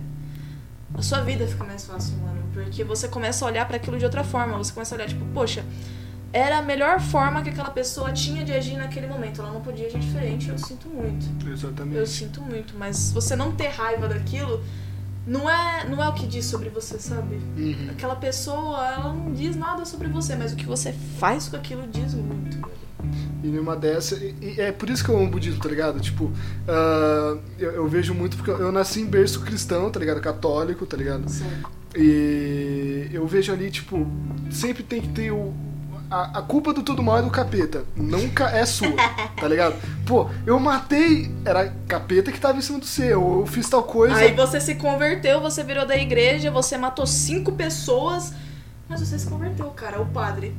a 0.97 1.01
sua 1.01 1.21
vida 1.21 1.47
fica 1.47 1.63
mais 1.63 1.85
fácil, 1.85 2.17
mano, 2.17 2.43
porque 2.53 2.83
você 2.83 3.07
começa 3.07 3.45
a 3.45 3.47
olhar 3.47 3.67
pra 3.67 3.77
aquilo 3.77 3.97
de 3.97 4.05
outra 4.05 4.23
forma, 4.23 4.57
você 4.57 4.73
começa 4.73 4.95
a 4.95 4.97
olhar 4.97 5.07
tipo, 5.07 5.23
poxa, 5.33 5.63
era 6.33 6.57
a 6.57 6.61
melhor 6.61 6.99
forma 6.99 7.41
que 7.41 7.49
aquela 7.49 7.69
pessoa 7.69 8.11
tinha 8.11 8.43
de 8.43 8.51
agir 8.51 8.77
naquele 8.77 9.07
momento, 9.07 9.41
ela 9.41 9.51
não 9.51 9.61
podia 9.61 9.87
agir 9.87 9.99
diferente, 9.99 10.49
eu 10.49 10.57
sinto 10.57 10.89
muito. 10.89 11.25
Eu 11.45 11.53
Exatamente. 11.53 12.09
sinto 12.09 12.41
muito, 12.41 12.75
mas 12.77 13.11
você 13.11 13.35
não 13.35 13.51
ter 13.51 13.69
raiva 13.69 14.07
daquilo 14.07 14.63
não 15.27 15.49
é, 15.49 15.87
não 15.87 16.01
é 16.01 16.07
o 16.07 16.13
que 16.13 16.25
diz 16.25 16.45
sobre 16.45 16.69
você, 16.69 16.97
sabe? 16.97 17.35
Uhum. 17.57 17.89
Aquela 17.91 18.15
pessoa, 18.15 18.87
ela 18.87 19.13
não 19.13 19.33
diz 19.33 19.55
nada 19.55 19.85
sobre 19.85 20.07
você, 20.07 20.35
mas 20.35 20.53
o 20.53 20.55
que 20.55 20.65
você 20.65 20.93
faz 21.19 21.49
com 21.49 21.57
aquilo 21.57 21.85
diz 21.85 22.13
muito. 22.13 22.57
E 23.47 23.49
numa 23.49 23.77
dessa. 23.77 24.15
E, 24.15 24.35
e 24.41 24.61
é 24.61 24.73
por 24.73 24.89
isso 24.89 25.03
que 25.03 25.09
eu 25.09 25.15
amo 25.15 25.27
o 25.27 25.29
budismo, 25.29 25.61
tá 25.61 25.69
ligado? 25.69 26.01
Tipo, 26.01 26.29
ah, 26.67 27.37
eu, 27.57 27.71
eu 27.71 27.87
vejo 27.87 28.13
muito 28.13 28.35
porque 28.35 28.51
eu 28.51 28.71
nasci 28.73 29.01
em 29.01 29.05
berço 29.05 29.39
cristão, 29.41 29.89
tá 29.89 29.99
ligado? 29.99 30.19
Católico, 30.19 30.85
tá 30.85 30.97
ligado? 30.97 31.29
Sério. 31.29 31.65
E 31.95 33.09
eu 33.13 33.25
vejo 33.25 33.53
ali, 33.53 33.71
tipo, 33.71 34.05
sempre 34.51 34.83
tem 34.83 35.01
que 35.01 35.07
ter 35.07 35.31
o. 35.31 35.53
A, 36.09 36.39
a 36.39 36.41
culpa 36.41 36.73
do 36.73 36.83
tudo 36.83 37.01
mal 37.01 37.19
é 37.19 37.21
do 37.21 37.29
capeta. 37.29 37.83
Nunca 37.95 38.49
é 38.49 38.65
sua, 38.65 38.91
tá 39.39 39.47
ligado? 39.47 39.75
Pô, 40.05 40.29
eu 40.45 40.59
matei. 40.59 41.31
Era 41.45 41.73
capeta 41.87 42.31
que 42.31 42.39
tava 42.39 42.57
em 42.57 42.61
cima 42.61 42.79
do 42.79 42.85
seu. 42.85 43.39
Eu 43.39 43.45
fiz 43.45 43.69
tal 43.69 43.83
coisa. 43.83 44.15
Aí 44.15 44.33
você 44.33 44.59
se 44.59 44.75
converteu, 44.75 45.39
você 45.39 45.63
virou 45.63 45.85
da 45.85 45.97
igreja, 45.97 46.51
você 46.51 46.77
matou 46.77 47.07
cinco 47.07 47.53
pessoas, 47.53 48.33
mas 48.89 48.99
você 48.99 49.17
se 49.17 49.27
converteu, 49.27 49.67
cara. 49.71 50.01
O 50.01 50.05
padre. 50.05 50.53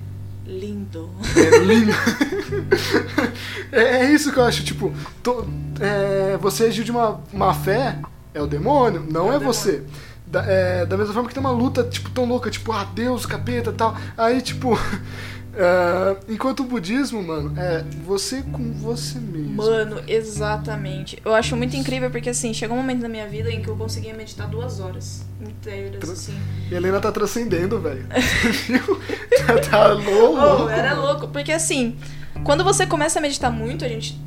Lindo. 0.48 1.10
É 1.36 1.58
lindo. 1.58 1.92
é, 3.70 3.82
é 4.06 4.12
isso 4.12 4.32
que 4.32 4.38
eu 4.38 4.44
acho, 4.44 4.64
tipo, 4.64 4.92
to- 5.22 5.46
é, 5.78 6.38
você 6.38 6.64
agiu 6.64 6.82
de 6.84 6.90
uma 6.90 7.20
má 7.32 7.52
fé, 7.52 7.98
é 8.32 8.40
o 8.40 8.46
demônio, 8.46 9.04
não 9.10 9.30
É 9.30 9.36
é, 9.36 9.38
você. 9.38 9.82
Da, 10.26 10.42
é, 10.44 10.86
da 10.86 10.96
mesma 10.96 11.12
forma 11.14 11.28
que 11.28 11.34
tem 11.34 11.40
uma 11.42 11.50
luta, 11.52 11.84
tipo, 11.84 12.10
tão 12.10 12.24
louca, 12.24 12.50
tipo, 12.50 12.72
ah, 12.72 12.84
Deus, 12.94 13.24
capeta 13.26 13.70
e 13.70 13.74
tal. 13.74 13.94
Aí, 14.16 14.40
tipo, 14.40 14.78
é, 15.54 16.16
enquanto 16.32 16.60
o 16.60 16.64
budismo, 16.64 17.22
mano, 17.22 17.52
é 17.58 17.84
você 18.04 18.42
com 18.42 18.72
você 18.72 19.18
mesmo. 19.18 19.54
Mano, 19.56 20.00
exatamente. 20.06 21.18
Eu 21.24 21.34
acho 21.34 21.56
muito 21.56 21.76
incrível 21.76 22.10
porque, 22.10 22.30
assim, 22.30 22.52
chegou 22.54 22.76
um 22.76 22.80
momento 22.80 23.00
na 23.02 23.08
minha 23.08 23.26
vida 23.26 23.50
em 23.50 23.60
que 23.62 23.68
eu 23.68 23.76
conseguia 23.76 24.14
meditar 24.14 24.46
duas 24.48 24.80
horas 24.80 25.24
inteiras, 25.40 26.00
Tra- 26.00 26.12
assim. 26.12 26.38
E 26.70 26.74
a 26.74 26.76
Helena 26.76 27.00
tá 27.00 27.10
transcendendo, 27.12 27.80
velho. 27.80 28.06
Viu? 28.66 29.00
tá, 29.46 29.58
tá 29.70 29.88
louco. 29.94 30.64
Oh, 30.64 30.68
era 30.68 30.94
louco, 30.94 31.28
porque 31.28 31.52
assim, 31.52 31.96
quando 32.44 32.62
você 32.64 32.86
começa 32.86 33.18
a 33.18 33.22
meditar 33.22 33.50
muito, 33.50 33.84
a 33.84 33.88
gente. 33.88 34.20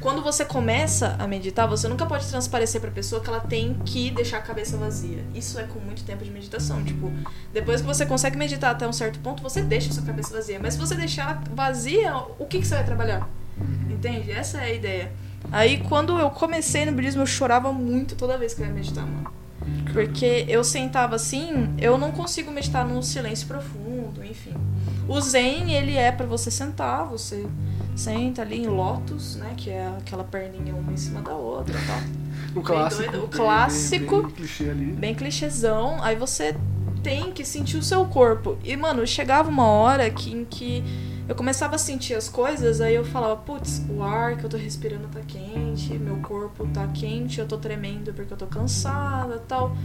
Quando 0.00 0.22
você 0.22 0.44
começa 0.44 1.16
a 1.18 1.26
meditar, 1.26 1.66
você 1.66 1.88
nunca 1.88 2.06
pode 2.06 2.26
transparecer 2.26 2.80
pra 2.80 2.90
pessoa 2.90 3.20
que 3.20 3.28
ela 3.28 3.40
tem 3.40 3.74
que 3.84 4.10
deixar 4.10 4.38
a 4.38 4.42
cabeça 4.42 4.76
vazia. 4.76 5.24
Isso 5.34 5.58
é 5.58 5.64
com 5.64 5.80
muito 5.80 6.04
tempo 6.04 6.24
de 6.24 6.30
meditação. 6.30 6.84
Tipo, 6.84 7.12
depois 7.52 7.80
que 7.80 7.86
você 7.86 8.06
consegue 8.06 8.36
meditar 8.36 8.70
até 8.70 8.86
um 8.86 8.92
certo 8.92 9.18
ponto, 9.18 9.42
você 9.42 9.60
deixa 9.60 9.90
a 9.90 9.92
sua 9.92 10.04
cabeça 10.04 10.32
vazia. 10.32 10.60
Mas 10.60 10.74
se 10.74 10.80
você 10.80 10.94
deixar 10.94 11.22
ela 11.22 11.42
vazia, 11.52 12.16
o 12.38 12.46
que, 12.46 12.60
que 12.60 12.66
você 12.66 12.76
vai 12.76 12.84
trabalhar? 12.84 13.28
Entende? 13.90 14.30
Essa 14.30 14.58
é 14.58 14.64
a 14.64 14.72
ideia. 14.72 15.12
Aí, 15.50 15.78
quando 15.88 16.16
eu 16.18 16.30
comecei 16.30 16.84
no 16.86 16.92
budismo, 16.92 17.22
eu 17.22 17.26
chorava 17.26 17.72
muito 17.72 18.14
toda 18.14 18.38
vez 18.38 18.54
que 18.54 18.62
eu 18.62 18.66
ia 18.66 18.72
meditar, 18.72 19.04
mano. 19.04 19.32
Porque 19.92 20.44
eu 20.48 20.62
sentava 20.62 21.16
assim, 21.16 21.74
eu 21.78 21.98
não 21.98 22.12
consigo 22.12 22.50
meditar 22.50 22.86
num 22.86 23.02
silêncio 23.02 23.46
profundo, 23.46 24.24
enfim. 24.24 24.54
O 25.08 25.20
Zen, 25.20 25.72
ele 25.72 25.96
é 25.96 26.12
pra 26.12 26.26
você 26.26 26.50
sentar, 26.50 27.06
você 27.06 27.46
senta 27.98 28.42
ali 28.42 28.62
em 28.62 28.66
lótus, 28.66 29.36
né? 29.36 29.54
Que 29.56 29.70
é 29.70 29.86
aquela 29.98 30.24
perninha 30.24 30.74
uma 30.74 30.92
em 30.92 30.96
cima 30.96 31.20
da 31.20 31.32
outra 31.34 31.74
e 31.78 31.86
tal. 31.86 32.18
O 32.54 32.62
clássico. 32.62 33.02
doido, 33.02 33.18
o 33.18 33.20
bem- 33.20 33.28
bem- 33.28 33.38
clássico. 33.38 34.22
bem 34.22 34.30
clichê 34.30 34.70
ali. 34.70 34.84
Bem 34.86 35.14
clichêzão. 35.14 36.02
Aí 36.02 36.16
você 36.16 36.56
tem 37.02 37.30
que 37.30 37.44
sentir 37.44 37.76
o 37.76 37.82
seu 37.82 38.06
corpo. 38.06 38.56
E, 38.64 38.74
mano, 38.76 39.06
chegava 39.06 39.48
uma 39.50 39.66
hora 39.66 40.08
que, 40.10 40.32
em 40.32 40.44
que 40.46 40.82
eu 41.28 41.34
começava 41.34 41.74
a 41.76 41.78
sentir 41.78 42.14
as 42.14 42.26
coisas, 42.28 42.80
aí 42.80 42.94
eu 42.94 43.04
falava, 43.04 43.36
putz, 43.36 43.82
o 43.90 44.02
ar 44.02 44.36
que 44.38 44.44
eu 44.44 44.48
tô 44.48 44.56
respirando 44.56 45.06
tá 45.08 45.20
quente, 45.28 45.92
meu 45.98 46.16
corpo 46.16 46.66
tá 46.72 46.86
quente, 46.88 47.38
eu 47.38 47.46
tô 47.46 47.58
tremendo 47.58 48.14
porque 48.14 48.32
eu 48.32 48.36
tô 48.36 48.46
cansada 48.46 49.38
tal. 49.46 49.76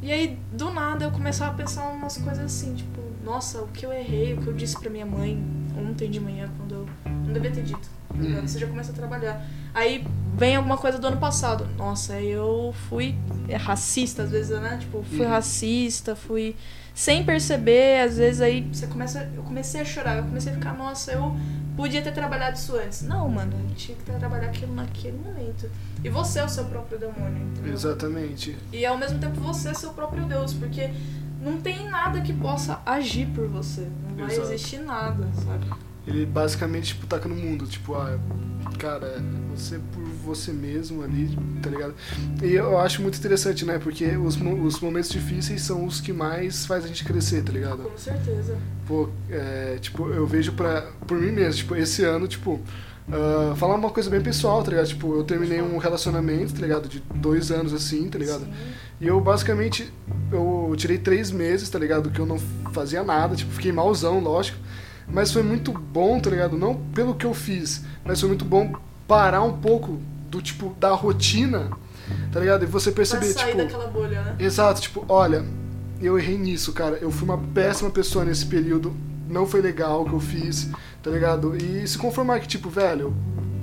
E 0.00 0.12
aí, 0.12 0.38
do 0.52 0.70
nada, 0.70 1.04
eu 1.04 1.10
começava 1.10 1.50
a 1.50 1.54
pensar 1.54 1.88
umas 1.88 2.16
coisas 2.16 2.44
assim, 2.44 2.74
tipo, 2.76 3.00
nossa, 3.24 3.60
o 3.60 3.66
que 3.68 3.84
eu 3.84 3.92
errei, 3.92 4.34
o 4.34 4.36
que 4.40 4.46
eu 4.46 4.52
disse 4.54 4.78
pra 4.78 4.88
minha 4.88 5.04
mãe 5.04 5.42
ontem 5.76 6.08
de 6.08 6.20
manhã, 6.20 6.48
quando 6.56 6.72
eu 6.76 6.86
não 7.28 7.34
devia 7.34 7.50
ter 7.50 7.62
dito. 7.62 7.88
Uhum. 8.14 8.40
Você 8.46 8.58
já 8.58 8.66
começa 8.66 8.90
a 8.90 8.94
trabalhar. 8.94 9.44
Aí 9.74 10.04
vem 10.36 10.56
alguma 10.56 10.76
coisa 10.76 10.98
do 10.98 11.06
ano 11.06 11.18
passado. 11.18 11.68
Nossa, 11.76 12.18
eu 12.20 12.74
fui 12.88 13.14
é, 13.48 13.56
racista, 13.56 14.22
às 14.24 14.30
vezes, 14.30 14.58
né? 14.60 14.78
Tipo, 14.80 15.02
fui 15.04 15.20
Uhum. 15.24 15.28
racista, 15.30 16.16
fui. 16.16 16.56
Sem 16.94 17.22
perceber, 17.24 18.00
às 18.00 18.16
vezes 18.16 18.40
aí 18.40 18.62
você 18.72 18.86
começa. 18.88 19.30
Eu 19.36 19.42
comecei 19.44 19.80
a 19.80 19.84
chorar, 19.84 20.16
eu 20.16 20.24
comecei 20.24 20.52
a 20.52 20.56
ficar, 20.56 20.72
nossa, 20.76 21.12
eu 21.12 21.36
podia 21.76 22.02
ter 22.02 22.10
trabalhado 22.12 22.56
isso 22.56 22.74
antes. 22.76 23.02
Não, 23.02 23.28
mano, 23.28 23.52
eu 23.68 23.74
tinha 23.76 23.96
que 23.96 24.02
trabalhar 24.04 24.46
aquilo 24.48 24.74
naquele 24.74 25.16
momento. 25.18 25.70
E 26.02 26.08
você 26.08 26.40
é 26.40 26.44
o 26.44 26.48
seu 26.48 26.64
próprio 26.64 26.98
demônio, 26.98 27.40
entendeu? 27.52 27.72
Exatamente. 27.72 28.56
E 28.72 28.84
ao 28.84 28.98
mesmo 28.98 29.20
tempo 29.20 29.40
você 29.40 29.68
é 29.68 29.74
seu 29.74 29.90
próprio 29.90 30.24
Deus, 30.24 30.52
porque 30.54 30.90
não 31.40 31.60
tem 31.60 31.88
nada 31.88 32.20
que 32.20 32.32
possa 32.32 32.80
agir 32.84 33.26
por 33.28 33.46
você. 33.46 33.86
Não 34.08 34.16
vai 34.26 34.34
Exato. 34.34 34.48
existir 34.52 34.78
nada, 34.78 35.28
sabe? 35.44 35.66
Ele 36.08 36.24
basicamente, 36.24 36.94
tipo, 36.94 37.06
taca 37.06 37.28
no 37.28 37.34
mundo. 37.34 37.66
Tipo, 37.66 37.94
ah, 37.94 38.18
cara, 38.78 39.06
é 39.06 39.20
você 39.54 39.78
por 39.92 40.02
você 40.24 40.52
mesmo 40.52 41.02
ali, 41.02 41.36
tá 41.62 41.68
ligado? 41.68 41.94
E 42.42 42.54
eu 42.54 42.78
acho 42.78 43.02
muito 43.02 43.18
interessante, 43.18 43.64
né? 43.64 43.78
Porque 43.78 44.16
os, 44.16 44.36
os 44.36 44.80
momentos 44.80 45.10
difíceis 45.10 45.62
são 45.62 45.84
os 45.84 46.00
que 46.00 46.12
mais 46.12 46.64
faz 46.64 46.84
a 46.84 46.88
gente 46.88 47.04
crescer, 47.04 47.42
tá 47.42 47.52
ligado? 47.52 47.82
Com 47.82 47.98
certeza. 47.98 48.56
Pô, 48.86 49.08
é, 49.28 49.76
tipo, 49.80 50.08
eu 50.08 50.26
vejo 50.26 50.52
pra, 50.52 50.82
por 51.06 51.18
mim 51.18 51.30
mesmo, 51.30 51.54
tipo, 51.54 51.76
esse 51.76 52.04
ano, 52.04 52.26
tipo, 52.26 52.60
ah, 53.10 53.54
falar 53.56 53.74
uma 53.74 53.90
coisa 53.90 54.10
bem 54.10 54.20
pessoal, 54.20 54.62
tá 54.62 54.70
ligado? 54.70 54.86
Tipo, 54.86 55.14
eu 55.14 55.24
terminei 55.24 55.60
um 55.62 55.78
relacionamento, 55.78 56.54
tá 56.54 56.60
ligado? 56.60 56.88
De 56.88 57.02
dois 57.14 57.50
anos 57.50 57.72
assim, 57.72 58.08
tá 58.08 58.18
ligado? 58.18 58.44
Sim. 58.44 58.52
E 59.00 59.06
eu 59.06 59.20
basicamente, 59.20 59.92
eu 60.32 60.74
tirei 60.76 60.98
três 60.98 61.30
meses, 61.30 61.68
tá 61.68 61.78
ligado? 61.78 62.10
Que 62.10 62.20
eu 62.20 62.26
não 62.26 62.38
fazia 62.72 63.02
nada, 63.02 63.34
tipo, 63.34 63.52
fiquei 63.52 63.72
malzão, 63.72 64.20
lógico. 64.20 64.58
Mas 65.10 65.32
foi 65.32 65.42
muito 65.42 65.72
bom, 65.72 66.20
tá 66.20 66.30
ligado? 66.30 66.56
Não 66.56 66.74
pelo 66.94 67.14
que 67.14 67.24
eu 67.24 67.32
fiz, 67.34 67.84
mas 68.04 68.20
foi 68.20 68.28
muito 68.28 68.44
bom 68.44 68.72
parar 69.06 69.42
um 69.42 69.56
pouco 69.58 69.98
do, 70.30 70.42
tipo, 70.42 70.74
da 70.78 70.90
rotina, 70.90 71.70
tá 72.30 72.40
ligado? 72.40 72.64
E 72.64 72.66
você 72.66 72.90
Pra 72.90 72.96
perceber, 72.98 73.26
sair 73.26 73.52
tipo... 73.52 73.58
daquela 73.58 73.86
bolha, 73.86 74.22
né? 74.22 74.36
Exato, 74.38 74.80
tipo, 74.80 75.04
olha, 75.08 75.44
eu 76.00 76.18
errei 76.18 76.36
nisso, 76.36 76.72
cara. 76.72 76.96
Eu 76.96 77.10
fui 77.10 77.26
uma 77.26 77.38
péssima 77.38 77.90
pessoa 77.90 78.24
nesse 78.24 78.46
período. 78.46 78.94
Não 79.28 79.46
foi 79.46 79.60
legal 79.60 80.02
o 80.02 80.04
que 80.04 80.12
eu 80.12 80.20
fiz, 80.20 80.70
tá 81.02 81.10
ligado? 81.10 81.56
E 81.56 81.86
se 81.86 81.98
conformar 81.98 82.40
que, 82.40 82.48
tipo, 82.48 82.70
velho, 82.70 83.14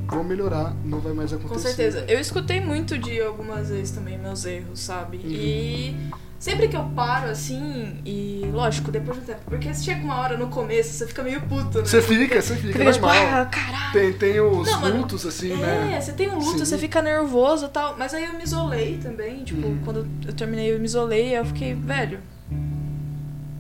vou 0.08 0.24
melhorar, 0.24 0.76
não 0.84 1.00
vai 1.00 1.14
mais 1.14 1.34
acontecer. 1.34 1.54
Com 1.54 1.60
certeza. 1.60 2.06
Eu 2.08 2.20
escutei 2.20 2.62
muito 2.62 2.98
de 2.98 3.20
algumas 3.22 3.70
vezes 3.70 3.92
também 3.92 4.18
meus 4.18 4.46
erros, 4.46 4.80
sabe? 4.80 5.18
Uhum. 5.18 5.24
E 5.26 5.96
Sempre 6.46 6.68
que 6.68 6.76
eu 6.78 6.84
paro 6.96 7.28
assim, 7.32 8.00
e 8.06 8.48
lógico, 8.54 8.92
depois 8.92 9.18
de 9.18 9.24
um 9.24 9.26
tempo, 9.26 9.42
porque 9.46 9.74
chega 9.74 10.04
uma 10.04 10.20
hora 10.20 10.38
no 10.38 10.48
começo, 10.48 10.94
você 10.94 11.08
fica 11.08 11.24
meio 11.24 11.42
puto, 11.42 11.80
né? 11.80 11.86
Você 11.86 12.00
fica, 12.04 12.40
você 12.40 12.56
fica, 12.56 12.78
Fica 12.78 12.92
tipo, 12.94 13.08
normal. 13.08 13.42
ah, 13.42 13.46
caralho. 13.48 13.94
Tem, 13.94 14.14
tem 14.14 14.40
os 14.40 14.70
Não, 14.70 14.80
mano, 14.82 14.98
lutos, 14.98 15.26
assim, 15.26 15.52
é, 15.54 15.56
né? 15.56 16.00
você 16.00 16.14
tem 16.14 16.30
um 16.30 16.36
luto, 16.38 16.60
Sim. 16.60 16.66
você 16.66 16.78
fica 16.78 17.02
nervoso 17.02 17.66
e 17.66 17.70
tal. 17.70 17.96
Mas 17.98 18.14
aí 18.14 18.26
eu 18.26 18.34
me 18.34 18.44
isolei 18.44 19.00
também. 19.00 19.44
Tipo, 19.44 19.66
Uhum. 19.66 19.80
quando 19.84 20.08
eu 20.28 20.34
terminei, 20.34 20.72
eu 20.72 20.78
me 20.78 20.86
isolei 20.86 21.30
e 21.30 21.34
eu 21.34 21.46
fiquei, 21.46 21.74
velho. 21.74 22.20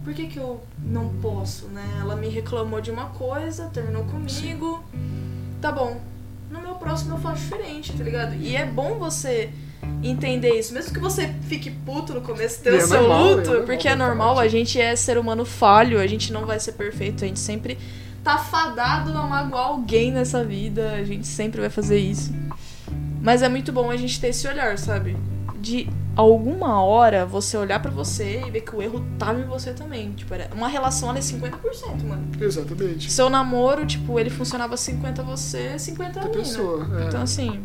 Por 0.03 0.13
que, 0.13 0.27
que 0.27 0.37
eu 0.37 0.61
não 0.77 1.09
posso, 1.23 1.65
né? 1.69 1.83
Ela 1.99 2.15
me 2.15 2.29
reclamou 2.29 2.79
de 2.81 2.91
uma 2.91 3.05
coisa, 3.05 3.65
terminou 3.73 4.03
comigo. 4.03 4.83
Tá 5.59 5.71
bom. 5.71 5.99
No 6.51 6.61
meu 6.61 6.75
próximo 6.75 7.15
eu 7.15 7.19
faço 7.19 7.41
diferente, 7.41 7.93
tá 7.93 8.03
ligado? 8.03 8.35
E 8.35 8.55
é 8.55 8.63
bom 8.63 8.99
você 8.99 9.49
entender 10.03 10.57
isso. 10.57 10.73
Mesmo 10.73 10.93
que 10.93 10.99
você 10.99 11.33
fique 11.47 11.69
puto 11.69 12.13
no 12.13 12.21
começo, 12.21 12.61
ter 12.61 12.73
E 12.73 12.75
o 12.75 12.77
é 12.77 12.81
seu 12.81 13.01
normal, 13.01 13.19
é 13.19 13.35
luto, 13.35 13.47
normal, 13.49 13.65
porque 13.65 13.87
é 13.87 13.91
faz 13.91 13.99
normal, 13.99 14.39
a 14.39 14.47
gente 14.47 14.79
é 14.79 14.95
ser 14.95 15.17
humano 15.17 15.45
falho, 15.45 15.99
a 15.99 16.07
gente 16.07 16.31
não 16.31 16.45
vai 16.45 16.59
ser 16.59 16.73
perfeito, 16.73 17.23
a 17.23 17.27
gente 17.27 17.39
sempre 17.39 17.77
tá 18.23 18.37
fadado 18.37 19.15
a 19.15 19.27
magoar 19.27 19.67
alguém 19.67 20.11
nessa 20.11 20.43
vida, 20.43 20.93
a 20.93 21.03
gente 21.03 21.27
sempre 21.27 21.61
vai 21.61 21.69
fazer 21.69 21.99
isso. 21.99 22.33
Mas 23.21 23.41
é 23.41 23.49
muito 23.49 23.71
bom 23.71 23.89
a 23.89 23.97
gente 23.97 24.19
ter 24.19 24.27
esse 24.27 24.47
olhar, 24.47 24.77
sabe? 24.77 25.15
De 25.59 25.87
alguma 26.15 26.81
hora 26.81 27.25
você 27.25 27.57
olhar 27.57 27.79
pra 27.81 27.91
você 27.91 28.41
e 28.45 28.51
ver 28.51 28.61
que 28.61 28.75
o 28.75 28.81
erro 28.81 29.03
tava 29.17 29.39
em 29.39 29.45
você 29.45 29.73
também. 29.73 30.11
Tipo, 30.11 30.33
uma 30.55 30.67
relação 30.67 31.09
ali 31.09 31.19
50%, 31.19 32.03
mano. 32.07 32.27
Exatamente. 32.39 33.11
Seu 33.11 33.29
namoro, 33.29 33.85
tipo, 33.85 34.19
ele 34.19 34.29
funcionava 34.29 34.77
50 34.77 35.23
você, 35.23 35.77
50 35.77 36.19
a 36.19 36.23
mim, 36.23 36.29
né? 36.29 36.37
pessoa. 36.37 36.87
é. 37.01 37.07
Então, 37.07 37.21
assim, 37.21 37.61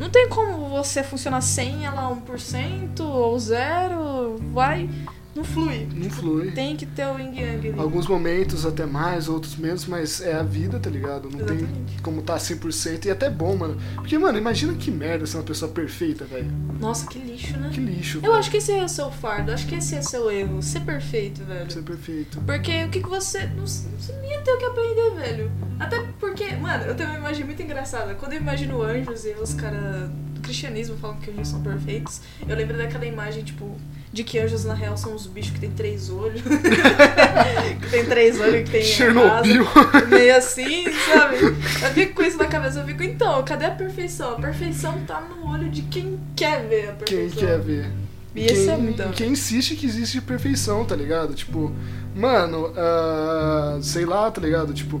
não 0.00 0.08
tem 0.08 0.30
como 0.30 0.70
você 0.70 1.02
funcionar 1.02 1.42
100, 1.42 1.84
ela 1.84 2.08
1% 2.10 3.00
ou 3.00 3.38
zero, 3.38 4.38
vai, 4.50 4.88
não 5.34 5.44
flui. 5.44 5.86
Não 5.94 6.10
flui. 6.10 6.50
Tem 6.50 6.76
que 6.76 6.84
ter 6.84 7.06
o 7.06 7.18
yin 7.18 7.38
yang 7.38 7.68
ali. 7.68 7.80
Alguns 7.80 8.06
momentos 8.08 8.66
até 8.66 8.84
mais, 8.84 9.28
outros 9.28 9.56
menos, 9.56 9.86
mas 9.86 10.20
é 10.20 10.34
a 10.34 10.42
vida, 10.42 10.80
tá 10.80 10.90
ligado? 10.90 11.30
Não 11.30 11.38
Exatamente. 11.38 11.66
tem 11.66 11.98
como 12.02 12.20
tá 12.22 12.36
100% 12.36 13.04
e 13.04 13.08
é 13.08 13.12
até 13.12 13.30
bom, 13.30 13.56
mano. 13.56 13.76
Porque, 13.94 14.18
mano, 14.18 14.38
imagina 14.38 14.74
que 14.74 14.90
merda 14.90 15.26
ser 15.26 15.36
uma 15.36 15.44
pessoa 15.44 15.70
perfeita, 15.70 16.24
velho. 16.24 16.50
Nossa, 16.80 17.06
que 17.06 17.18
lixo, 17.18 17.56
né? 17.58 17.70
Que 17.72 17.80
lixo. 17.80 18.20
Eu 18.22 18.34
acho 18.34 18.50
que 18.50 18.56
esse 18.56 18.72
é 18.72 18.84
o 18.84 18.88
seu 18.88 19.10
fardo, 19.10 19.52
acho 19.52 19.66
que 19.66 19.76
esse 19.76 19.94
é 19.94 20.00
o 20.00 20.02
seu 20.02 20.30
erro, 20.30 20.62
ser 20.62 20.80
perfeito, 20.80 21.44
velho. 21.44 21.70
Ser 21.70 21.82
perfeito. 21.82 22.40
Porque 22.40 22.84
o 22.84 22.88
que, 22.90 23.00
que 23.00 23.08
você. 23.08 23.46
Não, 23.46 23.66
você 23.66 24.12
não 24.12 24.24
ia 24.24 24.40
ter 24.40 24.52
o 24.52 24.58
que 24.58 24.64
aprender, 24.64 25.10
velho. 25.14 25.52
Até 25.78 26.00
porque, 26.18 26.56
mano, 26.56 26.84
eu 26.84 26.94
tenho 26.96 27.08
uma 27.08 27.18
imagem 27.18 27.44
muito 27.44 27.62
engraçada. 27.62 28.14
Quando 28.14 28.32
eu 28.32 28.40
imagino 28.40 28.82
anjos 28.82 29.24
e 29.24 29.30
os 29.40 29.54
caras 29.54 30.10
do 30.34 30.40
cristianismo 30.40 30.96
falam 30.96 31.18
que 31.18 31.30
anjos 31.30 31.48
são 31.48 31.62
perfeitos, 31.62 32.20
eu 32.48 32.56
lembro 32.56 32.76
daquela 32.76 33.06
imagem, 33.06 33.44
tipo, 33.44 33.76
de 34.12 34.24
que 34.24 34.38
anjos 34.38 34.64
na 34.64 34.74
real 34.74 34.96
são 34.96 35.14
os 35.14 35.26
bichos 35.26 35.52
que 35.52 35.60
tem 35.60 35.70
três 35.70 36.10
olhos. 36.10 36.42
que 37.80 37.90
tem 37.90 38.04
três 38.06 38.40
olhos, 38.40 38.64
que 38.64 38.70
tem. 38.70 38.82
Chernobyl. 38.82 39.66
asa, 39.68 40.06
meio 40.06 40.36
assim, 40.36 40.84
sabe? 41.12 41.36
Eu 41.44 41.90
fico 41.94 42.14
com 42.14 42.22
isso 42.22 42.36
na 42.38 42.46
cabeça, 42.46 42.80
eu 42.80 42.86
fico, 42.86 43.02
então, 43.02 43.42
cadê 43.44 43.66
a 43.66 43.70
perfeição? 43.70 44.32
A 44.32 44.40
perfeição 44.40 44.98
tá 45.06 45.20
no 45.20 45.48
olho 45.52 45.68
de 45.70 45.82
quem 45.82 46.18
quer 46.34 46.66
ver 46.66 46.88
a 46.88 46.92
Quem 47.04 47.18
perfeição. 47.28 47.38
quer 47.48 47.58
ver. 47.60 47.90
E 48.34 48.44
esse 48.46 48.64
quem, 48.66 48.70
é 48.70 48.76
muito. 48.76 49.08
quem 49.10 49.30
insiste 49.32 49.74
que 49.76 49.86
existe 49.86 50.20
perfeição, 50.20 50.84
tá 50.84 50.94
ligado? 50.94 51.34
Tipo, 51.34 51.72
mano, 52.14 52.72
ah, 52.76 53.78
sei 53.82 54.04
lá, 54.04 54.30
tá 54.30 54.40
ligado? 54.40 54.72
Tipo. 54.72 55.00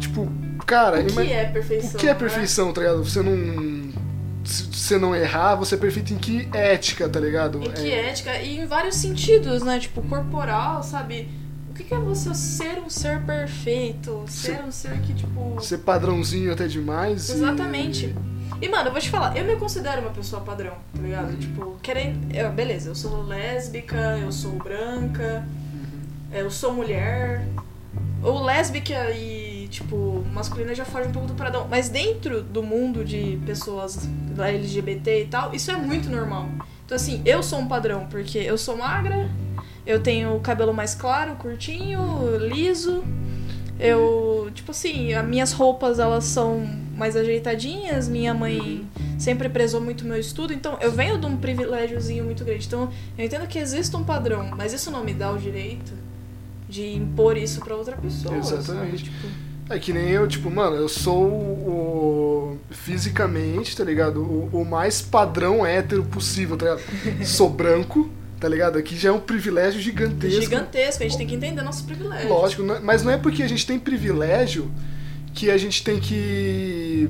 Tipo, 0.00 0.30
cara, 0.66 1.00
O 1.00 1.04
que 1.06 1.12
ima- 1.12 1.22
é 1.24 1.44
perfeição? 1.46 1.90
o 1.92 1.98
que 1.98 2.06
é 2.08 2.12
né? 2.12 2.18
perfeição, 2.18 2.72
tá 2.72 2.80
ligado? 2.80 3.04
Você 3.04 3.22
não. 3.22 3.92
Se 4.44 4.64
você 4.64 4.98
não 4.98 5.14
errar, 5.16 5.54
você 5.54 5.74
é 5.74 5.78
perfeito 5.78 6.12
em 6.12 6.18
que 6.18 6.48
ética, 6.52 7.08
tá 7.08 7.18
ligado? 7.18 7.62
Em 7.62 7.70
que 7.70 7.90
É- 7.90 8.10
ética 8.10 8.36
e 8.40 8.58
em 8.60 8.66
vários 8.66 8.96
sentidos, 8.96 9.62
né? 9.62 9.78
Tipo, 9.78 10.02
corporal, 10.02 10.82
sabe? 10.82 11.28
O 11.70 11.74
que 11.74 11.82
que 11.84 11.94
é 11.94 11.98
você 11.98 12.32
ser 12.34 12.78
um 12.78 12.88
ser 12.90 13.20
perfeito? 13.22 14.24
Ser 14.28 14.62
um 14.64 14.70
ser 14.70 15.00
que, 15.00 15.14
tipo. 15.14 15.56
Ser 15.60 15.78
padrãozinho 15.78 16.52
até 16.52 16.66
demais. 16.68 17.28
e- 17.30 17.32
Exatamente. 17.32 18.14
E, 18.62 18.68
mano, 18.68 18.88
eu 18.88 18.92
vou 18.92 19.00
te 19.00 19.10
falar, 19.10 19.36
eu 19.36 19.44
me 19.44 19.56
considero 19.56 20.02
uma 20.02 20.10
pessoa 20.12 20.40
padrão, 20.42 20.74
tá 20.94 21.02
ligado? 21.02 21.30
Uhum. 21.30 21.36
Tipo, 21.38 21.76
querendo. 21.82 22.32
Eu, 22.32 22.52
beleza, 22.52 22.90
eu 22.90 22.94
sou 22.94 23.22
lésbica, 23.24 24.18
eu 24.22 24.30
sou 24.30 24.52
branca, 24.52 25.44
Uhum. 25.74 26.38
eu 26.38 26.50
sou 26.50 26.72
mulher. 26.72 27.44
Ou 28.22 28.42
lésbica 28.42 29.10
e, 29.10 29.53
tipo, 29.74 30.24
masculina 30.32 30.72
já 30.72 30.84
foge 30.84 31.08
um 31.08 31.12
pouco 31.12 31.28
do 31.28 31.34
padrão. 31.34 31.66
Mas 31.68 31.88
dentro 31.88 32.42
do 32.42 32.62
mundo 32.62 33.04
de 33.04 33.38
pessoas 33.44 34.08
da 34.36 34.48
LGBT 34.48 35.22
e 35.22 35.26
tal, 35.26 35.52
isso 35.52 35.70
é 35.70 35.76
muito 35.76 36.08
normal. 36.08 36.48
Então, 36.86 36.94
assim, 36.94 37.20
eu 37.24 37.42
sou 37.42 37.58
um 37.58 37.66
padrão, 37.66 38.06
porque 38.08 38.38
eu 38.38 38.56
sou 38.56 38.76
magra, 38.76 39.28
eu 39.84 40.00
tenho 40.00 40.36
o 40.36 40.40
cabelo 40.40 40.72
mais 40.72 40.94
claro, 40.94 41.34
curtinho, 41.34 42.00
liso. 42.38 43.02
Eu, 43.78 44.48
tipo 44.54 44.70
assim, 44.70 45.12
as 45.12 45.26
minhas 45.26 45.52
roupas 45.52 45.98
elas 45.98 46.24
são 46.24 46.64
mais 46.96 47.16
ajeitadinhas, 47.16 48.08
minha 48.08 48.32
mãe 48.32 48.86
sempre 49.18 49.48
prezou 49.48 49.80
muito 49.80 50.04
meu 50.04 50.16
estudo, 50.16 50.52
então 50.52 50.78
eu 50.80 50.92
venho 50.92 51.18
de 51.18 51.26
um 51.26 51.36
privilégiozinho 51.36 52.24
muito 52.24 52.44
grande. 52.44 52.66
Então, 52.68 52.88
eu 53.18 53.24
entendo 53.24 53.48
que 53.48 53.58
existe 53.58 53.96
um 53.96 54.04
padrão, 54.04 54.50
mas 54.56 54.72
isso 54.72 54.92
não 54.92 55.02
me 55.02 55.12
dá 55.12 55.32
o 55.32 55.38
direito 55.38 55.92
de 56.68 56.94
impor 56.94 57.36
isso 57.36 57.60
pra 57.60 57.74
outra 57.74 57.96
pessoa. 57.96 58.36
Exatamente. 58.36 58.66
sabe? 58.66 59.10
Tipo, 59.10 59.43
É 59.70 59.78
que 59.78 59.92
nem 59.92 60.10
eu, 60.10 60.28
tipo, 60.28 60.50
mano, 60.50 60.76
eu 60.76 60.88
sou 60.88 61.24
o. 61.24 62.58
fisicamente, 62.70 63.76
tá 63.76 63.82
ligado? 63.84 64.20
O, 64.20 64.50
o 64.60 64.64
mais 64.64 65.00
padrão 65.00 65.64
hétero 65.64 66.04
possível, 66.04 66.56
tá 66.56 66.74
ligado? 66.74 67.24
sou 67.26 67.48
branco, 67.48 68.10
tá 68.38 68.48
ligado? 68.48 68.76
Aqui 68.78 68.94
já 68.96 69.08
é 69.08 69.12
um 69.12 69.20
privilégio 69.20 69.80
gigantesco. 69.80 70.40
gigantesco, 70.42 71.02
a 71.02 71.06
gente 71.08 71.16
tem 71.18 71.26
que 71.26 71.34
entender 71.34 71.62
nossos 71.62 71.82
privilégios. 71.82 72.28
Lógico, 72.30 72.62
não 72.62 72.76
é- 72.76 72.80
mas 72.80 73.02
não 73.02 73.10
é 73.10 73.16
porque 73.16 73.42
a 73.42 73.48
gente 73.48 73.66
tem 73.66 73.78
privilégio 73.78 74.70
que 75.32 75.50
a 75.50 75.56
gente 75.56 75.82
tem 75.82 75.98
que. 75.98 77.08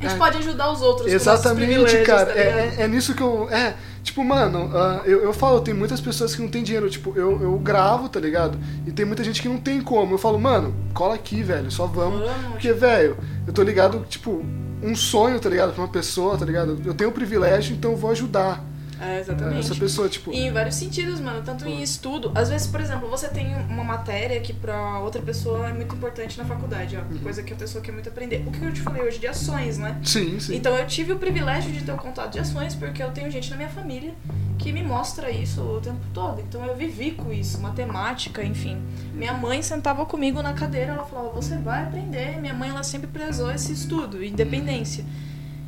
A 0.00 0.02
gente 0.02 0.14
É. 0.14 0.18
pode 0.18 0.38
ajudar 0.38 0.72
os 0.72 0.82
outros 0.82 1.06
Exatamente, 1.12 1.66
privilégios, 1.66 2.06
cara. 2.06 2.26
tá 2.26 2.32
é, 2.38 2.74
é, 2.78 2.82
é 2.82 2.88
nisso 2.88 3.14
que 3.14 3.22
eu. 3.22 3.48
É, 3.48 3.76
tipo, 4.02 4.24
mano, 4.24 4.70
ah, 4.74 5.02
eu, 5.04 5.22
eu 5.22 5.32
falo, 5.32 5.60
tem 5.60 5.74
muitas 5.74 6.00
pessoas 6.00 6.34
que 6.34 6.42
não 6.42 6.48
tem 6.48 6.62
dinheiro. 6.62 6.88
Tipo, 6.90 7.12
eu, 7.16 7.40
eu 7.40 7.58
gravo, 7.58 8.08
tá 8.08 8.20
ligado? 8.20 8.58
E 8.86 8.92
tem 8.92 9.04
muita 9.04 9.24
gente 9.24 9.40
que 9.40 9.48
não 9.48 9.58
tem 9.58 9.80
como. 9.80 10.14
Eu 10.14 10.18
falo, 10.18 10.38
mano, 10.38 10.74
cola 10.92 11.14
aqui, 11.14 11.42
velho, 11.42 11.70
só 11.70 11.86
vamos. 11.86 12.20
Vamos, 12.20 12.52
Porque, 12.52 12.72
velho, 12.72 13.16
eu 13.46 13.52
tô 13.52 13.62
ligado, 13.62 14.04
tipo, 14.08 14.44
um 14.82 14.94
sonho, 14.94 15.38
tá 15.38 15.48
ligado? 15.48 15.72
Pra 15.72 15.84
uma 15.84 15.90
pessoa, 15.90 16.36
tá 16.36 16.44
ligado? 16.44 16.80
Eu 16.84 16.94
tenho 16.94 17.10
o 17.10 17.12
privilégio, 17.12 17.74
então 17.74 17.92
eu 17.92 17.96
vou 17.96 18.10
ajudar 18.10 18.62
É, 19.02 19.20
exatamente. 19.20 19.60
essa 19.60 19.74
pessoa, 19.74 20.08
tipo. 20.08 20.32
E 20.32 20.46
em 20.46 20.52
vários 20.52 20.76
sentidos, 20.76 21.20
mano. 21.20 21.42
Tanto 21.42 21.66
em 21.66 21.82
estudo. 21.82 22.30
Às 22.34 22.48
vezes, 22.48 22.66
por 22.66 22.80
exemplo, 22.80 23.08
você 23.08 23.28
tem 23.28 23.54
uma 23.68 23.84
matéria 23.84 24.40
que 24.40 24.52
pra 24.52 25.00
outra 25.00 25.20
pessoa 25.20 25.68
é 25.68 25.72
muito 25.72 25.94
importante 25.94 26.38
na 26.38 26.44
faculdade, 26.44 26.96
ó. 26.96 27.00
Uhum. 27.00 27.18
Coisa 27.18 27.42
que 27.42 27.52
a 27.52 27.56
pessoa 27.56 27.82
quer 27.82 27.92
muito 27.92 28.08
aprender. 28.08 28.44
O 28.46 28.52
que 28.52 28.64
eu 28.64 28.72
te 28.72 28.80
falei 28.80 29.02
hoje 29.02 29.18
de 29.18 29.26
ações, 29.26 29.78
né? 29.78 30.00
Sim, 30.04 30.38
sim. 30.38 30.54
Então 30.56 30.76
eu 30.76 30.86
tive 30.86 31.12
o 31.12 31.18
privilégio 31.18 31.72
de 31.72 31.82
ter 31.82 31.92
o 31.92 31.96
contato 31.96 32.32
de 32.32 32.38
ações 32.38 32.74
porque 32.74 33.02
eu 33.02 33.10
tenho 33.10 33.30
gente 33.30 33.50
na 33.50 33.56
minha 33.56 33.68
família 33.68 34.14
que 34.58 34.72
me 34.72 34.82
mostra 34.82 35.30
isso 35.30 35.60
o 35.60 35.80
tempo 35.80 36.00
todo. 36.14 36.40
Então 36.40 36.64
eu 36.64 36.76
vivi 36.76 37.10
com 37.10 37.32
isso, 37.32 37.60
matemática, 37.60 38.44
enfim. 38.44 38.80
Minha 39.12 39.32
mãe 39.32 39.60
sentava 39.62 40.06
comigo 40.06 40.40
na 40.40 40.52
cadeira, 40.52 40.92
ela 40.92 41.04
falava: 41.04 41.30
"Você 41.30 41.56
vai 41.56 41.82
aprender". 41.82 42.40
Minha 42.40 42.54
mãe 42.54 42.70
ela 42.70 42.84
sempre 42.84 43.08
prezou 43.08 43.50
esse 43.50 43.72
estudo, 43.72 44.22
independência. 44.24 45.04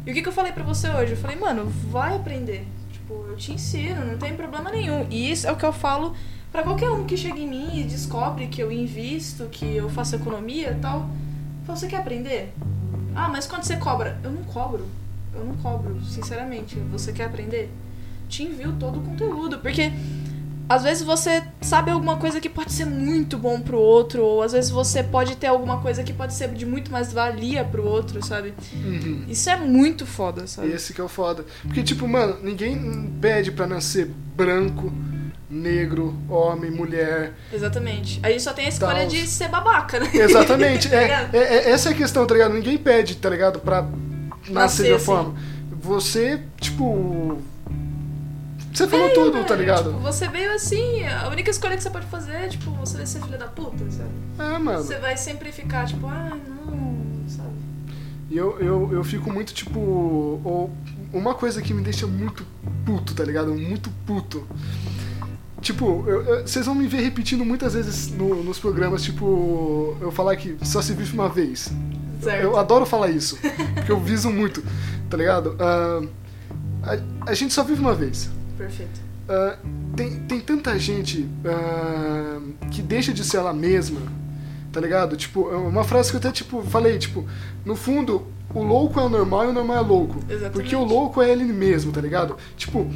E 0.06 0.10
o 0.10 0.14
que, 0.14 0.22
que 0.22 0.28
eu 0.28 0.32
falei 0.32 0.52
pra 0.52 0.62
você 0.62 0.88
hoje? 0.88 1.12
Eu 1.12 1.16
falei: 1.16 1.36
"Mano, 1.36 1.66
vai 1.90 2.14
aprender. 2.14 2.66
Eu 3.34 3.38
te 3.38 3.52
ensino, 3.52 4.04
não 4.04 4.16
tem 4.16 4.36
problema 4.36 4.70
nenhum". 4.70 5.08
E 5.10 5.28
isso 5.28 5.44
é 5.48 5.50
o 5.50 5.56
que 5.56 5.66
eu 5.66 5.72
falo 5.72 6.14
pra 6.52 6.62
qualquer 6.62 6.88
um 6.88 7.04
que 7.04 7.16
chega 7.16 7.36
em 7.36 7.48
mim 7.48 7.80
e 7.80 7.82
descobre 7.82 8.46
que 8.46 8.62
eu 8.62 8.70
invisto, 8.70 9.46
que 9.46 9.74
eu 9.74 9.90
faço 9.90 10.14
economia 10.14 10.70
e 10.70 10.80
tal. 10.80 11.08
Você 11.66 11.88
quer 11.88 11.96
aprender? 11.96 12.54
Ah, 13.12 13.28
mas 13.28 13.44
quando 13.44 13.64
você 13.64 13.76
cobra? 13.76 14.20
Eu 14.22 14.30
não 14.30 14.44
cobro. 14.44 14.86
Eu 15.34 15.44
não 15.44 15.56
cobro, 15.56 16.00
sinceramente. 16.04 16.76
Você 16.92 17.12
quer 17.12 17.24
aprender? 17.24 17.72
Te 18.28 18.44
envio 18.44 18.72
todo 18.78 19.00
o 19.00 19.02
conteúdo. 19.02 19.58
Porque 19.58 19.92
às 20.68 20.82
vezes 20.82 21.02
você 21.02 21.42
sabe 21.60 21.90
alguma 21.90 22.16
coisa 22.16 22.40
que 22.40 22.48
pode 22.48 22.72
ser 22.72 22.86
muito 22.86 23.36
bom 23.38 23.60
pro 23.60 23.78
outro, 23.78 24.22
ou 24.24 24.42
às 24.42 24.52
vezes 24.52 24.70
você 24.70 25.02
pode 25.02 25.36
ter 25.36 25.46
alguma 25.48 25.80
coisa 25.80 26.02
que 26.02 26.12
pode 26.12 26.32
ser 26.34 26.48
de 26.48 26.64
muito 26.64 26.90
mais 26.90 27.12
valia 27.12 27.64
pro 27.64 27.84
outro, 27.86 28.24
sabe? 28.24 28.54
Uhum. 28.72 29.24
Isso 29.28 29.50
é 29.50 29.56
muito 29.56 30.06
foda, 30.06 30.46
sabe? 30.46 30.68
Esse 30.72 30.94
que 30.94 31.00
é 31.00 31.04
o 31.04 31.08
foda. 31.08 31.44
Porque, 31.62 31.82
tipo, 31.82 32.08
mano, 32.08 32.38
ninguém 32.42 33.12
pede 33.20 33.52
pra 33.52 33.66
nascer 33.66 34.10
branco, 34.34 34.92
negro, 35.50 36.16
homem, 36.28 36.70
mulher. 36.70 37.34
Exatamente. 37.52 38.18
A 38.22 38.30
gente 38.30 38.42
só 38.42 38.52
tem 38.52 38.66
a 38.66 38.68
escolha 38.70 39.00
Tal. 39.00 39.06
de 39.08 39.26
ser 39.26 39.48
babaca, 39.48 40.00
né? 40.00 40.10
Exatamente. 40.14 40.88
Tá 40.94 40.96
é, 40.96 41.02
ligado? 41.04 41.34
é- 41.34 41.38
é- 41.38 41.70
essa 41.70 41.90
é 41.90 41.92
a 41.92 41.94
questão, 41.94 42.26
tá 42.26 42.34
ligado? 42.34 42.54
Ninguém 42.54 42.78
pede, 42.78 43.16
tá 43.16 43.28
ligado? 43.28 43.60
Pra 43.60 43.82
nascer, 43.82 44.52
Nascer 44.52 44.82
de 44.84 44.88
uma 44.90 44.96
assim. 44.96 45.04
forma. 45.04 45.34
Você, 45.80 46.40
tipo. 46.58 47.38
Você 48.74 48.88
falou 48.88 49.08
tudo, 49.10 49.44
tá 49.44 49.54
ligado? 49.54 49.90
Tipo, 49.90 50.00
você 50.00 50.26
veio 50.28 50.52
assim, 50.52 51.04
a 51.04 51.28
única 51.28 51.48
escolha 51.50 51.76
que 51.76 51.82
você 51.82 51.90
pode 51.90 52.06
fazer 52.06 52.32
é, 52.32 52.48
tipo, 52.48 52.70
você 52.72 52.96
vai 52.96 53.06
ser 53.06 53.22
filha 53.22 53.38
da 53.38 53.46
puta, 53.46 53.84
sabe? 53.90 54.10
É, 54.38 54.58
mano. 54.58 54.82
Você 54.82 54.98
vai 54.98 55.16
sempre 55.16 55.52
ficar, 55.52 55.86
tipo, 55.86 56.06
ah, 56.08 56.36
não, 56.48 56.98
sabe? 57.28 57.50
E 58.30 58.36
eu, 58.36 58.58
eu, 58.58 58.92
eu 58.92 59.04
fico 59.04 59.32
muito, 59.32 59.54
tipo. 59.54 59.78
Ou, 59.78 60.70
uma 61.12 61.34
coisa 61.34 61.62
que 61.62 61.72
me 61.72 61.82
deixa 61.82 62.04
muito 62.08 62.44
puto, 62.84 63.14
tá 63.14 63.22
ligado? 63.24 63.54
Muito 63.54 63.88
puto. 64.04 64.44
Tipo, 65.60 66.04
eu- 66.08 66.22
eu- 66.24 66.46
vocês 66.46 66.66
vão 66.66 66.74
me 66.74 66.86
ver 66.88 67.00
repetindo 67.00 67.44
muitas 67.44 67.74
vezes 67.74 68.10
no- 68.10 68.42
nos 68.42 68.58
programas, 68.58 69.02
tipo, 69.04 69.96
eu 70.00 70.10
falar 70.10 70.34
que 70.36 70.56
só 70.62 70.82
se 70.82 70.92
vive 70.92 71.14
uma 71.14 71.28
vez. 71.28 71.72
Certo. 72.20 72.42
Eu 72.42 72.58
adoro 72.58 72.84
falar 72.84 73.08
isso, 73.10 73.38
porque 73.74 73.92
eu 73.92 74.00
viso 74.00 74.30
muito, 74.30 74.62
tá 75.08 75.16
ligado? 75.16 75.56
Ah, 75.60 76.02
a, 76.82 77.30
a 77.30 77.34
gente 77.34 77.54
só 77.54 77.62
vive 77.62 77.80
uma 77.80 77.94
vez. 77.94 78.28
Perfeito. 78.56 79.00
Ah, 79.28 79.56
tem, 79.96 80.20
tem 80.20 80.40
tanta 80.40 80.78
gente 80.78 81.28
ah, 81.44 82.40
que 82.70 82.82
deixa 82.82 83.12
de 83.12 83.24
ser 83.24 83.38
ela 83.38 83.52
mesma, 83.52 84.00
tá 84.72 84.80
ligado? 84.80 85.16
Tipo, 85.16 85.50
é 85.52 85.56
uma 85.56 85.84
frase 85.84 86.10
que 86.10 86.16
eu 86.16 86.20
até 86.20 86.30
tipo, 86.30 86.62
falei, 86.62 86.98
tipo, 86.98 87.26
no 87.64 87.74
fundo, 87.74 88.26
o 88.54 88.62
louco 88.62 89.00
é 89.00 89.02
o 89.02 89.08
normal 89.08 89.46
e 89.46 89.48
o 89.48 89.52
normal 89.52 89.76
é 89.76 89.80
louco. 89.80 90.18
Exatamente. 90.28 90.52
Porque 90.52 90.76
o 90.76 90.84
louco 90.84 91.22
é 91.22 91.30
ele 91.30 91.44
mesmo, 91.44 91.90
tá 91.92 92.00
ligado? 92.00 92.36
Tipo, 92.56 92.90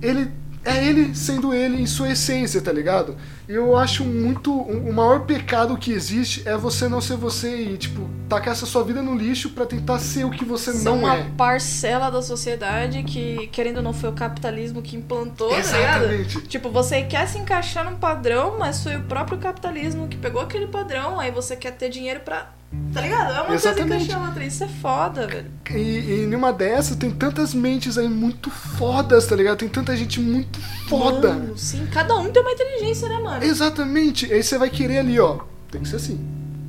ele 0.00 0.30
é 0.64 0.84
ele 0.84 1.14
sendo 1.14 1.52
ele 1.52 1.80
em 1.80 1.86
sua 1.86 2.10
essência, 2.10 2.60
tá 2.60 2.72
ligado? 2.72 3.16
Eu 3.52 3.76
acho 3.76 4.02
muito. 4.02 4.50
O 4.50 4.92
maior 4.92 5.26
pecado 5.26 5.76
que 5.76 5.92
existe 5.92 6.42
é 6.48 6.56
você 6.56 6.88
não 6.88 7.02
ser 7.02 7.16
você 7.16 7.54
e, 7.54 7.76
tipo, 7.76 8.08
tacar 8.26 8.52
essa 8.54 8.64
sua 8.64 8.82
vida 8.82 9.02
no 9.02 9.14
lixo 9.14 9.50
pra 9.50 9.66
tentar 9.66 9.98
ser 9.98 10.24
o 10.24 10.30
que 10.30 10.42
você 10.42 10.72
São 10.72 10.96
não 10.96 11.04
uma 11.04 11.16
é. 11.16 11.30
parcela 11.36 12.10
da 12.10 12.22
sociedade 12.22 13.02
que, 13.02 13.48
querendo 13.48 13.76
ou 13.76 13.82
não, 13.82 13.92
foi 13.92 14.08
o 14.08 14.14
capitalismo 14.14 14.80
que 14.80 14.96
implantou, 14.96 15.50
tá 15.50 15.58
Exatamente. 15.58 16.40
Tipo, 16.48 16.70
você 16.70 17.02
quer 17.02 17.28
se 17.28 17.36
encaixar 17.36 17.84
num 17.84 17.98
padrão, 17.98 18.56
mas 18.58 18.82
foi 18.82 18.96
o 18.96 19.02
próprio 19.02 19.36
capitalismo 19.36 20.08
que 20.08 20.16
pegou 20.16 20.40
aquele 20.40 20.66
padrão, 20.66 21.20
aí 21.20 21.30
você 21.30 21.54
quer 21.54 21.72
ter 21.72 21.90
dinheiro 21.90 22.20
pra. 22.20 22.50
Tá 22.92 23.00
ligado? 23.00 23.30
É 23.32 23.34
uma 23.36 23.44
coisa 23.46 23.68
Exatamente. 23.70 24.04
encaixar 24.04 24.26
outra. 24.26 24.44
Isso 24.44 24.64
é 24.64 24.68
foda, 24.68 25.26
velho. 25.26 25.50
E, 25.70 26.22
e 26.22 26.26
numa 26.26 26.52
dessas 26.52 26.96
tem 26.96 27.10
tantas 27.10 27.54
mentes 27.54 27.96
aí 27.98 28.08
muito 28.08 28.50
fodas, 28.50 29.26
tá 29.26 29.34
ligado? 29.36 29.58
Tem 29.58 29.68
tanta 29.68 29.96
gente 29.96 30.20
muito 30.20 30.60
foda. 30.88 31.32
Mano, 31.34 31.56
sim, 31.58 31.86
cada 31.92 32.14
um 32.16 32.30
tem 32.30 32.42
uma 32.42 32.52
inteligência, 32.52 33.08
né, 33.08 33.18
mano? 33.18 33.44
Exatamente. 33.44 34.32
Aí 34.32 34.42
você 34.42 34.58
vai 34.58 34.68
querer 34.70 34.98
ali, 34.98 35.18
ó. 35.18 35.40
Tem 35.70 35.80
que 35.82 35.88
ser 35.88 35.96
assim. 35.96 36.20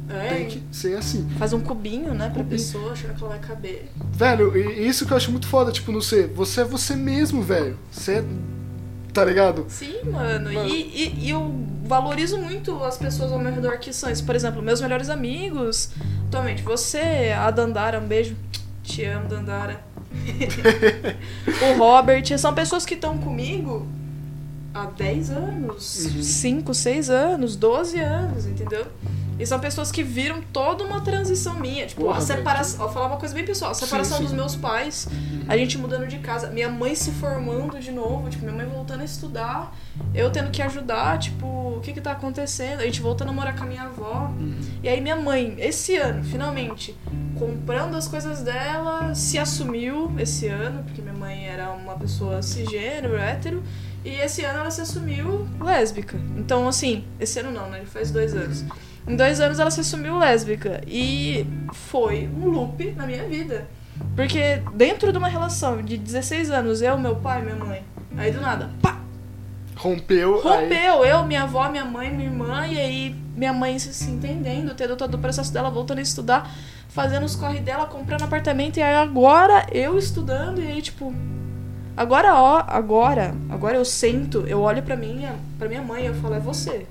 É, 0.10 0.28
Tem 0.30 0.48
que 0.48 0.64
ser 0.72 0.98
assim. 0.98 1.28
Faz 1.40 1.54
um 1.54 1.60
cubinho, 1.60 2.14
né, 2.14 2.26
pra 2.30 2.44
Cubinho. 2.44 2.50
pessoa, 2.50 2.92
achando 2.92 3.16
que 3.16 3.24
ela 3.24 3.32
vai 3.38 3.40
caber. 3.40 3.90
Velho, 4.12 4.56
e 4.56 4.88
isso 4.88 5.06
que 5.06 5.14
eu 5.14 5.18
acho 5.18 5.32
muito 5.32 5.48
foda, 5.48 5.72
tipo, 5.72 5.92
no 5.92 6.02
ser. 6.02 6.28
Você 6.36 6.62
é 6.62 6.64
você 6.66 6.96
mesmo, 6.96 7.42
velho. 7.42 7.78
Você 7.92 8.14
é. 8.16 8.24
Tá 9.14 9.24
ligado? 9.24 9.66
Sim, 9.70 9.94
mano. 10.06 10.52
Mano. 10.52 10.68
E, 10.68 10.82
e- 10.82 11.16
e 11.26 11.30
eu 11.30 11.54
valorizo 11.86 12.38
muito 12.38 12.84
as 12.84 12.98
pessoas 12.98 13.32
ao 13.32 13.38
meu 13.40 13.54
redor 13.54 13.78
que 13.78 13.94
são 13.94 14.10
isso. 14.10 14.26
Por 14.26 14.36
exemplo, 14.36 14.62
meus 14.62 14.82
melhores 14.82 15.10
amigos. 15.10 15.92
Atualmente, 16.28 16.64
você, 16.64 17.32
a 17.38 17.52
Dandara, 17.52 18.00
um 18.00 18.08
beijo. 18.08 18.36
Te 18.84 19.06
amo, 19.06 19.28
Dandara. 19.30 19.80
o 21.74 21.78
Robert, 21.78 22.38
são 22.38 22.54
pessoas 22.54 22.86
que 22.86 22.94
estão 22.96 23.18
comigo 23.18 23.88
há 24.74 24.86
10 24.86 25.30
anos, 25.32 26.06
Uhum. 26.06 26.24
5, 26.24 26.74
6 26.74 27.10
anos, 27.10 27.56
12 27.56 28.00
anos, 28.00 28.46
entendeu? 28.46 28.86
E 29.40 29.46
são 29.46 29.60
pessoas 29.60 29.92
que 29.92 30.04
viram 30.04 30.42
toda 30.54 30.84
uma 30.84 31.02
transição 31.02 31.60
minha. 31.60 31.86
Tipo, 31.86 32.04
Porra, 32.04 32.20
a 32.20 32.22
separação. 32.22 32.80
Vou 32.80 32.90
falar 32.90 33.08
uma 33.08 33.18
coisa 33.18 33.34
bem 33.34 33.46
pessoal. 33.46 33.72
A 33.72 33.74
separação 33.74 34.18
sim. 34.18 34.24
dos 34.24 34.34
meus 34.34 34.56
pais, 34.56 35.08
a 35.48 35.58
gente 35.58 35.78
mudando 35.78 36.08
de 36.08 36.20
casa, 36.20 36.50
minha 36.50 36.70
mãe 36.70 36.96
se 36.96 37.12
formando 37.12 37.80
de 37.80 37.92
novo, 37.92 38.30
tipo, 38.30 38.44
minha 38.44 38.56
mãe 38.56 38.66
voltando 38.66 39.02
a 39.02 39.06
estudar, 39.06 39.76
eu 40.14 40.32
tendo 40.32 40.52
que 40.52 40.62
ajudar, 40.62 41.18
tipo, 41.20 41.46
o 41.46 41.82
que 41.82 41.94
que 41.94 42.02
tá 42.02 42.12
acontecendo? 42.12 42.82
A 42.82 42.86
gente 42.86 43.02
voltando 43.02 43.30
a 43.30 43.34
morar 43.34 43.56
com 43.56 43.64
a 43.64 43.68
minha 43.68 43.84
avó. 43.84 44.32
E 44.82 44.88
aí 44.88 45.02
minha 45.02 45.16
mãe, 45.16 45.56
esse 45.58 45.96
ano, 45.96 46.24
finalmente, 46.24 46.96
comprando 47.38 47.96
as 47.96 48.08
coisas 48.08 48.42
dela, 48.42 49.14
se 49.16 49.38
assumiu 49.38 50.14
esse 50.18 50.48
ano, 50.48 50.84
porque 50.84 51.02
minha 51.02 51.14
mãe 51.14 51.48
era 51.48 51.72
uma 51.72 51.96
pessoa 51.96 52.42
cisgênero, 52.42 53.18
hétero, 53.18 53.64
e 54.06 54.10
esse 54.10 54.44
ano 54.44 54.60
ela 54.60 54.72
se 54.72 54.82
assumiu 54.82 55.48
lésbica. 55.60 56.18
Então, 56.38 56.68
assim, 56.68 57.06
esse 57.20 57.40
ano 57.40 57.52
não, 57.52 57.70
né? 57.70 57.80
Ele 57.80 57.88
faz 57.88 58.12
dois 58.12 58.36
anos. 58.36 58.66
Em 59.08 59.16
dois 59.16 59.40
anos 59.40 59.60
ela 59.60 59.72
se 59.72 59.82
assumiu 59.82 60.18
lésbica. 60.18 60.82
E 60.88 61.46
foi 61.74 62.28
um 62.28 62.48
loop 62.48 62.92
na 62.92 63.06
minha 63.06 63.24
vida. 63.26 63.68
Porque 64.16 64.62
dentro 64.74 65.12
de 65.12 65.18
uma 65.18 65.28
relação 65.28 65.82
de 65.82 65.98
16 65.98 66.50
anos, 66.52 66.82
eu, 66.82 66.98
meu 66.98 67.16
pai, 67.16 67.42
minha 67.42 67.56
mãe, 67.56 67.84
aí 68.18 68.32
do 68.32 68.42
nada, 68.42 68.70
pá, 68.82 69.04
Rompeu. 69.76 70.36
Aí... 70.36 70.62
Rompeu, 70.62 71.06
eu, 71.06 71.24
minha 71.26 71.44
avó, 71.44 71.70
minha 71.70 71.84
mãe, 71.84 72.10
minha 72.10 72.30
irmã, 72.30 72.66
e 72.68 72.80
aí 72.80 73.16
minha 73.36 73.52
mãe 73.52 73.78
se, 73.80 73.94
se 73.94 74.10
entendendo, 74.10 74.74
tendo 74.74 74.96
todo 74.96 75.16
o 75.16 75.20
processo 75.20 75.52
dela, 75.52 75.70
voltando 75.70 76.00
a 76.00 76.02
estudar, 76.02 76.50
fazendo 76.88 77.26
os 77.26 77.36
corre 77.36 77.60
dela, 77.60 77.86
comprando 77.86 78.24
apartamento, 78.24 78.78
e 78.78 78.82
aí 78.82 78.96
agora 78.96 79.68
eu 79.72 79.98
estudando, 79.98 80.62
e 80.62 80.68
aí 80.68 80.82
tipo. 80.82 81.14
Agora, 81.96 82.34
ó, 82.34 82.64
agora, 82.66 83.36
agora 83.50 83.78
eu 83.78 83.86
sento, 83.86 84.46
eu 84.48 84.62
olho 84.62 84.82
pra 84.82 84.96
minha, 84.96 85.36
pra 85.60 85.68
minha 85.68 85.82
mãe 85.82 86.04
e 86.04 86.06
eu 86.08 86.16
falo, 86.16 86.34
é 86.34 86.40
você, 86.40 86.88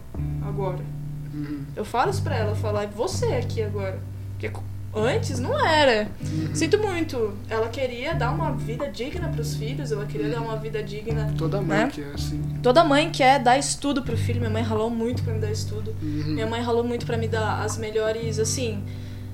agora. 0.47 0.92
Uhum. 1.33 1.65
Eu 1.75 1.85
falo 1.85 2.11
isso 2.11 2.23
pra 2.23 2.37
ela, 2.37 2.51
eu 2.51 2.57
falo, 2.57 2.79
é 2.79 2.87
você 2.87 3.27
aqui 3.27 3.63
agora. 3.63 3.99
Porque 4.39 4.51
antes 4.95 5.39
não 5.39 5.59
era. 5.67 6.09
Uhum. 6.21 6.55
Sinto 6.55 6.79
muito. 6.79 7.33
Ela 7.49 7.69
queria 7.69 8.15
dar 8.15 8.31
uma 8.31 8.53
vida 8.53 8.89
digna 8.89 9.29
pros 9.29 9.55
filhos, 9.57 9.91
ela 9.93 10.05
queria 10.05 10.29
dar 10.29 10.41
uma 10.41 10.57
vida 10.57 10.83
digna 10.83 11.33
Toda 11.39 11.61
mãe 11.63 11.79
Né? 11.79 11.91
que 11.93 12.03
é 12.03 12.13
assim. 12.13 12.43
Toda 12.63 12.85
mãe 12.85 13.11
quer 13.11 13.39
dar 13.43 13.59
estudo 13.59 14.03
pro 14.03 14.17
filho. 14.17 14.39
Minha 14.41 14.51
mãe 14.51 14.63
ralou 14.63 14.91
muito 14.91 15.23
pra 15.23 15.33
me 15.33 15.41
dar 15.41 15.51
estudo. 15.51 15.95
Uhum. 16.03 16.35
Minha 16.35 16.47
mãe 16.47 16.61
ralou 16.61 16.85
muito 16.85 17.07
pra 17.07 17.17
me 17.17 17.29
dar 17.29 17.63
as 17.63 17.79
melhores, 17.79 18.39
assim. 18.39 18.83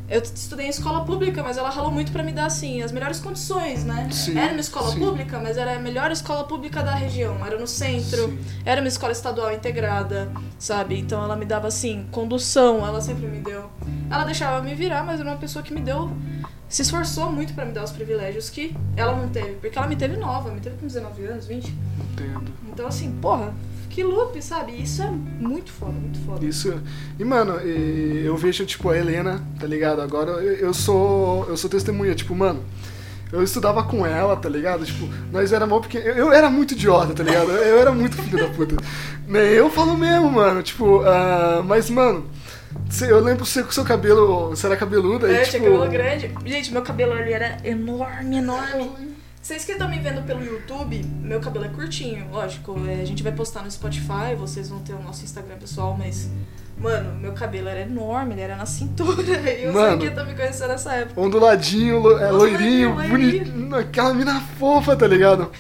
Eu 0.09 0.23
estudei 0.23 0.67
em 0.67 0.71
escola 0.71 1.05
pública, 1.05 1.43
mas 1.43 1.59
ela 1.59 1.69
ralou 1.69 1.91
muito 1.91 2.11
pra 2.11 2.23
me 2.23 2.33
dar, 2.33 2.47
assim, 2.47 2.81
as 2.83 2.91
melhores 2.91 3.21
condições, 3.21 3.85
né? 3.85 4.09
Sim, 4.11 4.39
era 4.39 4.53
uma 4.53 4.61
escola 4.61 4.91
sim. 4.91 4.99
pública, 4.99 5.39
mas 5.39 5.59
era 5.59 5.77
a 5.77 5.79
melhor 5.79 6.11
escola 6.11 6.45
pública 6.45 6.83
da 6.83 6.95
região. 6.95 7.45
Era 7.45 7.59
no 7.59 7.67
centro, 7.67 8.29
Sim. 8.29 8.39
era 8.65 8.81
uma 8.81 8.89
escola 8.89 9.13
estadual 9.13 9.53
integrada, 9.53 10.33
sabe? 10.59 10.99
Então 10.99 11.23
ela 11.23 11.37
me 11.37 11.45
dava, 11.45 11.69
assim, 11.69 12.07
condução, 12.11 12.87
ela 12.87 13.03
sempre 13.03 13.27
me 13.27 13.41
deu. 13.41 13.69
Ela 14.11 14.25
deixava 14.25 14.63
me 14.63 14.75
virar, 14.75 15.05
mas 15.05 15.21
era 15.21 15.29
uma 15.29 15.37
pessoa 15.37 15.63
que 15.63 15.75
me 15.75 15.83
deu. 15.83 16.11
Se 16.71 16.81
esforçou 16.81 17.31
muito 17.31 17.53
pra 17.53 17.67
me 17.67 17.73
dar 17.73 17.85
os 17.85 17.93
privilégios 17.93 18.49
que 18.49 18.75
ela 18.97 19.15
não 19.15 19.29
teve. 19.29 19.55
Porque 19.55 19.77
ela 19.77 19.87
me 19.87 19.97
teve 19.97 20.17
nova, 20.17 20.51
me 20.51 20.61
teve 20.61 20.77
com 20.77 20.87
19 20.87 21.25
anos, 21.27 21.47
20. 21.47 21.75
Entendo. 22.13 22.53
Então, 22.67 22.87
assim, 22.87 23.13
porra, 23.21 23.53
que 23.89 24.03
loop, 24.03 24.41
sabe? 24.43 24.81
Isso 24.83 25.03
é 25.03 25.11
muito 25.11 25.71
foda, 25.73 25.93
muito 25.93 26.19
foda. 26.25 26.45
Isso. 26.45 26.81
E, 27.19 27.25
mano, 27.25 27.55
eu 27.55 28.37
vejo, 28.37 28.65
tipo, 28.67 28.91
a 28.91 28.97
Helena, 28.97 29.43
tá 29.59 29.67
ligado? 29.67 30.01
Agora 30.01 30.33
eu, 30.43 30.73
sou. 30.75 31.47
Eu 31.49 31.57
sou 31.57 31.69
testemunha, 31.69 32.15
tipo, 32.15 32.35
mano. 32.35 32.63
Eu 33.31 33.43
estudava 33.43 33.83
com 33.83 34.07
ela, 34.07 34.37
tá 34.37 34.49
ligado? 34.49 34.87
Tipo, 34.87 35.07
nós 35.31 35.53
era 35.53 35.67
mal 35.67 35.81
porque 35.83 35.99
eu, 35.99 36.33
era 36.33 36.49
muito 36.49 36.73
idiota, 36.73 37.13
tá 37.13 37.23
ligado? 37.23 37.51
Eu 37.51 37.79
era 37.79 37.93
muito 37.93 38.17
filho 38.17 38.39
da 38.39 38.49
puta. 38.55 38.77
Né, 39.29 39.53
Eu 39.53 39.69
falo 39.69 39.95
mesmo, 39.95 40.31
mano. 40.33 40.63
Tipo, 40.63 41.03
ah, 41.03 41.63
mas, 41.63 41.91
mano, 41.91 42.25
eu 43.07 43.21
lembro 43.21 43.45
você 43.45 43.63
com 43.63 43.71
seu 43.71 43.85
cabelo. 43.85 44.49
Você 44.51 44.67
era 44.67 44.77
cabeluda 44.77 45.29
É, 45.31 45.43
e, 45.43 45.47
tinha 45.47 45.61
tipo. 45.61 45.65
cabelo 45.65 45.91
grande. 45.91 46.31
Gente, 46.47 46.73
meu 46.73 46.81
cabelo 46.81 47.13
ali 47.13 47.33
era 47.35 47.59
enorme, 47.63 48.39
enorme. 48.39 48.91
Vocês 49.49 49.65
que 49.65 49.73
estão 49.73 49.89
me 49.89 49.99
vendo 49.99 50.21
pelo 50.27 50.45
YouTube, 50.45 51.03
meu 51.23 51.41
cabelo 51.41 51.65
é 51.65 51.69
curtinho, 51.69 52.27
lógico. 52.31 52.79
é, 52.87 53.01
a 53.01 53.05
gente 53.07 53.23
vai 53.23 53.33
postar 53.33 53.63
no 53.63 53.71
Spotify, 53.71 54.35
vocês 54.39 54.69
vão 54.69 54.79
ter 54.81 54.93
o 54.93 55.03
nosso 55.03 55.25
Instagram 55.25 55.57
pessoal, 55.57 55.97
mas. 55.99 56.29
Mano, 56.77 57.19
meu 57.19 57.33
cabelo 57.33 57.67
era 57.67 57.81
enorme, 57.81 58.35
ele 58.35 58.43
era 58.43 58.57
na 58.57 58.67
cintura. 58.67 59.23
E 59.25 59.73
sei 59.73 59.99
que 59.99 60.11
tô 60.11 60.23
me 60.25 60.35
conhecendo 60.35 60.69
nessa 60.69 60.93
época. 60.93 61.19
Onduladinho, 61.19 62.19
é, 62.19 62.31
loirinho, 62.31 62.95
bonito. 63.09 63.75
Aquela 63.75 64.13
mina 64.13 64.39
fofa, 64.59 64.95
tá 64.95 65.07
ligado? 65.07 65.51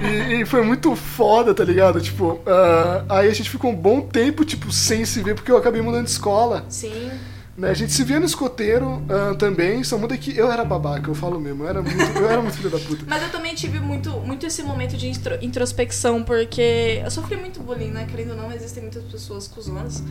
E, 0.00 0.40
e 0.40 0.46
foi 0.46 0.64
muito 0.64 0.96
foda, 0.96 1.52
tá 1.54 1.62
ligado? 1.62 2.00
Tipo, 2.00 2.40
ah, 2.46 3.04
aí 3.06 3.28
a 3.28 3.34
gente 3.34 3.50
ficou 3.50 3.70
um 3.70 3.76
bom 3.76 4.00
tempo, 4.00 4.46
tipo, 4.46 4.72
sem 4.72 5.04
se 5.04 5.22
ver, 5.22 5.34
porque 5.34 5.52
eu 5.52 5.58
acabei 5.58 5.82
mudando 5.82 6.06
de 6.06 6.10
escola. 6.10 6.64
Sim. 6.70 7.10
Né? 7.56 7.70
A 7.70 7.74
gente 7.74 7.90
se 7.92 8.04
via 8.04 8.20
no 8.20 8.26
escoteiro 8.26 9.02
ah, 9.08 9.34
também, 9.34 9.82
só 9.82 9.96
muda 9.96 10.16
que 10.18 10.36
eu 10.36 10.52
era 10.52 10.62
babaca, 10.64 11.08
eu 11.10 11.14
falo 11.14 11.40
mesmo. 11.40 11.64
Eu 11.64 11.68
era 11.70 11.80
muito, 11.82 11.98
eu 12.18 12.28
era 12.28 12.42
muito 12.42 12.56
filho 12.56 12.68
da 12.68 12.78
puta. 12.78 13.04
Mas 13.06 13.22
eu 13.22 13.30
também 13.30 13.54
tive 13.54 13.80
muito, 13.80 14.10
muito 14.20 14.44
esse 14.44 14.62
momento 14.62 14.96
de 14.96 15.08
intro- 15.08 15.38
introspecção, 15.40 16.22
porque 16.22 17.00
eu 17.02 17.10
sofri 17.10 17.36
muito 17.36 17.60
bullying, 17.60 17.90
né? 17.90 18.06
Querendo 18.10 18.30
ou 18.32 18.36
não, 18.36 18.52
existem 18.52 18.82
muitas 18.82 19.02
pessoas 19.04 19.48
cuzonas. 19.48 20.02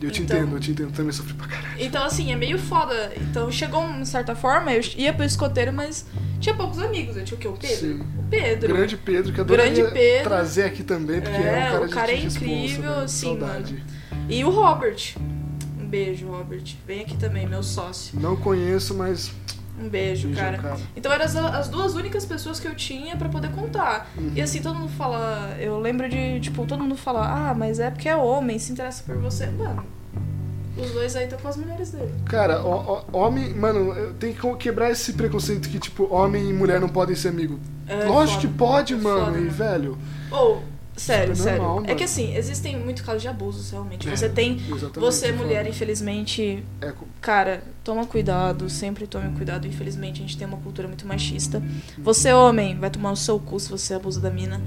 Eu 0.00 0.10
te 0.10 0.22
Então- 0.22 0.38
entendo, 0.38 0.56
eu 0.56 0.60
te 0.60 0.70
entendo, 0.70 0.92
também 0.92 1.12
sofri 1.12 1.34
pra 1.34 1.46
caralho. 1.46 1.74
Então, 1.78 2.02
assim, 2.04 2.32
é 2.32 2.36
meio 2.36 2.58
foda. 2.58 3.12
Então, 3.20 3.50
chegou 3.52 3.80
uma 3.80 4.04
certa 4.06 4.34
forma, 4.34 4.72
eu 4.72 4.80
ia 4.96 5.12
pro 5.12 5.24
escoteiro, 5.26 5.72
mas 5.74 6.06
tinha 6.40 6.54
poucos 6.54 6.78
amigos. 6.78 7.16
Eu 7.18 7.24
tinha 7.24 7.36
o 7.36 7.40
quê? 7.40 7.48
O 7.48 7.52
Pedro? 7.52 7.76
Sim. 7.76 8.00
O 8.18 8.22
Pedro. 8.30 8.74
Grande 8.74 8.96
Pedro, 8.96 9.32
que 9.32 9.40
adoraria 9.42 9.72
Grande 9.74 9.92
Pedro. 9.92 10.24
trazer 10.24 10.62
aqui 10.64 10.82
também, 10.82 11.20
porque 11.20 11.36
É, 11.36 11.40
é, 11.42 11.68
um 11.68 11.72
cara 11.72 11.84
o 11.86 11.90
cara 11.90 12.12
é 12.12 12.16
incrível, 12.18 13.00
né? 13.00 13.06
sim, 13.08 13.26
Saudade. 13.38 13.84
E 14.28 14.42
o 14.42 14.48
Robert. 14.48 15.14
Um 15.94 16.04
beijo, 16.04 16.26
Robert. 16.26 16.74
Vem 16.86 17.00
aqui 17.02 17.16
também, 17.16 17.46
meu 17.46 17.62
sócio. 17.62 18.18
Não 18.18 18.34
conheço, 18.36 18.94
mas. 18.94 19.30
Um 19.80 19.88
beijo, 19.88 20.28
Beijo, 20.28 20.40
cara. 20.40 20.58
cara. 20.58 20.76
Então 20.96 21.12
eram 21.12 21.24
as, 21.24 21.34
as 21.36 21.68
duas 21.68 21.94
únicas 21.94 22.24
pessoas 22.24 22.60
que 22.60 22.66
eu 22.68 22.74
tinha 22.74 23.16
pra 23.16 23.28
poder 23.28 23.50
contar. 23.50 24.08
Uhum. 24.16 24.32
E 24.34 24.40
assim, 24.42 24.60
todo 24.62 24.76
mundo 24.78 24.92
fala. 24.92 25.56
Eu 25.58 25.78
lembro 25.80 26.08
de, 26.08 26.38
tipo, 26.40 26.64
todo 26.66 26.80
mundo 26.82 26.96
fala, 26.96 27.50
ah, 27.50 27.54
mas 27.54 27.78
é 27.80 27.90
porque 27.90 28.08
é 28.08 28.16
homem, 28.16 28.58
se 28.58 28.72
interessa 28.72 29.02
por 29.04 29.16
você. 29.18 29.46
Mano, 29.46 29.84
Os 30.76 30.90
dois 30.92 31.14
aí 31.16 31.24
estão 31.24 31.38
com 31.40 31.48
as 31.48 31.56
mulheres 31.56 31.90
dele. 31.90 32.12
Cara, 32.26 32.60
ó, 32.64 33.04
ó, 33.12 33.18
homem, 33.18 33.52
mano, 33.54 34.14
tenho 34.14 34.34
que 34.34 34.56
quebrar 34.56 34.90
esse 34.90 35.12
preconceito 35.12 35.68
que, 35.68 35.78
tipo, 35.80 36.12
homem 36.12 36.50
e 36.50 36.52
mulher 36.52 36.80
não 36.80 36.88
podem 36.88 37.14
ser 37.16 37.28
amigo. 37.28 37.58
É 37.88 38.04
Lógico 38.04 38.40
foda. 38.42 38.48
que 38.52 38.58
pode, 38.58 38.94
É 38.94 38.96
mano, 38.96 39.26
foda, 39.26 39.38
e 39.38 39.42
né? 39.42 39.50
velho. 39.50 39.98
Ou, 40.30 40.62
sério, 40.96 41.34
Super 41.34 41.50
sério. 41.50 41.62
normal, 41.62 41.90
é 41.90 41.94
que 41.94 42.04
assim, 42.04 42.36
existem 42.36 42.78
muitos 42.78 43.02
casos 43.02 43.22
de 43.22 43.28
abusos, 43.28 43.70
realmente. 43.70 44.08
É, 44.08 44.16
Você 44.16 44.28
tem. 44.28 44.56
exatamente, 44.56 44.98
Você, 45.00 45.26
é 45.28 45.32
mulher, 45.32 45.66
infelizmente. 45.66 46.64
É, 46.80 46.92
Cara, 47.20 47.62
toma 47.82 48.06
cuidado, 48.06 48.68
sempre 48.70 49.06
tome 49.06 49.34
cuidado. 49.36 49.66
Infelizmente, 49.66 50.18
a 50.20 50.22
gente 50.22 50.36
tem 50.36 50.46
uma 50.46 50.58
cultura 50.58 50.86
muito 50.88 51.06
machista. 51.06 51.62
Você, 51.98 52.32
homem, 52.32 52.78
vai 52.78 52.90
tomar 52.90 53.12
o 53.12 53.16
seu 53.16 53.38
cu 53.38 53.58
se 53.58 53.68
você 53.70 53.94
abusa 53.94 54.20
da 54.20 54.30
mina. 54.30 54.60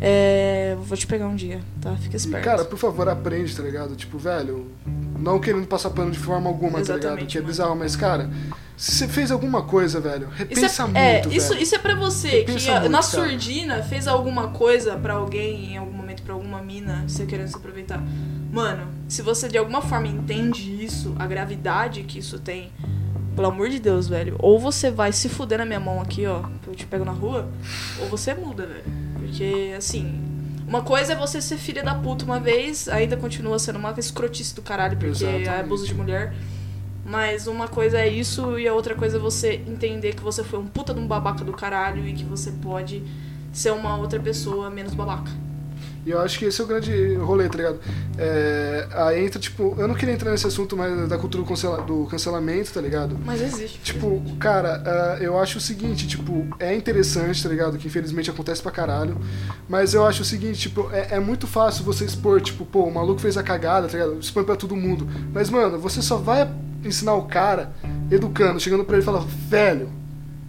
É. 0.00 0.76
Vou 0.80 0.96
te 0.96 1.06
pegar 1.06 1.26
um 1.26 1.34
dia, 1.34 1.60
tá? 1.80 1.96
Fica 1.96 2.16
E, 2.16 2.18
esperto. 2.18 2.44
cara, 2.44 2.64
por 2.64 2.78
favor, 2.78 3.08
aprende, 3.08 3.56
tá 3.56 3.62
ligado? 3.62 3.96
Tipo, 3.96 4.18
velho, 4.18 4.70
não 5.18 5.40
querendo 5.40 5.66
passar 5.66 5.90
pano 5.90 6.10
de 6.10 6.18
forma 6.18 6.48
alguma, 6.48 6.72
tá 6.74 6.78
ligado? 6.80 6.98
Exatamente, 6.98 7.32
Que 7.32 7.38
é 7.38 7.40
mano. 7.40 7.50
bizarro, 7.52 7.76
mas, 7.76 7.96
cara, 7.96 8.30
se 8.76 8.92
você 8.92 9.08
fez 9.08 9.30
alguma 9.30 9.62
coisa, 9.62 9.98
velho, 10.00 10.28
Isso 10.28 10.36
repensa 10.38 10.82
é, 10.82 10.84
muito, 10.86 10.96
é, 10.98 11.20
velho. 11.22 11.32
isso, 11.36 11.54
isso 11.54 11.74
é 11.74 11.78
pra 11.78 11.94
você 11.94 12.28
Repensa 12.28 12.58
que 12.58 12.70
muito, 12.72 12.88
na 12.90 12.98
cara. 13.00 13.02
surdina 13.02 13.82
fez 13.82 14.06
alguma 14.06 14.48
coisa 14.48 14.96
pra 14.96 15.14
alguém, 15.14 15.72
em 15.72 15.76
algum 15.78 15.92
momento 15.92 16.22
pra 16.22 16.34
alguma 16.34 16.60
mina, 16.62 17.04
você 17.08 17.24
querendo 17.24 17.48
se 17.48 17.56
aproveitar. 17.56 18.02
Mano, 18.52 18.86
se 19.08 19.22
você 19.22 19.48
de 19.48 19.56
alguma 19.58 19.80
forma 19.82 20.06
entende 20.08 20.84
isso, 20.84 21.14
a 21.18 21.26
gravidade 21.26 22.02
que 22.02 22.18
isso 22.18 22.38
tem, 22.38 22.70
pelo 23.34 23.48
amor 23.48 23.68
de 23.70 23.78
Deus, 23.80 24.08
velho, 24.08 24.36
ou 24.38 24.58
você 24.58 24.90
vai 24.90 25.10
se 25.12 25.28
fuder 25.28 25.58
na 25.58 25.64
minha 25.64 25.80
mão 25.80 26.00
aqui, 26.00 26.26
ó, 26.26 26.42
que 26.62 26.68
eu 26.68 26.74
te 26.74 26.86
pego 26.86 27.04
na 27.04 27.12
rua, 27.12 27.48
ou 28.00 28.08
você 28.08 28.34
muda, 28.34 28.66
velho. 28.66 29.05
Porque, 29.26 29.74
assim, 29.76 30.20
uma 30.66 30.82
coisa 30.82 31.12
é 31.12 31.16
você 31.16 31.40
ser 31.40 31.56
filha 31.56 31.82
da 31.82 31.94
puta 31.94 32.24
uma 32.24 32.40
vez, 32.40 32.88
ainda 32.88 33.16
continua 33.16 33.58
sendo 33.58 33.78
uma 33.78 33.94
escrotice 33.96 34.54
do 34.54 34.62
caralho, 34.62 34.96
porque 34.96 35.10
Exatamente. 35.10 35.48
é 35.48 35.60
abuso 35.60 35.86
de 35.86 35.94
mulher. 35.94 36.34
Mas 37.04 37.46
uma 37.46 37.68
coisa 37.68 37.98
é 37.98 38.08
isso 38.08 38.58
e 38.58 38.66
a 38.66 38.74
outra 38.74 38.96
coisa 38.96 39.16
é 39.16 39.20
você 39.20 39.62
entender 39.66 40.14
que 40.14 40.22
você 40.22 40.42
foi 40.42 40.58
um 40.58 40.66
puta 40.66 40.92
de 40.92 40.98
um 40.98 41.06
babaca 41.06 41.44
do 41.44 41.52
caralho 41.52 42.06
e 42.06 42.12
que 42.12 42.24
você 42.24 42.50
pode 42.50 43.02
ser 43.52 43.70
uma 43.70 43.96
outra 43.96 44.18
pessoa 44.18 44.68
menos 44.70 44.92
babaca. 44.92 45.30
E 46.06 46.10
eu 46.12 46.20
acho 46.20 46.38
que 46.38 46.44
esse 46.44 46.60
é 46.60 46.64
o 46.64 46.66
grande 46.68 47.14
rolê, 47.16 47.48
tá 47.48 47.56
ligado? 47.56 47.80
É, 48.16 48.86
aí 48.92 49.24
entra, 49.26 49.40
tipo, 49.40 49.74
eu 49.76 49.88
não 49.88 49.94
queria 49.96 50.14
entrar 50.14 50.30
nesse 50.30 50.46
assunto 50.46 50.76
mais 50.76 51.08
da 51.08 51.18
cultura 51.18 51.42
do, 51.42 51.48
cancela- 51.48 51.82
do 51.82 52.06
cancelamento, 52.06 52.72
tá 52.72 52.80
ligado? 52.80 53.18
Mas 53.24 53.42
existe. 53.42 53.80
Tipo, 53.80 54.22
cara, 54.38 54.82
ah, 54.86 55.18
eu 55.20 55.36
acho 55.38 55.58
o 55.58 55.60
seguinte, 55.60 56.06
tipo, 56.06 56.46
é 56.60 56.74
interessante, 56.76 57.42
tá 57.42 57.48
ligado? 57.48 57.76
Que 57.76 57.88
infelizmente 57.88 58.30
acontece 58.30 58.62
pra 58.62 58.70
caralho. 58.70 59.18
Mas 59.68 59.94
eu 59.94 60.06
acho 60.06 60.22
o 60.22 60.24
seguinte, 60.24 60.60
tipo, 60.60 60.88
é, 60.92 61.16
é 61.16 61.20
muito 61.20 61.46
fácil 61.48 61.84
você 61.84 62.04
expor, 62.04 62.40
tipo, 62.40 62.64
pô, 62.64 62.84
o 62.84 62.94
maluco 62.94 63.20
fez 63.20 63.36
a 63.36 63.42
cagada, 63.42 63.88
tá 63.88 63.98
ligado? 63.98 64.18
Expõe 64.20 64.44
pra 64.44 64.54
todo 64.54 64.76
mundo. 64.76 65.08
Mas, 65.34 65.50
mano, 65.50 65.76
você 65.76 66.00
só 66.00 66.16
vai 66.16 66.48
ensinar 66.84 67.14
o 67.14 67.22
cara 67.24 67.72
educando, 68.12 68.60
chegando 68.60 68.84
pra 68.84 68.94
ele 68.94 69.02
e 69.02 69.04
falar, 69.04 69.24
velho, 69.48 69.88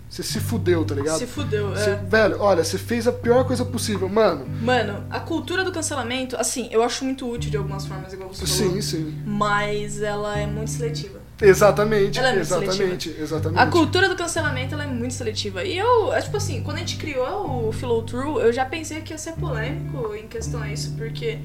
você 0.10 0.24
se 0.24 0.40
fudeu, 0.40 0.86
tá 0.86 0.96
ligado? 0.96 1.20
Se 1.20 1.28
fudeu, 1.28 1.76
é. 1.76 1.96
velho, 1.96 2.40
olha, 2.40 2.64
você 2.64 2.78
fez 2.78 3.08
a 3.08 3.12
pior 3.12 3.44
coisa 3.46 3.66
possível, 3.66 4.08
mano. 4.08 4.46
Mano, 4.62 5.04
a 5.10 5.20
cultura 5.20 5.64
do 5.64 5.72
cancelamento, 5.72 6.38
assim, 6.38 6.70
eu 6.72 6.82
acho 6.82 7.04
muito 7.04 7.30
útil 7.30 7.52
de 7.52 7.58
algumas 7.58 7.86
formas, 7.86 8.14
igual 8.14 8.30
você 8.34 8.46
falou. 8.46 8.74
Sim, 8.74 8.82
sim. 8.82 9.22
Mas 9.26 10.02
ela 10.02 10.38
é 10.38 10.48
muito 10.48 10.72
seletiva. 10.72 11.18
Exatamente, 11.40 12.18
Ela 12.18 12.30
é 12.30 12.34
muito 12.34 12.46
exatamente, 12.46 13.16
exatamente. 13.20 13.60
A 13.60 13.68
cultura 13.68 14.10
do 14.10 14.16
cancelamento 14.16 14.74
ela 14.74 14.86
é 14.86 14.88
muito 14.88 15.14
seletiva. 15.14 15.64
E 15.64 15.78
eu, 15.78 16.12
é 16.12 16.20
tipo 16.20 16.36
assim, 16.36 16.64
quando 16.64 16.78
a 16.78 16.80
gente 16.80 16.98
criou 16.98 17.68
o 17.68 17.72
Flow 17.72 18.02
True, 18.02 18.42
eu 18.42 18.52
já 18.52 18.66
pensei 18.66 19.02
que 19.02 19.14
ia 19.14 19.20
ser 19.20 19.34
polêmico 19.34 20.16
em 20.16 20.28
questão 20.28 20.64
a 20.64 20.72
isso, 20.72 20.96
porque 20.98 21.38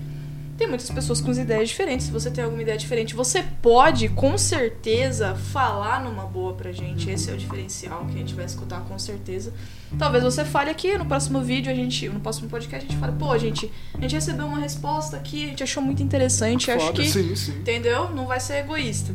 tem 0.57 0.69
muitas 0.69 0.91
pessoas 0.91 1.21
com 1.21 1.33
ideias 1.33 1.69
diferentes. 1.69 2.07
Se 2.07 2.13
você 2.13 2.31
tem 2.31 2.45
alguma 2.45 2.63
ideia 2.63 2.77
diferente, 2.77 3.15
você 3.15 3.43
pode, 3.63 4.09
com 4.11 4.37
certeza, 4.37 5.35
falar 5.35 6.03
numa 6.05 6.25
boa 6.25 6.53
pra 6.55 6.73
gente. 6.73 7.11
Esse 7.11 7.31
é 7.31 7.35
o 7.35 7.37
diferencial 7.37 8.05
que 8.07 8.15
a 8.15 8.19
gente 8.19 8.35
vai 8.35 8.45
escutar 8.45 8.81
com 8.83 8.99
certeza. 8.99 9.53
Talvez 9.99 10.23
você 10.23 10.45
fale 10.45 10.71
aqui 10.71 10.97
no 10.97 11.07
próximo 11.07 11.41
vídeo, 11.41 11.71
a 11.71 11.75
gente, 11.75 12.09
no 12.09 12.21
próximo 12.21 12.49
podcast, 12.49 12.87
a 12.87 12.91
gente 12.91 13.01
fala, 13.01 13.13
pô, 13.13 13.37
gente, 13.39 13.71
a 13.95 14.01
gente 14.01 14.15
recebeu 14.15 14.47
uma 14.47 14.59
resposta 14.59 15.17
aqui, 15.17 15.45
a 15.45 15.49
gente 15.49 15.63
achou 15.63 15.83
muito 15.83 16.03
interessante, 16.03 16.71
acho 16.71 16.87
Foda, 16.87 17.03
que 17.03 17.09
sim, 17.09 17.35
sim. 17.35 17.53
Entendeu? 17.53 18.11
Não 18.11 18.27
vai 18.27 18.41
ser 18.41 18.59
egoísta. 18.59 19.13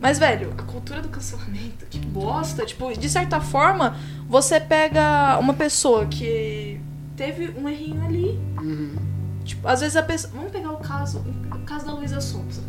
Mas, 0.00 0.18
velho, 0.18 0.52
a 0.58 0.62
cultura 0.62 1.00
do 1.00 1.08
cancelamento, 1.08 1.86
que 1.88 1.98
bosta. 1.98 2.66
Tipo, 2.66 2.92
de 2.92 3.08
certa 3.08 3.40
forma, 3.40 3.96
você 4.28 4.60
pega 4.60 5.38
uma 5.38 5.54
pessoa 5.54 6.06
que 6.06 6.78
teve 7.16 7.54
um 7.58 7.68
errinho 7.68 8.04
ali. 8.04 8.38
Uhum. 8.60 9.13
Tipo, 9.44 9.68
às 9.68 9.80
vezes 9.80 9.96
a 9.96 10.02
pessoa. 10.02 10.32
Vamos 10.34 10.50
pegar 10.52 10.70
o 10.72 10.78
caso. 10.78 11.18
O 11.52 11.58
caso 11.66 11.84
da 11.86 11.92
Luísa 11.92 12.20
Souza. 12.20 12.62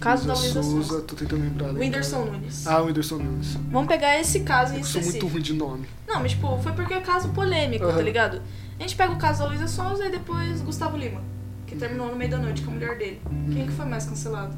Caso 0.00 0.26
da 0.26 0.34
Luísa 0.34 0.62
Souza, 0.62 0.88
Souza. 0.88 1.02
tô 1.04 1.14
tentando 1.14 1.42
lembrar. 1.42 1.72
né, 1.72 1.80
Whindersson? 1.80 2.24
Nunes. 2.24 2.66
Ah, 2.66 2.80
Whindersson 2.82 3.18
Nunes. 3.18 3.54
Vamos 3.70 3.86
pegar 3.88 4.18
esse 4.20 4.40
caso 4.40 4.74
em 4.74 4.78
Eu 4.78 4.84
sou 4.84 4.94
muito 5.00 5.06
específico. 5.16 5.26
ruim 5.32 5.42
de 5.42 5.52
nome. 5.54 5.86
Não, 6.08 6.20
mas 6.20 6.32
tipo, 6.32 6.58
foi 6.58 6.72
porque 6.72 6.94
é 6.94 7.00
caso 7.00 7.28
polêmico, 7.28 7.84
Aham. 7.84 7.96
tá 7.96 8.02
ligado? 8.02 8.42
A 8.78 8.82
gente 8.82 8.96
pega 8.96 9.12
o 9.12 9.16
caso 9.16 9.40
da 9.44 9.48
Luísa 9.48 9.68
Souza 9.68 10.04
e 10.06 10.10
depois 10.10 10.60
Gustavo 10.60 10.96
Lima, 10.96 11.20
que 11.68 11.76
terminou 11.76 12.08
no 12.08 12.16
meio 12.16 12.30
da 12.32 12.38
noite 12.38 12.62
com 12.62 12.72
a 12.72 12.74
mulher 12.74 12.98
dele. 12.98 13.20
Quem 13.52 13.66
que 13.66 13.72
foi 13.72 13.86
mais 13.86 14.04
cancelado? 14.04 14.56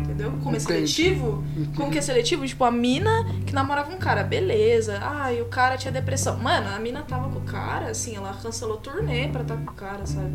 Entendeu? 0.00 0.32
Como 0.42 0.56
é 0.56 0.58
Entendi. 0.58 0.88
seletivo? 0.92 1.44
Como 1.76 1.90
que 1.90 1.98
é 1.98 2.00
seletivo? 2.00 2.46
Tipo, 2.46 2.64
a 2.64 2.70
mina 2.70 3.24
que 3.46 3.52
namorava 3.52 3.92
um 3.92 3.98
cara, 3.98 4.22
beleza. 4.22 4.98
Ah, 5.02 5.32
e 5.32 5.40
o 5.40 5.46
cara 5.46 5.76
tinha 5.76 5.92
depressão. 5.92 6.36
Mano, 6.38 6.68
a 6.68 6.78
mina 6.78 7.02
tava 7.02 7.28
com 7.28 7.38
o 7.38 7.42
cara, 7.42 7.86
assim, 7.90 8.16
ela 8.16 8.36
cancelou 8.42 8.76
turnê 8.76 9.28
pra 9.28 9.42
estar 9.42 9.56
com 9.56 9.70
o 9.70 9.74
cara, 9.74 10.04
sabe? 10.06 10.30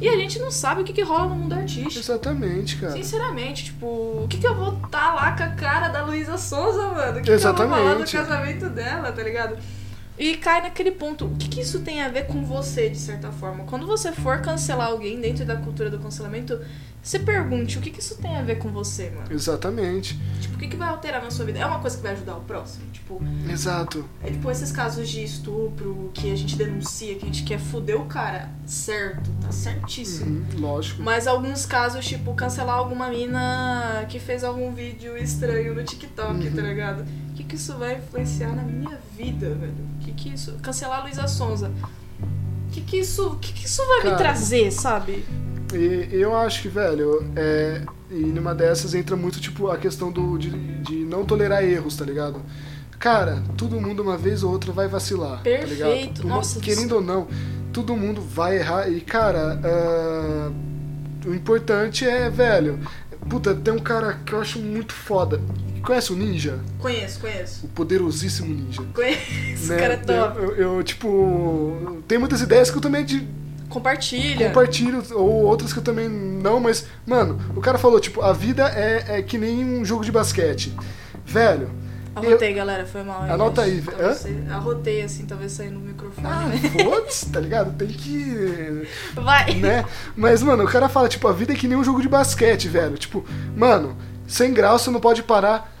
E 0.00 0.08
a 0.08 0.16
gente 0.16 0.38
não 0.38 0.50
sabe 0.50 0.82
o 0.82 0.84
que, 0.84 0.92
que 0.92 1.02
rola 1.02 1.26
no 1.28 1.36
mundo 1.36 1.52
artístico. 1.54 1.98
Exatamente, 1.98 2.76
cara. 2.76 2.92
Sinceramente, 2.92 3.64
tipo, 3.64 3.86
o 3.86 4.26
que, 4.28 4.38
que 4.38 4.46
eu 4.46 4.54
vou 4.54 4.78
estar 4.84 5.14
lá 5.14 5.32
com 5.36 5.42
a 5.42 5.48
cara 5.48 5.88
da 5.88 6.04
Luísa 6.04 6.36
Souza, 6.38 6.88
mano? 6.88 7.18
O 7.18 7.22
que, 7.22 7.22
que 7.22 7.30
eu 7.30 7.38
vou 7.38 7.54
falar 7.54 7.94
do 7.94 8.02
Exatamente. 8.02 8.16
casamento 8.16 8.68
dela, 8.70 9.12
tá 9.12 9.22
ligado? 9.22 9.56
E 10.20 10.36
cai 10.36 10.60
naquele 10.60 10.90
ponto, 10.90 11.24
o 11.24 11.34
que, 11.36 11.48
que 11.48 11.62
isso 11.62 11.80
tem 11.80 12.02
a 12.02 12.08
ver 12.10 12.26
com 12.26 12.44
você, 12.44 12.90
de 12.90 12.98
certa 12.98 13.32
forma? 13.32 13.64
Quando 13.64 13.86
você 13.86 14.12
for 14.12 14.42
cancelar 14.42 14.88
alguém 14.88 15.18
dentro 15.18 15.46
da 15.46 15.56
cultura 15.56 15.88
do 15.88 15.98
cancelamento, 15.98 16.60
você 17.02 17.18
pergunte 17.18 17.78
o 17.78 17.80
que, 17.80 17.90
que 17.90 18.00
isso 18.00 18.16
tem 18.16 18.36
a 18.36 18.42
ver 18.42 18.58
com 18.58 18.68
você, 18.70 19.10
mano? 19.10 19.26
Exatamente. 19.30 20.18
Tipo, 20.40 20.56
o 20.56 20.58
que, 20.58 20.68
que 20.68 20.76
vai 20.76 20.88
alterar 20.88 21.22
na 21.22 21.30
sua 21.30 21.44
vida? 21.44 21.58
É 21.58 21.66
uma 21.66 21.78
coisa 21.80 21.96
que 21.96 22.02
vai 22.02 22.12
ajudar 22.12 22.36
o 22.36 22.40
próximo? 22.42 22.84
Tipo, 22.92 23.20
Exato. 23.50 24.04
é 24.22 24.30
tipo 24.30 24.50
esses 24.50 24.70
casos 24.70 25.08
de 25.08 25.24
estupro 25.24 26.10
que 26.14 26.30
a 26.30 26.36
gente 26.36 26.56
denuncia, 26.56 27.14
que 27.14 27.24
a 27.24 27.26
gente 27.26 27.42
quer 27.44 27.58
foder 27.58 28.00
o 28.00 28.04
cara. 28.04 28.50
Certo, 28.66 29.30
tá 29.40 29.50
certíssimo. 29.50 30.44
Uhum, 30.54 30.60
lógico. 30.60 31.02
Mas 31.02 31.26
alguns 31.26 31.64
casos, 31.66 32.06
tipo, 32.06 32.34
cancelar 32.34 32.76
alguma 32.76 33.08
mina 33.08 34.04
que 34.08 34.20
fez 34.20 34.44
algum 34.44 34.72
vídeo 34.72 35.16
estranho 35.16 35.74
no 35.74 35.82
TikTok, 35.82 36.46
Uhum. 36.48 36.54
tá 36.54 36.62
ligado? 36.62 37.02
O 37.30 37.32
que, 37.34 37.44
que 37.44 37.56
isso 37.56 37.76
vai 37.78 37.96
influenciar 37.96 38.54
na 38.54 38.62
minha 38.62 38.98
vida, 39.16 39.54
velho? 39.54 39.74
O 40.00 40.04
que, 40.04 40.12
que 40.12 40.28
isso. 40.34 40.52
Cancelar 40.62 41.00
a 41.00 41.02
Luísa 41.04 41.26
Sonza. 41.26 41.70
O 42.68 42.70
que, 42.72 42.82
que 42.82 42.98
isso. 42.98 43.28
O 43.30 43.36
que, 43.36 43.52
que 43.52 43.66
isso 43.66 43.84
vai 43.88 44.02
Cara. 44.02 44.10
me 44.10 44.18
trazer, 44.18 44.70
sabe? 44.70 45.24
E 45.72 46.08
eu 46.12 46.36
acho 46.36 46.62
que, 46.62 46.68
velho, 46.68 47.24
é, 47.36 47.82
e 48.10 48.14
numa 48.14 48.54
dessas 48.54 48.94
entra 48.94 49.16
muito, 49.16 49.40
tipo, 49.40 49.68
a 49.70 49.76
questão 49.76 50.10
do, 50.10 50.36
de, 50.36 50.50
de 50.50 50.96
não 51.04 51.24
tolerar 51.24 51.62
erros, 51.64 51.96
tá 51.96 52.04
ligado? 52.04 52.40
Cara, 52.98 53.42
todo 53.56 53.80
mundo 53.80 54.02
uma 54.02 54.18
vez 54.18 54.42
ou 54.42 54.52
outra 54.52 54.72
vai 54.72 54.86
vacilar, 54.86 55.42
tá 55.42 55.50
ligado? 55.50 55.90
Perfeito. 55.90 56.26
Nossa, 56.26 56.60
querendo 56.60 56.96
ou 56.96 57.00
não, 57.00 57.28
todo 57.72 57.96
mundo 57.96 58.20
vai 58.20 58.56
errar. 58.56 58.90
E, 58.90 59.00
cara, 59.00 59.58
ah, 59.64 60.50
o 61.24 61.34
importante 61.34 62.06
é, 62.06 62.28
velho, 62.28 62.78
puta, 63.28 63.54
tem 63.54 63.72
um 63.72 63.78
cara 63.78 64.18
que 64.24 64.32
eu 64.32 64.40
acho 64.40 64.58
muito 64.58 64.92
foda. 64.92 65.40
Conhece 65.82 66.12
o 66.12 66.16
Ninja? 66.16 66.58
Conheço, 66.78 67.20
conheço. 67.20 67.64
O 67.64 67.68
poderosíssimo 67.68 68.54
Ninja. 68.54 68.82
Conheço. 68.92 69.68
né? 69.68 69.78
Cara 69.78 69.94
é 69.94 69.96
top. 69.96 70.38
Eu, 70.38 70.56
eu, 70.56 70.76
eu, 70.76 70.82
tipo, 70.82 72.02
tem 72.06 72.18
muitas 72.18 72.42
ideias 72.42 72.70
que 72.70 72.76
eu 72.76 72.82
também 72.82 73.02
de, 73.02 73.26
Compartilha. 73.70 74.48
compartilho, 74.48 75.02
ou 75.12 75.44
outras 75.44 75.72
que 75.72 75.78
eu 75.78 75.82
também 75.82 76.08
não, 76.08 76.60
mas, 76.60 76.86
mano, 77.06 77.40
o 77.56 77.60
cara 77.60 77.78
falou, 77.78 77.98
tipo, 78.00 78.20
a 78.20 78.32
vida 78.32 78.68
é, 78.68 79.18
é 79.18 79.22
que 79.22 79.38
nem 79.38 79.64
um 79.64 79.84
jogo 79.84 80.04
de 80.04 80.12
basquete. 80.12 80.74
Velho, 81.24 81.70
Arrotei, 82.14 82.52
galera, 82.52 82.84
foi 82.84 83.04
mal. 83.04 83.24
hein, 83.24 83.30
Anota 83.30 83.62
aí, 83.62 83.82
hã? 84.00 84.12
saia- 84.12 84.44
Arrotei, 84.50 85.02
assim, 85.02 85.24
talvez 85.26 85.52
saia 85.52 85.70
no 85.70 85.78
microfone. 85.78 86.26
ah, 86.26 86.46
né? 86.50 86.58
foda-se, 86.84 87.30
tá 87.30 87.38
ligado? 87.38 87.72
Tem 87.78 87.86
que. 87.86 88.86
Vai. 89.14 89.54
né? 89.54 89.84
Mas, 90.16 90.42
mano, 90.42 90.64
o 90.64 90.68
cara 90.68 90.88
fala, 90.88 91.08
tipo, 91.08 91.28
a 91.28 91.32
vida 91.32 91.52
é 91.52 91.56
que 91.56 91.68
nem 91.68 91.78
um 91.78 91.84
jogo 91.84 92.02
de 92.02 92.08
basquete, 92.08 92.66
velho. 92.68 92.98
Tipo, 92.98 93.24
mano, 93.56 93.96
sem 94.26 94.52
grau 94.52 94.76
você 94.78 94.90
não 94.90 94.98
pode 95.00 95.22
parar. 95.22 95.72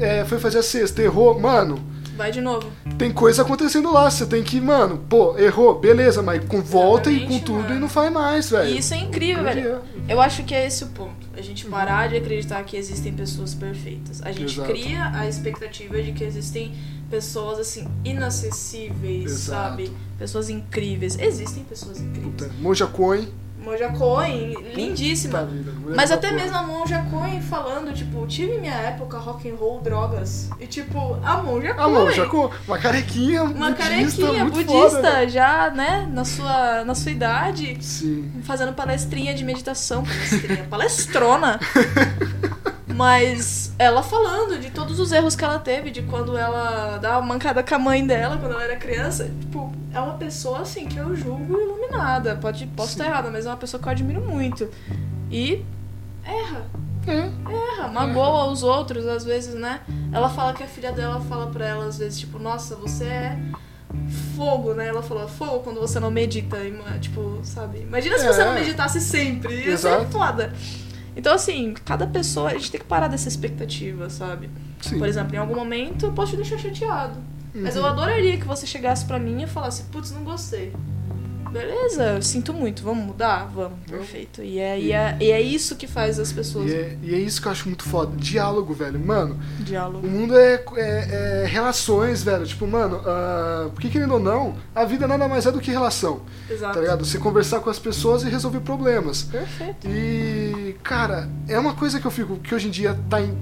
É, 0.00 0.24
foi 0.24 0.40
fazer 0.40 0.58
a 0.58 0.62
cesta, 0.64 1.00
errou, 1.00 1.38
mano. 1.38 1.80
Vai 2.18 2.32
de 2.32 2.40
novo. 2.40 2.68
Tem 2.98 3.12
coisa 3.12 3.42
acontecendo 3.42 3.92
lá, 3.92 4.10
você 4.10 4.26
tem 4.26 4.42
que, 4.42 4.60
mano, 4.60 4.98
pô, 5.08 5.38
errou, 5.38 5.78
beleza, 5.78 6.20
mas 6.20 6.44
com 6.46 6.60
volta 6.60 7.12
e 7.12 7.24
com 7.28 7.38
tudo 7.38 7.62
mano. 7.62 7.76
e 7.76 7.78
não 7.78 7.88
faz 7.88 8.12
mais, 8.12 8.50
velho. 8.50 8.74
E 8.74 8.78
isso 8.78 8.92
é 8.92 8.96
incrível, 8.96 9.44
velho. 9.44 9.80
Eu 10.08 10.20
acho 10.20 10.42
que 10.42 10.52
é 10.52 10.66
esse 10.66 10.82
o 10.82 10.88
ponto. 10.88 11.28
A 11.36 11.40
gente 11.40 11.64
parar 11.66 12.08
de 12.08 12.16
acreditar 12.16 12.64
que 12.64 12.76
existem 12.76 13.12
pessoas 13.12 13.54
perfeitas. 13.54 14.20
A 14.22 14.32
gente 14.32 14.54
Exato. 14.54 14.68
cria 14.68 15.12
a 15.14 15.28
expectativa 15.28 16.02
de 16.02 16.10
que 16.10 16.24
existem 16.24 16.74
pessoas, 17.08 17.60
assim, 17.60 17.86
inacessíveis, 18.04 19.30
Exato. 19.30 19.68
sabe? 19.70 19.92
Pessoas 20.18 20.50
incríveis. 20.50 21.16
Existem 21.20 21.62
pessoas 21.62 22.00
incríveis. 22.00 22.34
Puta, 22.34 22.50
Monja 22.60 22.88
Coin, 22.88 23.28
Monja 23.60 23.88
Coen, 23.90 24.54
lindíssima. 24.74 25.44
Vida, 25.44 25.72
Mas 25.94 26.10
até 26.10 26.30
mesmo 26.30 26.56
a 26.56 26.62
Monja 26.62 27.04
Coen 27.10 27.40
falando, 27.42 27.92
tipo, 27.92 28.26
tive 28.26 28.58
minha 28.58 28.74
época 28.74 29.18
rock 29.18 29.50
and 29.50 29.56
roll, 29.56 29.80
drogas. 29.80 30.48
E 30.60 30.66
tipo, 30.66 31.18
a 31.22 31.42
Monja 31.42 31.74
Coen. 31.74 31.92
Mano, 31.92 32.10
já 32.12 32.26
com 32.26 32.50
uma 32.66 32.78
carequinha 32.78 33.42
Uma 33.42 33.70
budista, 33.70 33.76
carequinha 33.76 34.44
budista, 34.44 34.72
foda, 34.72 35.28
já, 35.28 35.70
né, 35.70 36.08
na 36.12 36.24
sua, 36.24 36.84
na 36.84 36.94
sua 36.94 37.10
idade, 37.12 37.76
Sim. 37.80 38.30
fazendo 38.44 38.72
palestrinha 38.72 39.34
de 39.34 39.44
meditação, 39.44 40.04
palestrinha, 40.04 40.64
palestrona. 40.70 41.60
Mas 42.94 43.72
ela 43.78 44.02
falando 44.02 44.58
de 44.58 44.70
todos 44.70 44.98
os 44.98 45.12
erros 45.12 45.36
que 45.36 45.44
ela 45.44 45.58
teve, 45.58 45.90
de 45.90 46.02
quando 46.02 46.36
ela 46.36 46.98
dá 46.98 47.18
uma 47.18 47.26
mancada 47.28 47.62
com 47.62 47.74
a 47.74 47.78
mãe 47.78 48.04
dela 48.04 48.36
quando 48.36 48.52
ela 48.52 48.64
era 48.64 48.76
criança. 48.76 49.30
Tipo, 49.40 49.72
é 49.94 50.00
uma 50.00 50.14
pessoa 50.14 50.62
assim 50.62 50.86
que 50.86 50.96
eu 50.96 51.14
julgo 51.14 51.77
iluminada. 51.88 52.36
Pode, 52.36 52.66
posso 52.68 52.90
estar 52.92 53.06
errada, 53.06 53.30
mas 53.30 53.46
é 53.46 53.50
uma 53.50 53.56
pessoa 53.56 53.80
que 53.82 53.88
eu 53.88 53.92
admiro 53.92 54.20
muito. 54.20 54.68
E 55.30 55.64
erra. 56.24 56.66
É. 57.06 57.30
Erra, 57.80 57.88
magoa 57.88 58.50
os 58.50 58.62
outros, 58.62 59.06
às 59.06 59.24
vezes, 59.24 59.54
né? 59.54 59.80
Ela 60.12 60.28
fala 60.28 60.52
que 60.52 60.62
a 60.62 60.66
filha 60.66 60.92
dela 60.92 61.20
fala 61.20 61.46
pra 61.46 61.66
ela, 61.66 61.86
às 61.86 61.98
vezes, 61.98 62.18
tipo, 62.18 62.38
nossa, 62.38 62.76
você 62.76 63.04
é 63.04 63.38
fogo, 64.36 64.74
né? 64.74 64.88
Ela 64.88 65.02
falou 65.02 65.26
fogo 65.26 65.60
quando 65.60 65.80
você 65.80 65.98
não 65.98 66.10
medita. 66.10 66.58
Tipo, 67.00 67.40
sabe? 67.42 67.80
Imagina 67.80 68.18
se 68.18 68.26
É. 68.26 68.32
você 68.32 68.44
não 68.44 68.54
meditasse 68.54 69.00
sempre. 69.00 69.54
Ia 69.54 69.62
ser 69.78 69.88
Exato. 69.88 70.06
foda. 70.10 70.52
Então, 71.16 71.34
assim, 71.34 71.74
cada 71.84 72.06
pessoa, 72.06 72.50
a 72.50 72.52
gente 72.54 72.70
tem 72.70 72.80
que 72.80 72.86
parar 72.86 73.08
dessa 73.08 73.26
expectativa, 73.28 74.08
sabe? 74.10 74.50
Sim. 74.80 74.98
Por 74.98 75.08
exemplo, 75.08 75.34
em 75.34 75.38
algum 75.38 75.56
momento 75.56 76.06
eu 76.06 76.12
posso 76.12 76.32
te 76.32 76.36
deixar 76.36 76.58
chateado. 76.58 77.18
Mas 77.54 77.74
eu 77.74 77.82
Uhum. 77.82 77.88
adoraria 77.88 78.36
que 78.36 78.46
você 78.46 78.66
chegasse 78.66 79.04
pra 79.04 79.18
mim 79.18 79.42
e 79.42 79.46
falasse, 79.46 79.84
putz, 79.84 80.12
não 80.12 80.22
gostei. 80.22 80.72
Beleza, 81.52 82.02
eu 82.16 82.22
sinto 82.22 82.52
muito, 82.52 82.82
vamos 82.82 83.04
mudar? 83.04 83.50
Vamos, 83.54 83.78
perfeito. 83.88 84.42
E 84.42 84.58
é, 84.58 84.78
e 84.80 84.92
é, 84.92 85.16
e 85.20 85.30
é 85.30 85.40
isso 85.40 85.76
que 85.76 85.86
faz 85.86 86.18
as 86.18 86.32
pessoas. 86.32 86.70
E 86.70 86.74
é, 86.74 86.96
e 87.02 87.14
é 87.14 87.18
isso 87.18 87.40
que 87.40 87.48
eu 87.48 87.52
acho 87.52 87.66
muito 87.68 87.84
foda. 87.84 88.16
Diálogo, 88.16 88.74
velho. 88.74 88.98
Mano, 88.98 89.38
o 89.60 89.62
Diálogo. 89.62 90.06
mundo 90.06 90.36
é, 90.36 90.62
é- 90.76 91.42
é 91.42 91.46
relações, 91.46 92.22
velho. 92.22 92.46
Tipo, 92.46 92.66
mano, 92.66 93.00
ah, 93.06 93.68
porque 93.74 93.88
querendo 93.88 94.14
ou 94.14 94.20
não, 94.20 94.54
a 94.74 94.84
vida 94.84 95.06
nada 95.06 95.26
mais 95.28 95.46
é 95.46 95.52
do 95.52 95.60
que 95.60 95.70
relação. 95.70 96.20
Exato. 96.50 96.74
Tá 96.74 96.80
ligado? 96.80 97.04
Você 97.04 97.18
conversar 97.18 97.60
com 97.60 97.70
as 97.70 97.78
pessoas 97.78 98.22
e 98.22 98.28
resolver 98.28 98.60
problemas. 98.60 99.22
Perfeito. 99.22 99.86
E, 99.88 100.76
cara, 100.82 101.28
é 101.48 101.58
uma 101.58 101.74
coisa 101.74 102.00
que 102.00 102.06
eu 102.06 102.10
fico, 102.10 102.36
que 102.36 102.54
hoje 102.54 102.68
em 102.68 102.70
dia 102.70 102.98
tá 103.08 103.20
em 103.20 103.36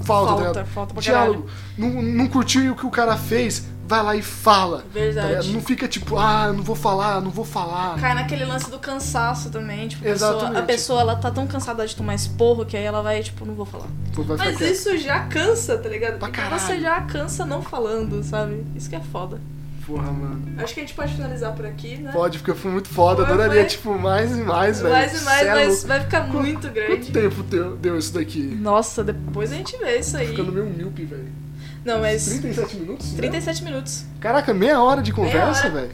falta, 0.00 0.30
tá 0.32 0.36
Falta, 0.36 0.48
ligado? 0.50 0.66
falta 0.68 0.94
pra 0.94 1.02
Diálogo. 1.02 1.46
Não, 1.76 2.02
não 2.02 2.26
curtiu 2.28 2.72
o 2.72 2.76
que 2.76 2.86
o 2.86 2.90
cara 2.90 3.16
fez, 3.16 3.64
vai 3.88 4.02
lá 4.02 4.14
e 4.14 4.22
fala. 4.22 4.84
Verdade. 4.92 5.48
tá 5.48 5.52
não 5.54 5.62
fica 5.62 5.88
tipo, 5.88 6.18
ah, 6.18 6.52
não 6.52 6.62
vou 6.62 6.76
falar, 6.76 7.20
não 7.22 7.30
vou 7.30 7.44
falar. 7.44 7.98
Cai 7.98 8.14
naquele 8.14 8.44
lance 8.44 8.70
do 8.70 8.78
cansaço 8.78 9.50
também, 9.50 9.88
tipo, 9.88 10.06
a 10.06 10.12
pessoa, 10.12 10.58
a 10.58 10.62
pessoa 10.62 11.00
ela 11.00 11.16
tá 11.16 11.30
tão 11.30 11.46
cansada 11.46 11.86
de 11.86 11.96
tomar 11.96 12.14
esporro 12.14 12.66
que 12.66 12.76
aí 12.76 12.84
ela 12.84 13.00
vai, 13.02 13.22
tipo, 13.22 13.46
não 13.46 13.54
vou 13.54 13.64
falar. 13.64 13.88
Mas 14.36 14.56
quieto. 14.58 14.72
isso 14.72 14.98
já 14.98 15.20
cansa, 15.20 15.78
tá 15.78 15.88
ligado? 15.88 16.18
Pra 16.18 16.28
caralho. 16.28 16.60
você 16.60 16.78
já 16.78 17.00
cansa 17.02 17.46
não 17.46 17.62
falando, 17.62 18.22
sabe? 18.22 18.64
Isso 18.76 18.90
que 18.90 18.96
é 18.96 19.00
foda. 19.00 19.40
Porra, 19.86 20.12
mano. 20.12 20.42
Acho 20.58 20.74
que 20.74 20.80
a 20.80 20.82
gente 20.82 20.94
pode 20.94 21.14
finalizar 21.14 21.54
por 21.54 21.64
aqui, 21.64 21.96
né? 21.96 22.12
Pode, 22.12 22.38
porque 22.40 22.52
foi 22.60 22.70
muito 22.70 22.88
foda. 22.88 23.24
Foi, 23.24 23.32
Adoraria, 23.32 23.60
foi. 23.62 23.70
tipo, 23.70 23.98
mais 23.98 24.36
e 24.36 24.42
mais, 24.42 24.82
velho. 24.82 24.92
mais 24.92 25.22
e 25.22 25.24
mais, 25.24 25.46
é 25.46 25.54
mas 25.54 25.84
vai 25.84 26.00
ficar 26.00 26.26
Quanto- 26.26 26.42
muito 26.42 26.68
grande. 26.68 26.96
Quanto 27.06 27.12
tempo 27.12 27.42
deu, 27.42 27.74
deu 27.76 27.98
isso 27.98 28.12
daqui? 28.12 28.42
Nossa, 28.42 29.02
depois 29.02 29.50
a 29.50 29.54
gente 29.54 29.78
vê 29.78 29.98
isso 29.98 30.14
aí. 30.14 30.28
Ficando 30.28 30.52
meio 30.52 30.66
míope, 30.66 31.04
velho. 31.06 31.32
Não, 31.84 32.00
mas 32.00 32.26
37 32.26 32.76
minutos? 32.76 33.12
né? 33.12 33.16
37 33.18 33.64
minutos. 33.64 34.04
Caraca, 34.20 34.52
meia 34.52 34.80
hora 34.82 35.02
de 35.02 35.12
conversa, 35.12 35.70
velho. 35.70 35.90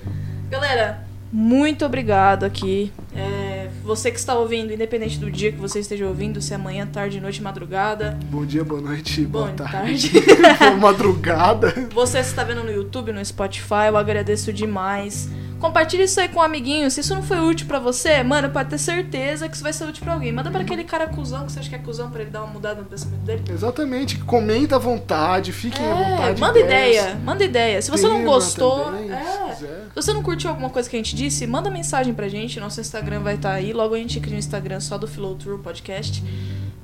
Galera, 0.51 1.05
muito 1.33 1.85
obrigado 1.85 2.45
aqui. 2.45 2.93
É, 3.15 3.69
você 3.85 4.11
que 4.11 4.19
está 4.19 4.35
ouvindo, 4.35 4.73
independente 4.73 5.19
do 5.19 5.31
dia 5.31 5.53
que 5.53 5.59
você 5.59 5.81
esteja 5.81 6.07
ouvindo, 6.07 6.41
se 6.41 6.55
é 6.55 6.59
manhã, 6.59 6.87
tarde, 6.87 7.21
noite, 7.21 7.43
madrugada. 7.43 8.19
Bom 8.31 8.45
dia, 8.45 8.65
boa 8.65 8.81
noite, 8.81 9.23
boa 9.27 9.47
Boa 9.53 9.69
tarde. 9.69 10.11
tarde. 10.21 10.27
boa 10.59 10.77
madrugada. 10.77 11.73
Você 11.93 12.19
que 12.21 12.27
está 12.27 12.45
vendo 12.45 12.65
no 12.65 12.71
YouTube, 12.73 13.13
no 13.13 13.25
Spotify, 13.25 13.87
eu 13.89 13.97
agradeço 13.97 14.53
demais. 14.53 15.29
Compartilhe 15.65 16.03
isso 16.03 16.21
aí 16.21 16.29
com 16.29 16.41
um 16.41 16.43
amiguinho. 16.43 16.91
Se 16.91 17.01
isso 17.01 17.15
não 17.15 17.23
foi 17.23 17.41
útil 17.41 17.67
pra 17.67 17.79
você, 17.79 18.23
mano, 18.23 18.51
pode 18.51 18.69
ter 18.69 18.77
certeza 18.77 19.49
que 19.49 19.55
isso 19.55 19.63
vai 19.63 19.73
ser 19.73 19.87
útil 19.87 20.05
pra 20.05 20.13
alguém. 20.13 20.31
Manda 20.31 20.51
pra 20.51 20.61
aquele 20.61 20.85
cara 20.85 21.07
cuzão 21.07 21.47
que 21.47 21.53
você 21.53 21.61
acha 21.61 21.71
que 21.71 21.75
é 21.75 21.79
cuzão 21.79 22.11
pra 22.11 22.21
ele 22.21 22.31
dar 22.31 22.43
uma 22.45 22.53
mudada 22.53 22.83
no 22.83 22.87
pensamento 22.87 23.21
dele. 23.23 23.43
Exatamente. 23.51 24.19
Comenta 24.19 24.77
à 24.77 24.79
vontade, 24.79 25.53
fiquem 25.53 25.83
à 25.83 25.89
É, 25.89 25.95
vontade. 26.11 26.41
manda 26.41 26.59
ideias. 26.61 27.05
ideia, 27.05 27.17
manda 27.25 27.45
ideia. 27.45 27.81
Se 27.81 27.91
você 27.91 28.07
não 28.07 28.23
gostou, 28.27 28.85
também, 28.85 29.09
se 29.09 29.15
é. 29.15 29.57
Se 29.89 29.95
você 29.97 30.13
não 30.13 30.23
curtiu 30.23 30.51
alguma 30.51 30.69
coisa 30.69 30.87
que 30.91 30.97
a 30.97 30.99
gente 30.99 31.17
disse, 31.17 31.47
manda 31.47 31.71
mensagem 31.71 32.13
pra 32.13 32.29
gente. 32.29 32.61
Nosso 32.61 32.79
Instagram 32.83 33.21
vai 33.21 33.37
estar 33.37 33.53
aí. 33.53 33.73
Logo 33.73 33.95
a 33.95 33.99
gente 33.99 34.21
cria 34.21 34.37
um 34.37 34.39
Instagram 34.39 34.81
só 34.81 34.99
do 34.99 35.09
Flow 35.09 35.35
Tour 35.35 35.61
Podcast. 35.61 36.23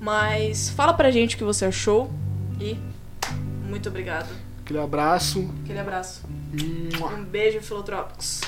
Mas 0.01 0.71
fala 0.71 0.95
pra 0.95 1.11
gente 1.11 1.35
o 1.35 1.39
que 1.39 1.45
você 1.45 1.67
achou. 1.67 2.11
E 2.59 2.79
muito 3.69 3.91
obrigado. 3.91 4.31
Aquele 4.65 4.79
abraço. 4.81 5.51
Aquele 5.65 5.81
abraço. 5.81 6.23
Um 7.15 7.25
beijo, 7.25 7.61
Filotrópicos. 7.61 8.41